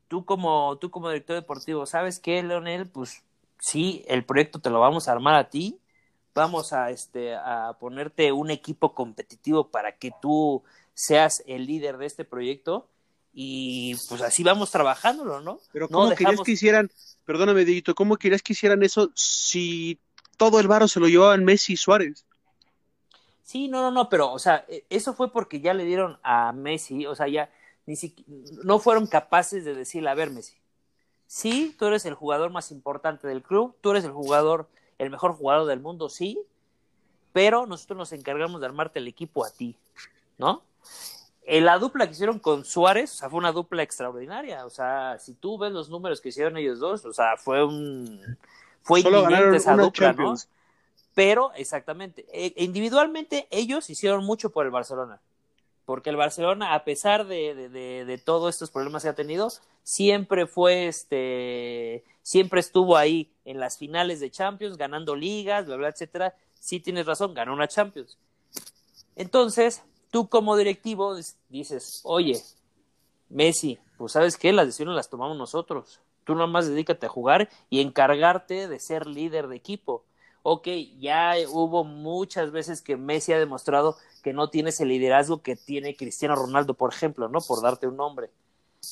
tú 0.08 0.24
como, 0.24 0.78
tú 0.78 0.90
como 0.90 1.08
director 1.08 1.36
deportivo, 1.36 1.86
¿sabes 1.86 2.18
qué, 2.20 2.42
Leonel? 2.42 2.88
Pues 2.88 3.24
sí, 3.58 4.04
el 4.08 4.24
proyecto 4.24 4.60
te 4.60 4.70
lo 4.70 4.80
vamos 4.80 5.08
a 5.08 5.12
armar 5.12 5.34
a 5.34 5.50
ti, 5.50 5.80
vamos 6.34 6.72
a, 6.72 6.90
este, 6.90 7.34
a 7.34 7.76
ponerte 7.78 8.32
un 8.32 8.50
equipo 8.50 8.94
competitivo 8.94 9.68
para 9.70 9.96
que 9.96 10.12
tú 10.20 10.62
seas 10.94 11.42
el 11.46 11.66
líder 11.66 11.98
de 11.98 12.06
este 12.06 12.24
proyecto 12.24 12.88
y 13.32 13.94
pues 14.08 14.20
así 14.20 14.42
vamos 14.42 14.70
trabajándolo, 14.70 15.40
¿no? 15.40 15.58
Pero 15.72 15.88
¿cómo 15.88 16.14
querías 16.14 16.40
que 16.40 16.52
hicieran, 16.52 16.90
perdóname, 17.24 17.64
Dito, 17.64 17.94
cómo 17.94 18.16
querías 18.16 18.42
que 18.42 18.52
hicieran 18.52 18.82
eso 18.82 19.10
si 19.14 19.98
todo 20.36 20.60
el 20.60 20.68
varo 20.68 20.86
se 20.88 21.00
lo 21.00 21.08
llevaban 21.08 21.44
Messi 21.44 21.74
y 21.74 21.76
Suárez? 21.76 22.26
Sí, 23.42 23.68
no, 23.68 23.80
no, 23.80 23.90
no, 23.90 24.08
pero, 24.08 24.32
o 24.32 24.38
sea, 24.38 24.64
e, 24.68 24.84
eso 24.90 25.14
fue 25.14 25.32
porque 25.32 25.60
ya 25.60 25.74
le 25.74 25.84
dieron 25.84 26.18
a 26.22 26.52
Messi, 26.52 27.06
o 27.06 27.14
sea, 27.14 27.28
ya 27.28 27.50
ni 27.86 27.96
siquiera, 27.96 28.30
no 28.64 28.78
fueron 28.78 29.06
capaces 29.06 29.64
de 29.64 29.74
decirle, 29.74 30.10
a 30.10 30.14
ver, 30.14 30.30
Messi, 30.30 30.54
sí, 31.26 31.74
tú 31.78 31.86
eres 31.86 32.04
el 32.04 32.14
jugador 32.14 32.50
más 32.50 32.70
importante 32.70 33.26
del 33.26 33.42
club, 33.42 33.74
tú 33.80 33.90
eres 33.90 34.04
el 34.04 34.12
jugador, 34.12 34.68
el 34.98 35.10
mejor 35.10 35.32
jugador 35.32 35.66
del 35.66 35.80
mundo, 35.80 36.08
sí, 36.08 36.38
pero 37.32 37.66
nosotros 37.66 37.96
nos 37.96 38.12
encargamos 38.12 38.60
de 38.60 38.66
armarte 38.66 38.98
el 38.98 39.08
equipo 39.08 39.44
a 39.44 39.50
ti, 39.50 39.76
¿no? 40.36 40.62
En 41.44 41.64
la 41.64 41.78
dupla 41.78 42.06
que 42.06 42.12
hicieron 42.12 42.38
con 42.38 42.64
Suárez, 42.64 43.12
o 43.12 43.16
sea, 43.16 43.30
fue 43.30 43.38
una 43.38 43.52
dupla 43.52 43.82
extraordinaria, 43.82 44.64
o 44.64 44.70
sea, 44.70 45.18
si 45.18 45.34
tú 45.34 45.58
ves 45.58 45.72
los 45.72 45.90
números 45.90 46.20
que 46.20 46.28
hicieron 46.30 46.56
ellos 46.56 46.78
dos, 46.78 47.04
o 47.04 47.12
sea, 47.12 47.36
fue 47.36 47.64
un, 47.64 48.38
fue 48.82 49.00
inminente 49.00 49.56
esa 49.56 49.76
dupla, 49.76 50.12
¿no? 50.12 50.34
Pero, 51.14 51.52
exactamente, 51.54 52.26
e, 52.32 52.54
individualmente 52.64 53.48
ellos 53.50 53.90
hicieron 53.90 54.24
mucho 54.24 54.50
por 54.50 54.64
el 54.66 54.70
Barcelona. 54.72 55.20
porque 55.84 56.10
el 56.10 56.16
Barcelona, 56.16 56.74
a 56.74 56.84
pesar 56.84 57.26
de, 57.26 57.54
de, 57.54 57.68
de, 57.68 58.04
de 58.04 58.18
todos 58.18 58.54
estos 58.54 58.70
problemas 58.70 59.02
que 59.02 59.08
ha 59.10 59.14
tenido, 59.14 59.50
siempre 59.82 60.46
fue 60.46 60.86
este, 60.86 62.04
siempre 62.22 62.60
estuvo 62.60 62.96
ahí 62.96 63.30
en 63.44 63.58
las 63.58 63.78
finales 63.78 64.20
de 64.20 64.30
Champions, 64.30 64.76
ganando 64.76 65.16
ligas, 65.16 65.66
bla, 65.66 65.76
bla, 65.76 65.88
etcétera. 65.88 66.34
Sí 66.60 66.78
tienes 66.80 67.06
razón, 67.06 67.34
ganó 67.34 67.52
una 67.52 67.66
Champions. 67.68 68.16
Entonces, 69.16 69.82
tú 70.12 70.28
como 70.28 70.56
directivo 70.56 71.16
dices, 71.48 72.02
oye, 72.04 72.40
Messi, 73.30 73.78
pues 73.96 74.12
sabes 74.12 74.36
qué, 74.36 74.52
las 74.52 74.66
decisiones 74.66 74.94
las 74.94 75.08
tomamos 75.08 75.36
nosotros. 75.36 76.00
Tú 76.24 76.36
nomás 76.36 76.68
dedícate 76.68 77.06
a 77.06 77.08
jugar 77.08 77.48
y 77.70 77.80
encargarte 77.80 78.68
de 78.68 78.78
ser 78.78 79.06
líder 79.06 79.48
de 79.48 79.56
equipo. 79.56 80.04
Ok, 80.42 80.68
ya 80.98 81.34
hubo 81.48 81.82
muchas 81.82 82.52
veces 82.52 82.82
que 82.82 82.96
Messi 82.96 83.32
ha 83.32 83.38
demostrado 83.38 83.96
que 84.22 84.34
no 84.34 84.50
tiene 84.50 84.68
ese 84.68 84.84
liderazgo 84.84 85.40
que 85.40 85.56
tiene 85.56 85.96
Cristiano 85.96 86.36
Ronaldo, 86.36 86.74
por 86.74 86.92
ejemplo, 86.92 87.28
¿no? 87.28 87.40
Por 87.40 87.62
darte 87.62 87.86
un 87.86 87.96
nombre. 87.96 88.30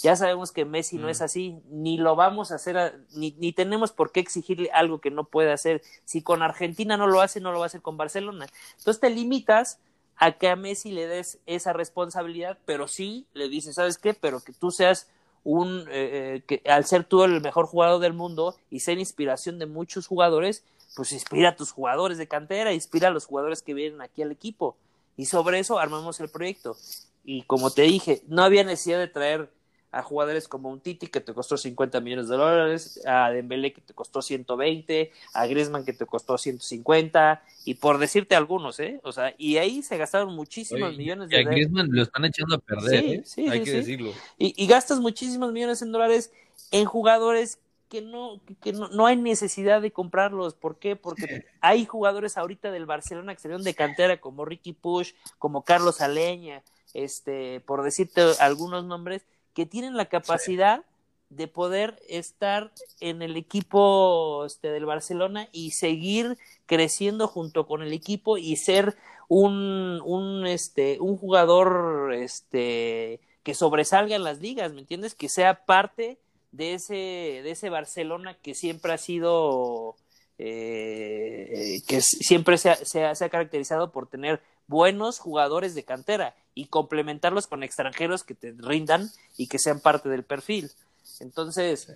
Ya 0.03 0.17
sabemos 0.17 0.53
que 0.53 0.65
Messi 0.65 0.97
no 0.97 1.09
es 1.09 1.21
así, 1.21 1.61
ni 1.69 1.99
lo 1.99 2.17
vamos 2.17 2.51
a 2.53 2.55
hacer, 2.55 3.05
ni, 3.13 3.33
ni, 3.39 3.53
tenemos 3.53 3.93
por 3.93 4.13
qué 4.13 4.21
exigirle 4.21 4.71
algo 4.73 5.01
que 5.01 5.11
no 5.11 5.25
puede 5.25 5.53
hacer. 5.53 5.83
Si 6.05 6.23
con 6.23 6.43
Argentina 6.43 6.97
no 6.97 7.09
lo 7.09 7.21
hace, 7.21 7.41
no 7.41 7.53
lo 7.53 7.59
va 7.59 7.65
a 7.65 7.67
hacer 7.67 7.83
con 7.83 7.97
Barcelona. 7.97 8.47
Entonces 8.79 9.01
te 9.01 9.11
limitas 9.11 9.81
a 10.21 10.33
que 10.33 10.49
a 10.49 10.55
Messi 10.55 10.93
le 10.93 11.09
des 11.09 11.39
esa 11.47 11.73
responsabilidad, 11.73 12.59
pero 12.67 12.87
sí 12.87 13.27
le 13.33 13.49
dices, 13.49 13.75
¿sabes 13.75 13.97
qué? 13.97 14.13
Pero 14.13 14.41
que 14.41 14.53
tú 14.53 14.71
seas 14.71 15.09
un, 15.45 15.87
eh, 15.91 16.43
que 16.47 16.63
al 16.69 16.85
ser 16.85 17.05
tú 17.05 17.25
el 17.25 17.41
mejor 17.41 17.67
jugador 17.67 18.01
del 18.01 18.13
mundo 18.13 18.55
y 18.71 18.81
ser 18.81 18.99
inspiración 18.99 19.59
de 19.59 19.65
muchos 19.65 20.07
jugadores, 20.07 20.63
pues 20.95 21.13
inspira 21.13 21.49
a 21.49 21.57
tus 21.57 21.73
jugadores 21.73 22.19
de 22.19 22.29
cantera, 22.29 22.75
inspira 22.75 23.09
a 23.09 23.11
los 23.11 23.25
jugadores 23.25 23.63
que 23.63 23.73
vienen 23.73 24.03
aquí 24.03 24.21
al 24.21 24.31
equipo. 24.31 24.77
Y 25.17 25.25
sobre 25.25 25.59
eso 25.59 25.79
armamos 25.79 26.21
el 26.21 26.29
proyecto. 26.29 26.77
Y 27.25 27.43
como 27.45 27.71
te 27.71 27.83
dije, 27.83 28.23
no 28.29 28.43
había 28.43 28.63
necesidad 28.63 28.99
de 28.99 29.09
traer 29.09 29.51
a 29.93 30.03
jugadores 30.03 30.47
como 30.49 30.71
un 30.71 30.81
Titi 30.81 31.09
que 31.09 31.21
te 31.21 31.35
costó 31.35 31.57
50 31.57 32.01
millones 32.01 32.29
de 32.29 32.37
dólares, 32.37 33.01
a 33.07 33.31
Dembélé 33.31 33.73
que 33.73 33.81
te 33.81 33.95
costó 33.95 34.23
120, 34.23 35.13
a 35.35 35.47
Griezmann 35.47 35.85
que 35.85 35.93
te 35.93 36.07
costó 36.07 36.39
150 36.39 37.43
y 37.65 37.75
por 37.75 37.99
decirte 37.99 38.37
algunos, 38.37 38.79
¿eh? 38.81 39.01
O 39.03 39.13
sea, 39.13 39.35
y 39.37 39.57
ahí 39.57 39.83
se 39.83 39.97
gastaron 39.97 40.35
muchísimos 40.35 40.91
Oye, 40.91 40.99
millones 40.99 41.31
y 41.31 41.35
a 41.35 41.39
de 41.39 41.45
dólares. 41.45 41.67
Griezmann 41.67 41.89
lo 41.91 42.03
están 42.03 42.25
echando 42.25 42.55
a 42.57 42.59
perder, 42.59 43.01
Sí, 43.01 43.13
¿eh? 43.13 43.23
sí, 43.25 43.49
hay 43.49 43.59
sí, 43.61 43.65
que 43.65 43.73
decirlo. 43.73 44.13
Y, 44.39 44.63
y 44.63 44.67
gastas 44.67 45.01
muchísimos 45.01 45.53
millones 45.53 45.83
en 45.83 45.93
dólares 45.93 46.33
en 46.71 46.85
jugadores 46.85 47.59
que 47.89 48.01
no, 48.01 48.41
que, 48.47 48.55
que 48.55 48.73
no, 48.73 48.89
no 48.89 49.07
hay 49.07 49.17
necesidad 49.17 49.83
de 49.83 49.91
comprarlos. 49.91 50.55
¿Por 50.55 50.79
qué? 50.79 50.95
Porque 50.95 51.45
hay 51.61 51.85
jugadores 51.85 52.39
ahorita 52.39 52.71
del 52.71 52.87
Barcelona 52.87 53.35
que 53.35 53.41
salieron 53.41 53.65
de 53.65 53.75
cantera, 53.75 54.21
como 54.21 54.45
Ricky 54.45 54.73
Push, 54.73 55.13
como 55.39 55.65
Carlos 55.65 56.01
Aleña, 56.01 56.63
este, 56.95 57.61
por 57.61 57.83
decirte 57.83 58.23
algunos 58.39 58.85
nombres, 58.85 59.27
que 59.55 59.67
tienen 59.67 59.97
la 59.97 60.07
capacidad 60.07 60.85
de 61.31 61.47
poder 61.47 62.01
estar 62.09 62.73
en 62.99 63.23
el 63.23 63.37
equipo 63.37 64.45
este, 64.45 64.71
del 64.71 64.85
Barcelona 64.85 65.49
y 65.53 65.71
seguir 65.71 66.37
creciendo 66.67 67.29
junto 67.29 67.67
con 67.67 67.83
el 67.83 67.93
equipo 67.93 68.37
y 68.37 68.57
ser 68.57 68.97
un, 69.29 70.01
un, 70.05 70.47
este, 70.47 70.99
un 71.01 71.17
jugador 71.17 72.13
este, 72.13 73.21
que 73.45 73.55
sobresalga 73.55 74.17
en 74.17 74.25
las 74.25 74.41
ligas, 74.41 74.73
¿me 74.73 74.81
entiendes? 74.81 75.15
Que 75.15 75.29
sea 75.29 75.65
parte 75.65 76.19
de 76.51 76.75
ese, 76.75 76.95
de 76.95 77.51
ese 77.53 77.71
Barcelona 77.71 78.35
que 78.35 78.55
siempre 78.55 78.93
ha 78.93 78.99
sido, 78.99 79.95
eh, 80.43 81.83
que 81.87 82.01
siempre 82.01 82.57
se 82.57 82.71
ha, 82.71 82.77
se, 82.77 83.05
ha, 83.05 83.15
se 83.15 83.27
ha 83.27 83.29
caracterizado 83.29 83.93
por 83.93 84.07
tener 84.07 84.41
buenos 84.69 85.19
jugadores 85.19 85.75
de 85.75 85.85
cantera 85.85 86.35
y 86.55 86.69
complementarlos 86.69 87.47
con 87.47 87.63
extranjeros 87.63 88.25
que 88.25 88.35
te 88.35 88.55
rindan 88.57 89.11
y 89.37 89.49
que 89.49 89.59
sean 89.59 89.81
parte 89.81 90.09
del 90.09 90.25
perfil. 90.25 90.71
Entonces, 91.19 91.93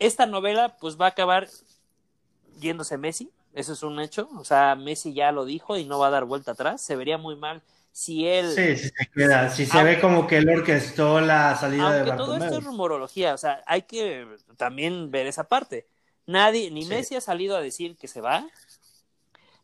esta 0.00 0.26
novela 0.26 0.76
pues 0.80 1.00
va 1.00 1.06
a 1.06 1.10
acabar 1.10 1.46
yéndose 2.58 2.98
Messi, 2.98 3.30
eso 3.54 3.74
es 3.74 3.82
un 3.84 4.00
hecho, 4.00 4.28
o 4.36 4.44
sea, 4.44 4.74
Messi 4.74 5.14
ya 5.14 5.30
lo 5.30 5.44
dijo 5.44 5.76
y 5.76 5.84
no 5.84 6.00
va 6.00 6.08
a 6.08 6.10
dar 6.10 6.24
vuelta 6.24 6.52
atrás, 6.52 6.82
se 6.84 6.96
vería 6.96 7.16
muy 7.16 7.36
mal 7.36 7.62
si 7.92 8.26
él... 8.26 8.50
Sí, 8.56 8.76
si 8.76 8.88
se 8.88 9.06
queda, 9.14 9.50
si 9.50 9.66
se 9.66 9.78
aunque, 9.78 9.94
ve 9.94 10.00
como 10.00 10.26
que 10.26 10.38
él 10.38 10.48
orquestó 10.48 11.20
la 11.20 11.54
salida 11.54 11.92
de 11.92 12.10
Bartomeu. 12.10 12.26
todo 12.26 12.44
esto 12.44 12.58
es 12.58 12.64
rumorología, 12.64 13.34
o 13.34 13.38
sea, 13.38 13.62
hay 13.66 13.82
que 13.82 14.26
también 14.56 15.12
ver 15.12 15.28
esa 15.28 15.44
parte. 15.44 15.86
Nadie, 16.28 16.70
ni 16.70 16.82
sí. 16.82 16.90
Messi 16.90 17.16
ha 17.16 17.22
salido 17.22 17.56
a 17.56 17.62
decir 17.62 17.96
que 17.96 18.06
se 18.06 18.20
va, 18.20 18.46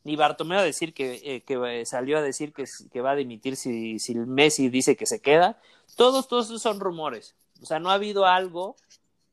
ni 0.02 0.16
Bartomeu 0.16 0.60
a 0.60 0.62
decir 0.62 0.94
que, 0.94 1.20
eh, 1.22 1.42
que 1.42 1.84
salió 1.84 2.16
a 2.16 2.22
decir 2.22 2.54
que, 2.54 2.64
que, 2.90 3.00
va 3.02 3.10
a 3.10 3.16
dimitir 3.16 3.56
si, 3.56 3.98
si 3.98 4.14
Messi 4.14 4.70
dice 4.70 4.96
que 4.96 5.04
se 5.04 5.20
queda. 5.20 5.60
Todos, 5.94 6.26
todos 6.26 6.48
son 6.62 6.80
rumores. 6.80 7.34
O 7.60 7.66
sea, 7.66 7.80
no 7.80 7.90
ha 7.90 7.94
habido 7.94 8.24
algo 8.24 8.76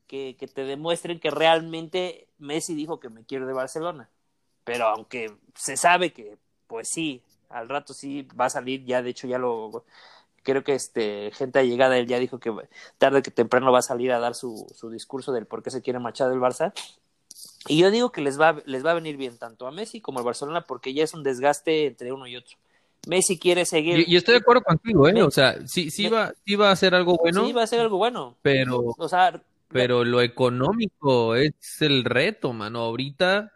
que, 0.06 0.36
que, 0.38 0.46
te 0.46 0.64
demuestren 0.64 1.20
que 1.20 1.30
realmente 1.30 2.28
Messi 2.38 2.74
dijo 2.74 3.00
que 3.00 3.08
me 3.08 3.24
quiero 3.24 3.46
de 3.46 3.54
Barcelona. 3.54 4.10
Pero 4.64 4.88
aunque 4.88 5.34
se 5.54 5.78
sabe 5.78 6.12
que, 6.12 6.36
pues 6.66 6.90
sí, 6.90 7.22
al 7.48 7.70
rato 7.70 7.94
sí 7.94 8.28
va 8.38 8.44
a 8.44 8.50
salir, 8.50 8.84
ya 8.84 9.00
de 9.00 9.08
hecho 9.08 9.26
ya 9.26 9.38
lo 9.38 9.84
creo 10.42 10.64
que 10.64 10.74
este 10.74 11.30
gente 11.32 11.60
allegada 11.60 11.96
él 11.96 12.06
ya 12.06 12.18
dijo 12.18 12.40
que 12.40 12.52
tarde 12.98 13.22
que 13.22 13.30
temprano 13.30 13.72
va 13.72 13.78
a 13.78 13.82
salir 13.82 14.12
a 14.12 14.18
dar 14.18 14.34
su, 14.34 14.66
su 14.74 14.90
discurso 14.90 15.32
del 15.32 15.46
por 15.46 15.62
qué 15.62 15.70
se 15.70 15.80
quiere 15.80 15.98
marchar 15.98 16.28
del 16.28 16.40
Barça. 16.40 16.74
Y 17.68 17.78
yo 17.78 17.90
digo 17.90 18.10
que 18.10 18.20
les 18.20 18.40
va, 18.40 18.62
les 18.66 18.84
va 18.84 18.90
a 18.90 18.94
venir 18.94 19.16
bien 19.16 19.38
tanto 19.38 19.66
a 19.66 19.72
Messi 19.72 20.00
como 20.00 20.18
al 20.18 20.24
Barcelona 20.24 20.62
porque 20.62 20.94
ya 20.94 21.04
es 21.04 21.14
un 21.14 21.22
desgaste 21.22 21.86
entre 21.86 22.12
uno 22.12 22.26
y 22.26 22.36
otro. 22.36 22.56
Messi 23.06 23.38
quiere 23.38 23.64
seguir. 23.64 24.00
Y, 24.00 24.12
y 24.12 24.16
estoy 24.16 24.34
de 24.34 24.40
acuerdo 24.40 24.62
contigo, 24.62 25.08
¿eh? 25.08 25.22
O 25.22 25.30
sea, 25.30 25.56
sí, 25.66 25.90
sí, 25.90 26.08
va, 26.08 26.32
sí 26.44 26.54
va 26.54 26.68
a 26.68 26.72
hacer 26.72 26.94
algo 26.94 27.16
bueno. 27.16 27.44
Sí, 27.44 27.52
va 27.52 27.62
a 27.62 27.66
ser 27.66 27.80
algo 27.80 27.98
bueno. 27.98 28.36
Pero, 28.42 28.94
o 28.96 29.08
sea, 29.08 29.42
pero 29.68 30.04
lo 30.04 30.20
económico 30.20 31.34
es 31.34 31.54
el 31.80 32.04
reto, 32.04 32.52
mano. 32.52 32.80
Ahorita 32.80 33.52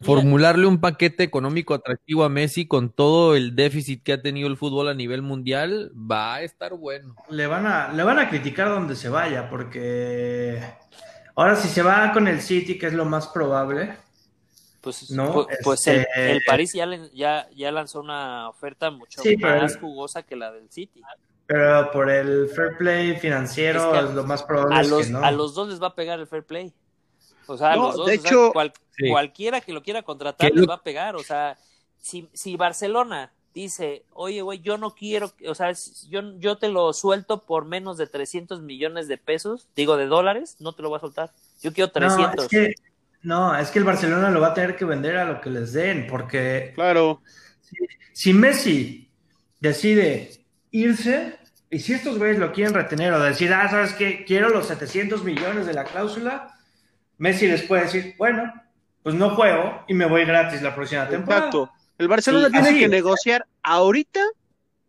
formularle 0.00 0.66
un 0.66 0.80
paquete 0.80 1.24
económico 1.24 1.74
atractivo 1.74 2.24
a 2.24 2.28
Messi 2.28 2.66
con 2.66 2.90
todo 2.90 3.34
el 3.34 3.56
déficit 3.56 4.02
que 4.02 4.12
ha 4.12 4.22
tenido 4.22 4.48
el 4.48 4.56
fútbol 4.56 4.88
a 4.88 4.94
nivel 4.94 5.22
mundial 5.22 5.90
va 5.94 6.36
a 6.36 6.42
estar 6.42 6.74
bueno. 6.74 7.16
Le 7.30 7.46
van 7.46 7.66
a, 7.66 7.92
le 7.92 8.02
van 8.02 8.18
a 8.18 8.28
criticar 8.28 8.68
donde 8.68 8.94
se 8.94 9.08
vaya, 9.08 9.50
porque 9.50 10.60
ahora 11.38 11.56
si 11.56 11.68
se 11.68 11.82
va 11.82 12.12
con 12.12 12.28
el 12.28 12.40
City, 12.40 12.78
que 12.78 12.86
es 12.86 12.92
lo 12.92 13.04
más 13.04 13.28
probable. 13.28 13.96
Pues, 14.80 15.10
no, 15.10 15.32
pues, 15.32 15.58
pues 15.62 15.86
este... 15.86 16.08
el, 16.16 16.36
el, 16.36 16.42
París 16.44 16.72
ya, 16.72 16.86
ya, 17.12 17.48
ya, 17.54 17.72
lanzó 17.72 18.00
una 18.00 18.48
oferta 18.48 18.90
mucho 18.90 19.20
sí, 19.22 19.36
más 19.36 19.74
pero... 19.74 19.80
jugosa 19.80 20.22
que 20.22 20.36
la 20.36 20.52
del 20.52 20.70
City. 20.70 21.02
Pero 21.46 21.90
por 21.90 22.10
el 22.10 22.48
fair 22.48 22.76
play 22.76 23.16
financiero 23.16 23.94
es, 23.94 24.00
que 24.00 24.06
es 24.08 24.14
lo 24.14 24.24
más 24.24 24.42
probable. 24.42 24.76
A 24.76 24.82
los, 24.82 25.06
que 25.06 25.12
no. 25.12 25.24
a 25.24 25.30
los 25.30 25.54
dos 25.54 25.68
les 25.68 25.82
va 25.82 25.88
a 25.88 25.94
pegar 25.94 26.20
el 26.20 26.26
fair 26.26 26.44
play. 26.44 26.72
O 27.46 27.56
sea, 27.56 27.74
no, 27.74 27.86
los 27.86 27.96
dos, 27.96 28.06
de 28.06 28.12
o 28.12 28.14
hecho, 28.14 28.44
sea, 28.44 28.52
cual, 28.52 28.72
sí. 28.96 29.08
cualquiera 29.08 29.60
que 29.60 29.72
lo 29.72 29.82
quiera 29.82 30.02
contratar 30.02 30.52
les 30.52 30.68
va 30.68 30.74
a 30.74 30.82
pegar. 30.82 31.16
O 31.16 31.22
sea, 31.22 31.56
si, 31.98 32.28
si 32.32 32.56
Barcelona 32.56 33.32
dice, 33.62 34.04
oye, 34.12 34.42
güey, 34.42 34.60
yo 34.60 34.78
no 34.78 34.94
quiero, 34.94 35.32
o 35.46 35.54
sea, 35.54 35.72
yo, 36.08 36.38
yo 36.38 36.58
te 36.58 36.68
lo 36.68 36.92
suelto 36.92 37.44
por 37.44 37.64
menos 37.64 37.96
de 37.96 38.06
300 38.06 38.62
millones 38.62 39.08
de 39.08 39.18
pesos, 39.18 39.68
digo, 39.76 39.96
de 39.96 40.06
dólares, 40.06 40.56
no 40.60 40.72
te 40.72 40.82
lo 40.82 40.88
voy 40.88 40.98
a 40.98 41.00
soltar. 41.00 41.30
Yo 41.62 41.72
quiero 41.72 41.90
300. 41.90 42.36
No, 42.36 42.42
es 42.42 42.48
que, 42.48 42.74
no, 43.22 43.56
es 43.56 43.70
que 43.70 43.78
el 43.78 43.84
Barcelona 43.84 44.30
lo 44.30 44.40
va 44.40 44.48
a 44.48 44.54
tener 44.54 44.76
que 44.76 44.84
vender 44.84 45.16
a 45.16 45.24
lo 45.24 45.40
que 45.40 45.50
les 45.50 45.72
den, 45.72 46.06
porque. 46.06 46.72
Claro. 46.74 47.22
Si, 47.60 47.76
si 48.12 48.32
Messi 48.32 49.10
decide 49.60 50.44
irse, 50.70 51.38
y 51.70 51.80
si 51.80 51.94
estos 51.94 52.18
güeyes 52.18 52.38
lo 52.38 52.52
quieren 52.52 52.74
retener 52.74 53.12
o 53.12 53.20
decir, 53.20 53.52
ah, 53.52 53.68
¿sabes 53.68 53.92
qué? 53.94 54.24
Quiero 54.24 54.48
los 54.48 54.66
700 54.68 55.22
millones 55.24 55.66
de 55.66 55.74
la 55.74 55.84
cláusula 55.84 56.54
Messi 57.18 57.48
les 57.48 57.62
puede 57.62 57.82
decir, 57.82 58.14
bueno, 58.16 58.52
pues 59.02 59.14
no 59.14 59.30
juego 59.30 59.84
y 59.88 59.94
me 59.94 60.06
voy 60.06 60.24
gratis 60.24 60.62
la 60.62 60.74
próxima 60.74 61.08
temporada. 61.08 61.46
Exacto. 61.46 61.72
El 61.98 62.08
Barcelona 62.08 62.46
sí, 62.46 62.52
tiene 62.52 62.68
así. 62.68 62.78
que 62.78 62.88
negociar 62.88 63.46
ahorita, 63.62 64.20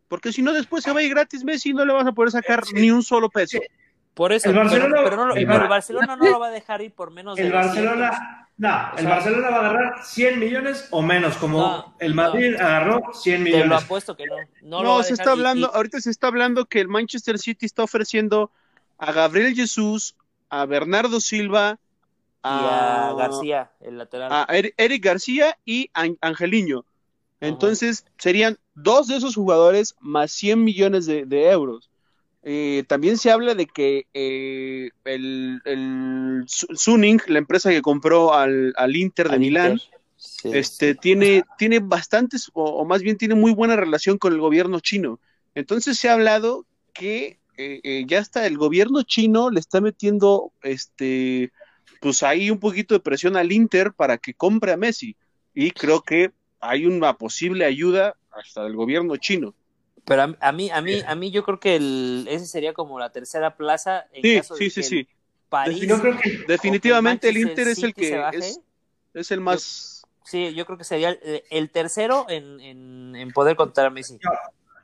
porque 0.08 0.32
si 0.32 0.42
no 0.42 0.54
después 0.54 0.84
se 0.84 0.94
va 0.94 1.00
a 1.00 1.04
ir 1.04 1.10
gratis 1.10 1.44
Messi 1.44 1.72
y 1.72 1.74
no 1.74 1.86
le 1.86 1.94
vas 1.94 2.08
a 2.08 2.12
poder 2.12 2.32
sacar 2.32 2.66
sí. 2.66 2.74
ni 2.76 2.92
un 2.92 3.04
solo 3.04 3.30
peso. 3.30 3.58
Sí. 3.60 3.68
Por 4.14 4.34
eso, 4.34 4.50
el 4.50 4.56
Barcelona, 4.56 4.96
pero, 4.98 5.10
pero, 5.10 5.26
no, 5.28 5.34
el, 5.34 5.40
el, 5.40 5.68
Barcelona 5.68 6.16
no 6.16 6.30
lo 6.30 6.40
va 6.40 6.48
a 6.48 6.52
dejar 6.52 6.82
ir 6.82 6.92
por 6.92 7.10
menos 7.10 7.38
de 7.38 7.44
el 7.44 7.54
Barcelona, 7.54 8.50
no, 8.58 8.92
el 8.98 9.08
Barcelona 9.08 9.50
va 9.50 9.56
a 9.56 9.60
agarrar 9.60 10.04
100 10.04 10.40
millones 10.40 10.88
o 10.92 11.02
menos, 11.02 11.38
como 11.38 11.60
no, 11.60 11.96
el 12.00 12.14
Madrid 12.14 12.58
no, 12.60 12.66
agarró 12.66 13.02
100 13.14 13.44
millones. 13.44 13.64
Te 13.64 13.70
lo 13.70 13.78
apuesto 13.78 14.18
que 14.18 14.26
no. 14.26 14.36
No, 14.62 14.84
no 14.84 15.04
se 15.04 15.14
está 15.14 15.32
hablando, 15.32 15.72
y, 15.74 15.78
ahorita 15.78 16.02
se 16.02 16.10
está 16.10 16.28
hablando 16.28 16.66
que 16.66 16.82
el 16.82 16.90
Manchester 16.90 17.40
City 17.40 17.66
está 17.66 17.84
ofreciendo 17.84 18.52
a 18.98 19.14
Gabriel 19.14 19.56
Jesús, 19.56 20.18
a 20.50 20.66
Bernardo 20.66 21.22
Silva, 21.22 21.80
a, 22.44 23.12
a, 23.12 23.14
García, 23.14 23.72
el 23.80 23.98
lateral. 23.98 24.30
A 24.34 24.48
Eric 24.50 25.02
García 25.02 25.58
y 25.64 25.90
a 25.94 26.08
Angeliño. 26.20 26.84
Entonces 27.42 28.06
serían 28.18 28.58
dos 28.76 29.08
de 29.08 29.16
esos 29.16 29.36
jugadores 29.36 29.96
más 30.00 30.32
100 30.32 30.64
millones 30.64 31.06
de, 31.06 31.26
de 31.26 31.50
euros. 31.50 31.90
Eh, 32.44 32.84
también 32.88 33.18
se 33.18 33.32
habla 33.32 33.54
de 33.54 33.66
que 33.66 34.08
eh, 34.14 34.92
el, 35.06 35.62
el 35.66 36.44
Suning, 36.48 37.22
la 37.28 37.40
empresa 37.40 37.70
que 37.70 37.82
compró 37.82 38.34
al, 38.34 38.74
al 38.78 38.96
Inter 38.96 39.28
de 39.28 39.34
al 39.34 39.40
Milán, 39.40 39.72
Inter. 39.74 39.90
Sí, 40.16 40.50
este, 40.54 40.94
sí. 40.94 41.00
Tiene, 41.02 41.44
tiene 41.58 41.80
bastantes, 41.80 42.50
o, 42.54 42.64
o, 42.64 42.86
más 42.86 43.02
bien 43.02 43.18
tiene 43.18 43.36
muy 43.36 43.54
buena 43.54 43.76
relación 43.76 44.18
con 44.18 44.34
el 44.34 44.40
gobierno 44.40 44.80
chino. 44.80 45.20
Entonces 45.56 45.98
se 45.98 46.10
ha 46.10 46.14
hablado 46.14 46.66
que 46.94 47.40
eh, 47.58 48.06
ya 48.08 48.20
hasta 48.20 48.48
el 48.48 48.58
gobierno 48.58 49.04
chino 49.04 49.50
le 49.50 49.60
está 49.60 49.82
metiendo 49.82 50.54
este 50.62 51.52
pues 52.00 52.24
ahí 52.24 52.50
un 52.50 52.60
poquito 52.60 52.94
de 52.94 53.02
presión 53.02 53.36
al 53.36 53.52
Inter 53.52 53.92
para 53.92 54.18
que 54.18 54.34
compre 54.34 54.72
a 54.72 54.78
Messi. 54.78 55.18
Y 55.54 55.72
creo 55.72 56.02
que 56.02 56.32
hay 56.60 56.86
una 56.86 57.14
posible 57.14 57.66
ayuda 57.66 58.16
hasta 58.32 58.64
del 58.64 58.76
gobierno 58.76 59.16
chino. 59.18 59.54
Pero 60.06 60.24
a, 60.24 60.36
a 60.42 60.52
mí, 60.52 60.70
a 60.72 60.82
mí, 60.82 61.02
a 61.06 61.16
mí 61.16 61.32
yo 61.32 61.44
creo 61.44 61.60
que 61.60 61.76
el, 61.76 62.26
ese 62.30 62.46
sería 62.48 62.74
como 62.74 63.00
la 63.00 63.12
tercera 63.12 63.56
plaza 63.56 64.08
en 64.14 64.22
Sí, 64.24 64.38
caso 64.38 64.56
de 64.56 64.70
sí, 64.70 64.82
que 64.82 64.84
sí. 64.88 64.98
el 65.00 65.08
París 65.50 65.88
Yo 65.88 66.00
creo 66.00 66.18
que 66.18 66.30
Definitivamente 66.48 67.30
el 67.30 67.38
Inter 67.38 67.68
es 67.68 67.84
el 67.84 67.94
que 67.94 68.18
baje. 68.18 68.38
es, 68.38 68.60
es 69.14 69.32
el 69.32 69.42
más... 69.42 70.04
Sí, 70.24 70.54
yo 70.54 70.66
creo 70.66 70.78
que 70.78 70.84
sería 70.84 71.10
el, 71.10 71.44
el 71.50 71.70
tercero 71.72 72.28
en, 72.30 72.60
en, 72.60 73.16
en 73.16 73.32
poder 73.32 73.56
contar 73.56 73.88
a 73.88 73.90
Messi. 73.90 74.20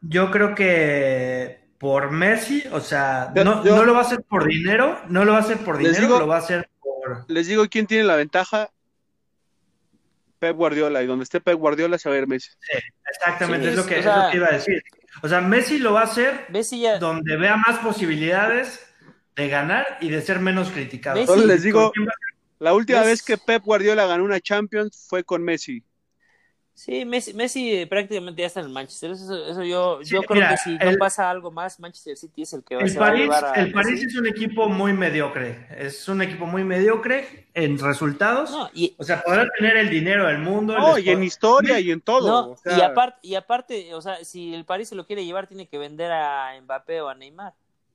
Yo 0.01 0.31
creo 0.31 0.55
que 0.55 1.59
por 1.77 2.09
Messi, 2.11 2.63
o 2.71 2.79
sea, 2.79 3.31
no, 3.35 3.63
yo- 3.63 3.75
no 3.75 3.83
lo 3.85 3.93
va 3.93 3.99
a 3.99 4.01
hacer 4.03 4.23
por 4.23 4.47
dinero, 4.47 4.99
no 5.07 5.23
lo 5.25 5.33
va 5.33 5.39
a 5.39 5.41
hacer 5.41 5.57
por 5.59 5.77
dinero, 5.77 5.99
digo- 5.99 6.19
lo 6.19 6.27
va 6.27 6.37
a 6.37 6.39
hacer 6.39 6.69
por... 6.79 7.25
Les 7.29 7.47
digo 7.47 7.65
quién 7.69 7.85
tiene 7.85 8.05
la 8.05 8.15
ventaja. 8.15 8.71
Pep 10.47 10.55
Guardiola. 10.55 11.01
Y 11.01 11.07
donde 11.07 11.23
esté 11.23 11.41
Pep 11.41 11.57
Guardiola 11.57 11.97
se 11.97 12.07
va 12.09 12.15
a 12.15 12.19
ver 12.19 12.27
Messi. 12.27 12.49
Exactamente, 13.09 13.67
Sí, 13.67 13.71
es, 13.71 13.77
lo 13.77 13.85
que, 13.85 13.95
o 13.95 13.99
es 13.99 14.05
lo 14.05 14.29
que 14.31 14.37
iba 14.37 14.47
a 14.47 14.51
decir. 14.51 14.83
O 15.23 15.27
sea, 15.27 15.41
Messi 15.41 15.79
lo 15.79 15.93
va 15.93 16.01
a 16.01 16.03
hacer 16.03 16.45
Messi 16.49 16.81
ya, 16.81 16.99
donde 16.99 17.35
vea 17.37 17.55
más 17.57 17.79
posibilidades 17.79 18.85
de 19.35 19.47
ganar 19.49 19.85
y 20.01 20.09
de 20.09 20.21
ser 20.21 20.39
menos 20.39 20.69
criticado. 20.69 21.19
Messi- 21.19 21.25
Solo 21.27 21.45
les 21.45 21.63
digo, 21.63 21.91
la 22.59 22.73
última 22.73 23.01
vez 23.01 23.23
que 23.23 23.37
Pep 23.37 23.63
Guardiola 23.63 24.05
ganó 24.05 24.23
una 24.23 24.39
Champions 24.39 25.05
fue 25.09 25.23
con 25.23 25.43
Messi. 25.43 25.83
Sí, 26.75 27.05
Messi, 27.05 27.33
Messi 27.33 27.85
prácticamente 27.87 28.41
ya 28.41 28.47
está 28.47 28.59
en 28.59 28.67
el 28.67 28.71
Manchester. 28.71 29.09
Eso, 29.11 29.45
eso 29.47 29.63
yo, 29.63 29.99
Sí, 30.03 30.11
yo 30.11 30.21
creo 30.21 30.35
mira, 30.35 30.49
que 30.51 30.57
si 30.57 30.77
el- 30.79 30.91
no 30.91 30.97
pasa 30.99 31.29
algo 31.31 31.49
más, 31.49 31.79
Manchester 31.79 32.15
City 32.17 32.43
es 32.43 32.53
el 32.53 32.63
que 32.63 32.75
va, 32.75 32.81
El 32.83 32.89
va 32.89 33.05
a 33.05 33.09
París, 33.09 33.21
llevar 33.23 33.45
a 33.45 33.53
el 33.53 33.71
París 33.71 33.91
Messi. 33.93 34.05
es 34.05 34.15
un 34.17 34.27
equipo 34.27 34.69
muy 34.69 34.93
mediocre. 34.93 35.67
Es 35.77 36.07
un 36.07 36.21
equipo 36.21 36.45
muy 36.45 36.63
mediocre 36.63 37.47
en 37.55 37.79
resultados. 37.79 38.51
No, 38.51 38.69
y, 38.73 38.93
O 38.99 39.03
sea, 39.03 39.23
podrá 39.23 39.47
tener 39.57 39.77
el 39.77 39.89
dinero 39.89 40.27
del 40.27 40.37
mundo. 40.39 40.77
No, 40.77 40.97
el 40.97 41.05
y 41.07 41.09
en 41.09 41.23
historia 41.23 41.79
y 41.79 41.89
en 41.89 42.01
todo. 42.01 42.27
no, 42.27 42.51
o 42.51 42.57
sea, 42.57 42.77
y 42.77 42.81
aparte, 42.81 43.17
y 43.23 43.35
aparte, 43.35 43.93
o 43.95 44.01
sea, 44.01 44.23
si 44.23 44.53
el 44.53 44.65
París 44.65 44.89
se 44.89 44.95
lo 44.95 45.07
quiere 45.07 45.25
llevar, 45.25 45.47
tiene 45.47 45.67
que 45.67 45.77
vender 45.79 46.11
a 46.11 46.51
Mbappé 46.61 47.01
o 47.01 47.09
a 47.09 47.15
Neymar. 47.15 47.53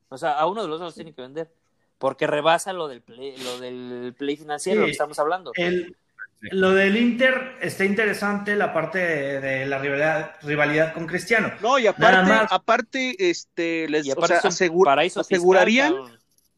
O 0.09 0.19
sea, 0.19 0.33
a 0.33 0.47
uno 0.47 0.63
de 0.63 0.69
los 0.69 0.81
dos 0.81 0.95
tiene 0.97 1.13
que 1.13 1.23
vender. 1.23 1.51
Porque 1.99 2.27
rebasa 2.27 2.73
lo 2.73 2.89
del 2.89 3.03
play, 3.03 3.37
lo 3.37 3.61
del 3.61 4.15
play 4.17 4.35
financiero, 4.35 4.79
Sí. 4.79 4.81
lo 4.81 4.87
que 4.87 4.93
estamos 4.93 5.19
hablando. 5.19 5.53
El- 5.55 5.95
lo 6.41 6.73
del 6.73 6.97
Inter 6.97 7.57
está 7.61 7.85
interesante, 7.85 8.57
la 8.57 8.73
parte 8.73 8.99
de, 8.99 9.41
de 9.41 9.67
la 9.67 9.79
rivalidad, 9.79 10.37
rivalidad 10.43 10.95
con 10.95 11.07
Cristiano. 11.07 11.53
No, 11.61 11.79
y 11.79 11.87
aparte, 11.87 12.33
aparte, 12.51 13.31
este, 13.31 13.89
les, 13.89 14.07
Y 14.07 14.11
o 14.11 14.15
aparte 14.15 14.41
sea, 14.41 14.51
fiscal, 14.51 15.21
asegurarían, 15.21 15.95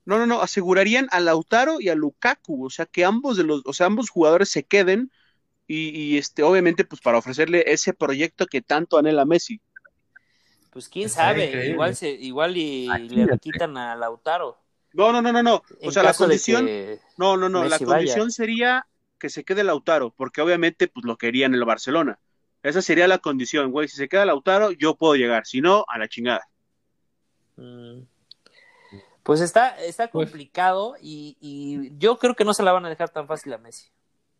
no, 0.04 0.18
no, 0.18 0.26
no, 0.26 0.40
asegurarían 0.40 1.08
a 1.10 1.20
Lautaro 1.20 1.80
y 1.80 1.88
a 1.88 1.94
Lukaku, 1.94 2.66
o 2.66 2.70
sea, 2.70 2.86
que 2.86 3.04
ambos 3.04 3.36
de 3.36 3.44
los, 3.44 3.62
o 3.64 3.72
sea, 3.72 3.86
ambos 3.86 4.08
jugadores 4.10 4.50
se 4.50 4.62
queden 4.64 5.10
y, 5.66 5.88
y, 5.88 6.18
este, 6.18 6.42
obviamente, 6.42 6.84
pues 6.84 7.00
para 7.00 7.18
ofrecerle 7.18 7.64
ese 7.66 7.92
proyecto 7.92 8.46
que 8.46 8.62
tanto 8.62 8.98
anhela 8.98 9.24
Messi. 9.24 9.60
Pues 10.70 10.88
quién 10.88 11.06
Está 11.06 11.22
sabe, 11.22 11.46
increíble. 11.46 11.70
igual 11.72 11.96
se, 11.96 12.10
igual 12.10 12.56
y 12.56 12.88
le 12.88 13.38
quitan 13.38 13.76
a 13.76 13.94
Lautaro. 13.94 14.58
No, 14.92 15.10
no, 15.12 15.22
no, 15.22 15.32
no, 15.32 15.42
no, 15.42 15.62
o 15.82 15.90
sea, 15.90 16.02
la 16.02 16.14
condición, 16.14 16.68
no, 17.16 17.36
no, 17.36 17.48
no, 17.48 17.64
la 17.64 17.78
vaya. 17.78 17.86
condición 17.86 18.30
sería 18.30 18.86
que 19.22 19.30
se 19.30 19.44
quede 19.44 19.62
Lautaro, 19.62 20.10
porque 20.10 20.42
obviamente, 20.42 20.88
pues 20.88 21.06
lo 21.06 21.16
querían 21.16 21.54
en 21.54 21.60
el 21.60 21.64
Barcelona. 21.64 22.18
Esa 22.64 22.82
sería 22.82 23.06
la 23.06 23.18
condición, 23.18 23.70
güey, 23.70 23.86
si 23.88 23.96
se 23.96 24.08
queda 24.08 24.26
Lautaro, 24.26 24.72
yo 24.72 24.96
puedo 24.96 25.14
llegar, 25.14 25.46
si 25.46 25.60
no, 25.60 25.84
a 25.86 25.96
la 25.98 26.08
chingada. 26.08 26.48
Mm. 27.56 28.00
Pues 29.22 29.40
está, 29.40 29.78
está 29.80 30.08
Pues- 30.10 30.28
complicado 30.28 30.96
y, 31.00 31.36
y 31.40 31.96
yo 31.98 32.18
creo 32.18 32.34
que 32.34 32.44
no 32.44 32.52
se 32.54 32.64
la 32.64 32.72
van 32.72 32.84
a 32.84 32.88
dejar 32.88 33.10
tan 33.10 33.28
fácil 33.28 33.52
a 33.52 33.58
Messi. 33.58 33.88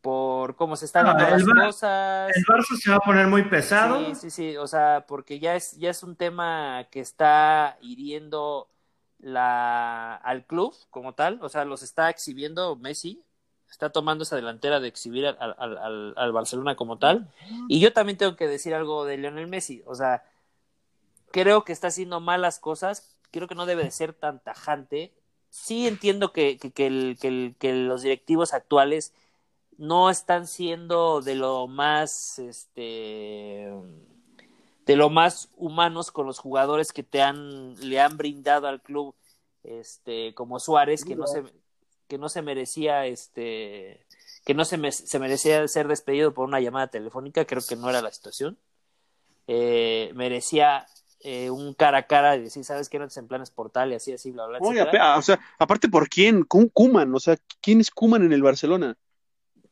Por 0.00 0.56
cómo 0.56 0.74
se 0.74 0.86
están 0.86 1.04
dando 1.06 1.24
el 1.24 1.30
las 1.30 1.44
Bar- 1.44 1.66
cosas. 1.66 2.36
El 2.36 2.44
Barça 2.44 2.76
se 2.76 2.90
va 2.90 2.96
a 2.96 3.00
poner 3.00 3.28
muy 3.28 3.44
pesado. 3.44 4.04
Sí, 4.06 4.14
sí, 4.16 4.30
sí, 4.30 4.56
o 4.56 4.66
sea, 4.66 5.04
porque 5.06 5.38
ya 5.38 5.54
es, 5.54 5.76
ya 5.78 5.90
es 5.90 6.02
un 6.02 6.16
tema 6.16 6.88
que 6.90 6.98
está 6.98 7.78
hiriendo 7.80 8.68
la, 9.20 10.16
al 10.16 10.44
club 10.44 10.74
como 10.90 11.14
tal, 11.14 11.38
o 11.42 11.48
sea, 11.48 11.64
los 11.64 11.84
está 11.84 12.10
exhibiendo 12.10 12.74
Messi, 12.74 13.22
está 13.72 13.90
tomando 13.90 14.22
esa 14.22 14.36
delantera 14.36 14.80
de 14.80 14.88
exhibir 14.88 15.26
al, 15.26 15.36
al, 15.40 15.78
al, 15.78 16.14
al 16.16 16.32
Barcelona 16.32 16.76
como 16.76 16.98
tal, 16.98 17.28
y 17.68 17.80
yo 17.80 17.92
también 17.92 18.18
tengo 18.18 18.36
que 18.36 18.46
decir 18.46 18.74
algo 18.74 19.06
de 19.06 19.16
Lionel 19.16 19.46
Messi, 19.48 19.82
o 19.86 19.94
sea, 19.94 20.24
creo 21.32 21.64
que 21.64 21.72
está 21.72 21.88
haciendo 21.88 22.20
malas 22.20 22.58
cosas, 22.58 23.16
creo 23.30 23.48
que 23.48 23.54
no 23.54 23.64
debe 23.64 23.82
de 23.82 23.90
ser 23.90 24.12
tan 24.12 24.40
tajante, 24.40 25.14
sí 25.48 25.88
entiendo 25.88 26.32
que, 26.32 26.58
que, 26.58 26.70
que, 26.70 26.86
el, 26.86 27.16
que, 27.18 27.28
el, 27.28 27.54
que 27.58 27.72
los 27.72 28.02
directivos 28.02 28.52
actuales 28.52 29.14
no 29.78 30.10
están 30.10 30.46
siendo 30.46 31.22
de 31.22 31.34
lo 31.34 31.66
más 31.66 32.38
este 32.38 33.72
de 34.84 34.96
lo 34.96 35.08
más 35.08 35.48
humanos 35.56 36.10
con 36.10 36.26
los 36.26 36.38
jugadores 36.38 36.92
que 36.92 37.02
te 37.02 37.22
han 37.22 37.74
le 37.80 38.00
han 38.00 38.18
brindado 38.18 38.66
al 38.68 38.82
club 38.82 39.14
este 39.62 40.34
como 40.34 40.60
Suárez 40.60 41.04
que 41.04 41.16
no 41.16 41.26
se 41.26 41.42
que 42.12 42.18
no 42.18 42.28
se 42.28 42.42
merecía 42.42 43.06
este 43.06 44.04
que 44.44 44.52
no 44.52 44.66
se, 44.66 44.76
me- 44.76 44.92
se 44.92 45.18
merecía 45.18 45.66
ser 45.66 45.88
despedido 45.88 46.34
por 46.34 46.46
una 46.46 46.60
llamada 46.60 46.88
telefónica 46.88 47.46
creo 47.46 47.62
que 47.66 47.74
no 47.74 47.88
era 47.88 48.02
la 48.02 48.10
situación 48.12 48.58
Eh, 49.46 50.12
merecía 50.14 50.86
eh, 51.20 51.48
un 51.48 51.72
cara 51.72 51.98
a 51.98 52.06
cara 52.06 52.32
de 52.32 52.42
decir 52.42 52.62
sabes 52.66 52.90
que 52.90 52.98
no 52.98 53.06
en 53.16 53.28
planes 53.28 53.50
portal 53.50 53.92
y 53.92 53.94
así 53.94 54.12
así 54.12 54.30
bla 54.30 54.44
bla 54.46 54.58
Oye, 54.60 54.82
o 54.82 55.22
sea, 55.22 55.40
aparte, 55.58 55.88
¿por 55.88 56.10
quién? 56.10 56.42
Ku- 56.44 56.68
Kuman, 56.70 57.14
o 57.14 57.18
sea, 57.18 57.38
¿quién 57.62 57.80
es 57.80 57.90
Kuman 57.90 58.22
en 58.24 58.32
el 58.34 58.42
Barcelona? 58.42 58.94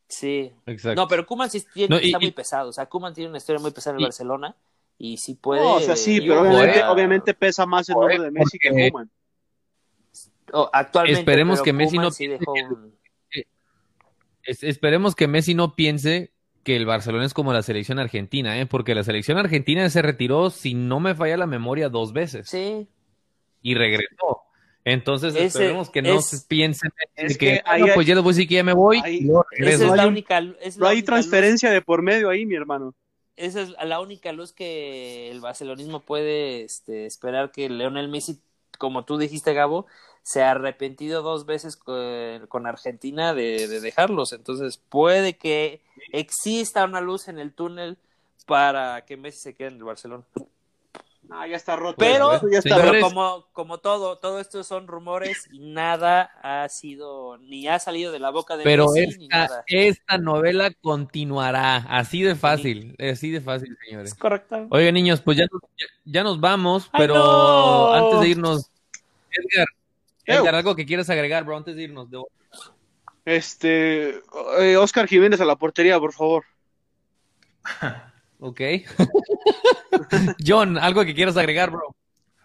sí 0.09 0.51
Exacto. 0.65 0.99
No, 0.99 1.09
pero 1.09 1.27
Kuman 1.27 1.51
sí 1.51 1.63
tiene- 1.75 1.95
No, 1.95 2.01
y- 2.01 2.07
está 2.07 2.19
y- 2.19 2.23
muy 2.23 2.33
pesado. 2.33 2.71
O 2.71 2.73
sea, 2.73 2.87
Kuman 2.87 3.13
tiene 3.13 3.29
una 3.29 3.39
historia 3.39 3.61
muy 3.61 3.71
pesada 3.73 3.93
en 3.93 3.97
el 3.99 4.03
Y- 4.03 4.07
Barcelona 4.07 4.57
y 4.97 5.19
sí 5.19 5.35
puede. 5.35 5.61
No, 5.63 5.75
o 5.75 5.81
sea, 5.81 5.95
sí, 5.95 6.21
pero 6.23 6.41
obviamente, 6.41 6.85
obviamente 6.85 7.35
pesa 7.35 7.67
más 7.67 7.87
el 7.91 7.97
nombre 7.97 8.19
de 8.19 8.31
Messi 8.31 8.59
que 8.59 8.71
Kuman. 8.71 9.11
Oh, 10.53 10.71
actualmente. 10.73 11.21
Esperemos 11.21 11.59
pero 11.61 11.65
que 11.65 11.73
Messi 11.73 11.99
no 11.99 12.11
sí 12.11 12.27
dejó 12.27 12.53
un- 12.53 12.95
esperemos 14.45 15.15
que 15.15 15.29
Messi 15.29 15.55
no 15.55 15.75
piense 15.75 16.33
que 16.63 16.77
el 16.77 16.87
Barcelona 16.87 17.25
es 17.25 17.35
como 17.35 17.53
la 17.53 17.63
selección 17.63 17.99
argentina, 17.99 18.59
¿eh? 18.61 18.67
porque 18.67 18.95
la 18.95 19.03
selección 19.05 19.39
argentina 19.39 19.89
se 19.91 20.03
retiró, 20.03 20.51
si 20.51 20.75
no 20.75 21.01
me 21.01 21.15
falla 21.15 21.37
la 21.37 21.47
memoria, 21.47 21.89
dos 21.89 22.13
veces 22.13 22.49
Sí, 22.49 22.87
y 23.63 23.75
regresó. 23.75 24.43
Entonces 24.85 25.35
Ese 25.35 25.47
esperemos 25.47 25.91
que 25.91 26.03
no 26.03 26.15
es- 26.19 26.27
se 26.27 26.47
piensen 26.49 26.91
es 27.15 27.37
que, 27.37 27.47
que 27.47 27.63
ahí 27.67 27.81
"No, 27.83 27.87
hay- 27.89 27.93
pues 27.95 28.07
ya 28.07 28.15
después 28.15 28.37
sí 28.37 28.47
que 28.47 28.55
ya 28.57 28.65
me 28.65 28.73
voy 28.73 29.01
regreso". 29.01 29.85
es 29.85 29.91
no 29.91 29.97
la 29.97 30.07
única. 30.07 30.39
es 30.61 30.79
No 30.79 30.87
hay 30.87 30.99
única 30.99 31.01
luz- 31.01 31.05
transferencia 31.07 31.71
de 31.71 31.83
por 31.83 32.03
medio 32.03 32.31
ahí, 32.31 32.47
mi 32.47 32.55
hermano. 32.57 32.95
esa 33.37 33.63
es 33.63 33.71
la 33.85 34.01
única 34.01 34.33
luz 34.33 34.53
que 34.53 35.31
el 35.31 35.41
barcelonismo 35.41 36.01
puede 36.01 36.63
este, 36.65 37.07
esperar 37.07 37.53
que 37.53 37.69
Leonel 37.71 38.09
Messi, 38.09 38.41
como 38.79 39.05
tú 39.07 39.17
dijiste, 39.19 39.53
Gabo, 39.55 39.87
se 40.23 40.43
ha 40.43 40.53
arrepentido 40.53 41.23
dos 41.23 41.47
veces 41.47 41.77
con, 41.77 42.47
con 42.49 42.67
Argentina 42.67 43.35
de, 43.35 43.67
de 43.69 43.81
dejarlos. 43.81 44.33
Entonces 44.33 44.81
puede 44.89 45.35
que 45.37 45.81
exista 46.13 46.85
una 46.85 47.01
luz 47.01 47.29
en 47.29 47.39
el 47.39 47.53
túnel 47.53 47.97
para 48.47 49.05
que 49.07 49.17
Messi 49.17 49.39
se 49.39 49.55
quede 49.55 49.69
en 49.69 49.77
el 49.77 49.85
Barcelona. 49.85 50.25
Ah, 51.33 51.47
ya 51.47 51.55
está 51.55 51.77
roto. 51.77 51.95
Pero, 51.99 52.33
Eso 52.33 52.49
ya 52.51 52.59
está 52.59 52.71
pero 52.75 52.89
Señores- 52.89 53.05
como, 53.05 53.47
como 53.53 53.79
todo, 53.79 54.17
todo 54.19 54.41
esto 54.41 54.65
son 54.65 54.89
rumores 54.89 55.47
y 55.53 55.61
nada 55.61 56.23
ha 56.43 56.69
sido, 56.69 57.39
ni 57.39 57.69
ha 57.69 57.79
salido 57.79 58.11
de 58.11 58.19
la 58.19 58.31
boca 58.31 58.57
de 58.57 58.65
Pero 58.65 58.87
Messi, 58.91 59.17
ni 59.19 59.25
esta, 59.27 59.37
nada. 59.39 59.65
esta 59.69 60.19
novela 60.19 60.73
continuará, 60.81 61.77
así 61.89 62.23
de 62.23 62.35
fácil, 62.35 62.97
así 62.99 63.31
de 63.31 63.41
fácil, 63.41 63.79
señores. 63.87 64.11
Es 64.11 64.19
correcto. 64.19 64.67
Oigan, 64.71 64.95
niños, 64.95 65.21
pues 65.21 65.37
ya, 65.39 65.45
nos- 65.53 65.63
ya, 65.79 65.87
ya 66.05 66.25
nos 66.25 66.41
vamos, 66.41 66.89
¡Ay, 66.93 66.99
pero 67.03 67.15
no! 67.15 67.93
antes 67.93 68.21
de 68.23 68.29
irnos, 68.29 68.71
Edgar. 69.31 69.69
Edgar, 70.39 70.55
algo 70.55 70.77
que 70.77 70.87
quieras 70.87 71.11
agregar, 71.11 71.45
bro, 71.45 71.57
antes 71.57 71.77
de 71.77 71.83
irnos. 71.83 72.11
de- 72.11 72.23
Este, 73.25 74.21
eh, 74.59 74.77
Oscar 74.77 75.07
Jiménez 75.07 75.41
a 75.41 75.45
la 75.45 75.57
portería, 75.57 75.99
por 75.99 76.13
favor. 76.13 76.45
Ok. 78.43 78.59
John, 80.47 80.79
algo 80.79 81.05
que 81.05 81.15
quieras 81.15 81.37
agregar, 81.37 81.71
bro. 81.71 81.95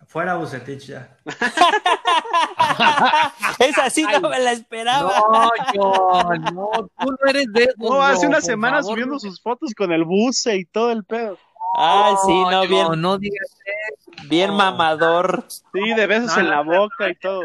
Fuera 0.07 0.35
Bucetich 0.35 0.87
ya. 0.87 1.17
Esa 3.59 3.89
sí 3.89 4.03
no 4.03 4.29
me 4.29 4.39
la 4.39 4.51
esperaba. 4.51 5.19
No, 5.31 5.49
John, 5.73 6.43
no, 6.53 6.69
tú 6.99 7.11
no 7.11 7.17
eres 7.29 7.45
de 7.53 7.63
esos, 7.63 7.77
No, 7.77 8.01
hace 8.01 8.19
bro, 8.19 8.27
una 8.29 8.37
por 8.37 8.45
semana 8.45 8.77
favor, 8.77 8.91
subiendo 8.93 9.13
no. 9.13 9.19
sus 9.19 9.41
fotos 9.41 9.73
con 9.73 9.91
el 9.91 10.03
buce 10.03 10.57
y 10.57 10.65
todo 10.65 10.91
el 10.91 11.03
pedo. 11.05 11.37
Ay, 11.77 12.15
sí, 12.25 12.43
no, 12.51 12.67
bien, 12.67 13.01
no 13.01 13.17
digas 13.17 13.57
bien 14.27 14.51
no. 14.51 14.57
mamador. 14.57 15.45
Sí, 15.47 15.93
de 15.95 16.07
besos 16.07 16.35
No, 16.35 16.41
en 16.41 16.49
la 16.49 16.63
no, 16.63 16.71
no. 16.73 16.79
boca 16.81 17.09
y 17.09 17.15
todo. 17.15 17.41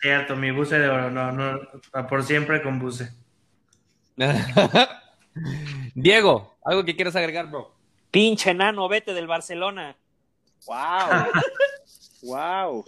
Cierto, 0.00 0.34
mi 0.34 0.50
buce 0.50 0.78
de 0.78 0.88
oro, 0.88 1.10
no, 1.10 1.30
no, 1.32 1.60
por 2.08 2.22
siempre 2.22 2.62
con 2.62 2.78
buce. 2.78 3.10
Diego, 5.94 6.56
algo 6.64 6.84
que 6.84 6.96
quieras 6.96 7.16
agregar, 7.16 7.50
bro. 7.50 7.74
Pinche 8.10 8.54
nano, 8.54 8.88
vete 8.88 9.14
del 9.14 9.26
Barcelona. 9.26 9.96
Wow. 10.66 11.24
wow. 12.22 12.84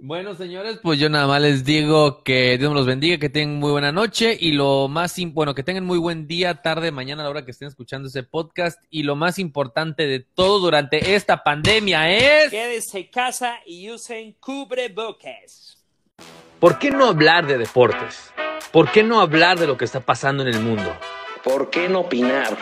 Bueno, 0.00 0.36
señores, 0.36 0.78
pues 0.80 1.00
yo 1.00 1.08
nada 1.08 1.26
más 1.26 1.42
les 1.42 1.64
digo 1.64 2.22
que 2.22 2.56
Dios 2.56 2.72
los 2.72 2.86
bendiga, 2.86 3.18
que 3.18 3.28
tengan 3.28 3.58
muy 3.58 3.72
buena 3.72 3.90
noche 3.90 4.36
y 4.38 4.52
lo 4.52 4.86
más, 4.86 5.16
bueno, 5.32 5.56
que 5.56 5.64
tengan 5.64 5.84
muy 5.84 5.98
buen 5.98 6.28
día, 6.28 6.62
tarde, 6.62 6.92
mañana 6.92 7.22
a 7.22 7.24
la 7.24 7.30
hora 7.30 7.44
que 7.44 7.50
estén 7.50 7.66
escuchando 7.66 8.06
ese 8.06 8.22
podcast 8.22 8.80
y 8.90 9.02
lo 9.02 9.16
más 9.16 9.40
importante 9.40 10.06
de 10.06 10.20
todo 10.20 10.60
durante 10.60 11.16
esta 11.16 11.42
pandemia 11.42 12.16
es... 12.16 12.50
Quédense 12.50 12.98
en 13.00 13.06
casa 13.08 13.58
y 13.66 13.90
usen 13.90 14.36
cubrebocas. 14.38 15.84
¿Por 16.60 16.78
qué 16.78 16.92
no 16.92 17.06
hablar 17.06 17.48
de 17.48 17.58
deportes? 17.58 18.32
¿Por 18.70 18.92
qué 18.92 19.02
no 19.02 19.20
hablar 19.20 19.58
de 19.58 19.66
lo 19.66 19.76
que 19.76 19.84
está 19.84 19.98
pasando 19.98 20.44
en 20.44 20.50
el 20.50 20.60
mundo? 20.60 20.96
¿Por 21.42 21.70
qué 21.70 21.88
no 21.88 22.00
opinar? 22.00 22.56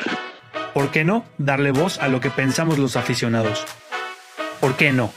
¿Por 0.72 0.90
qué 0.90 1.04
no 1.04 1.26
darle 1.36 1.72
voz 1.72 1.98
a 1.98 2.08
lo 2.08 2.18
que 2.18 2.30
pensamos 2.30 2.78
los 2.78 2.96
aficionados? 2.96 3.62
¿Por 4.58 4.74
qué 4.76 4.90
no? 4.90 5.12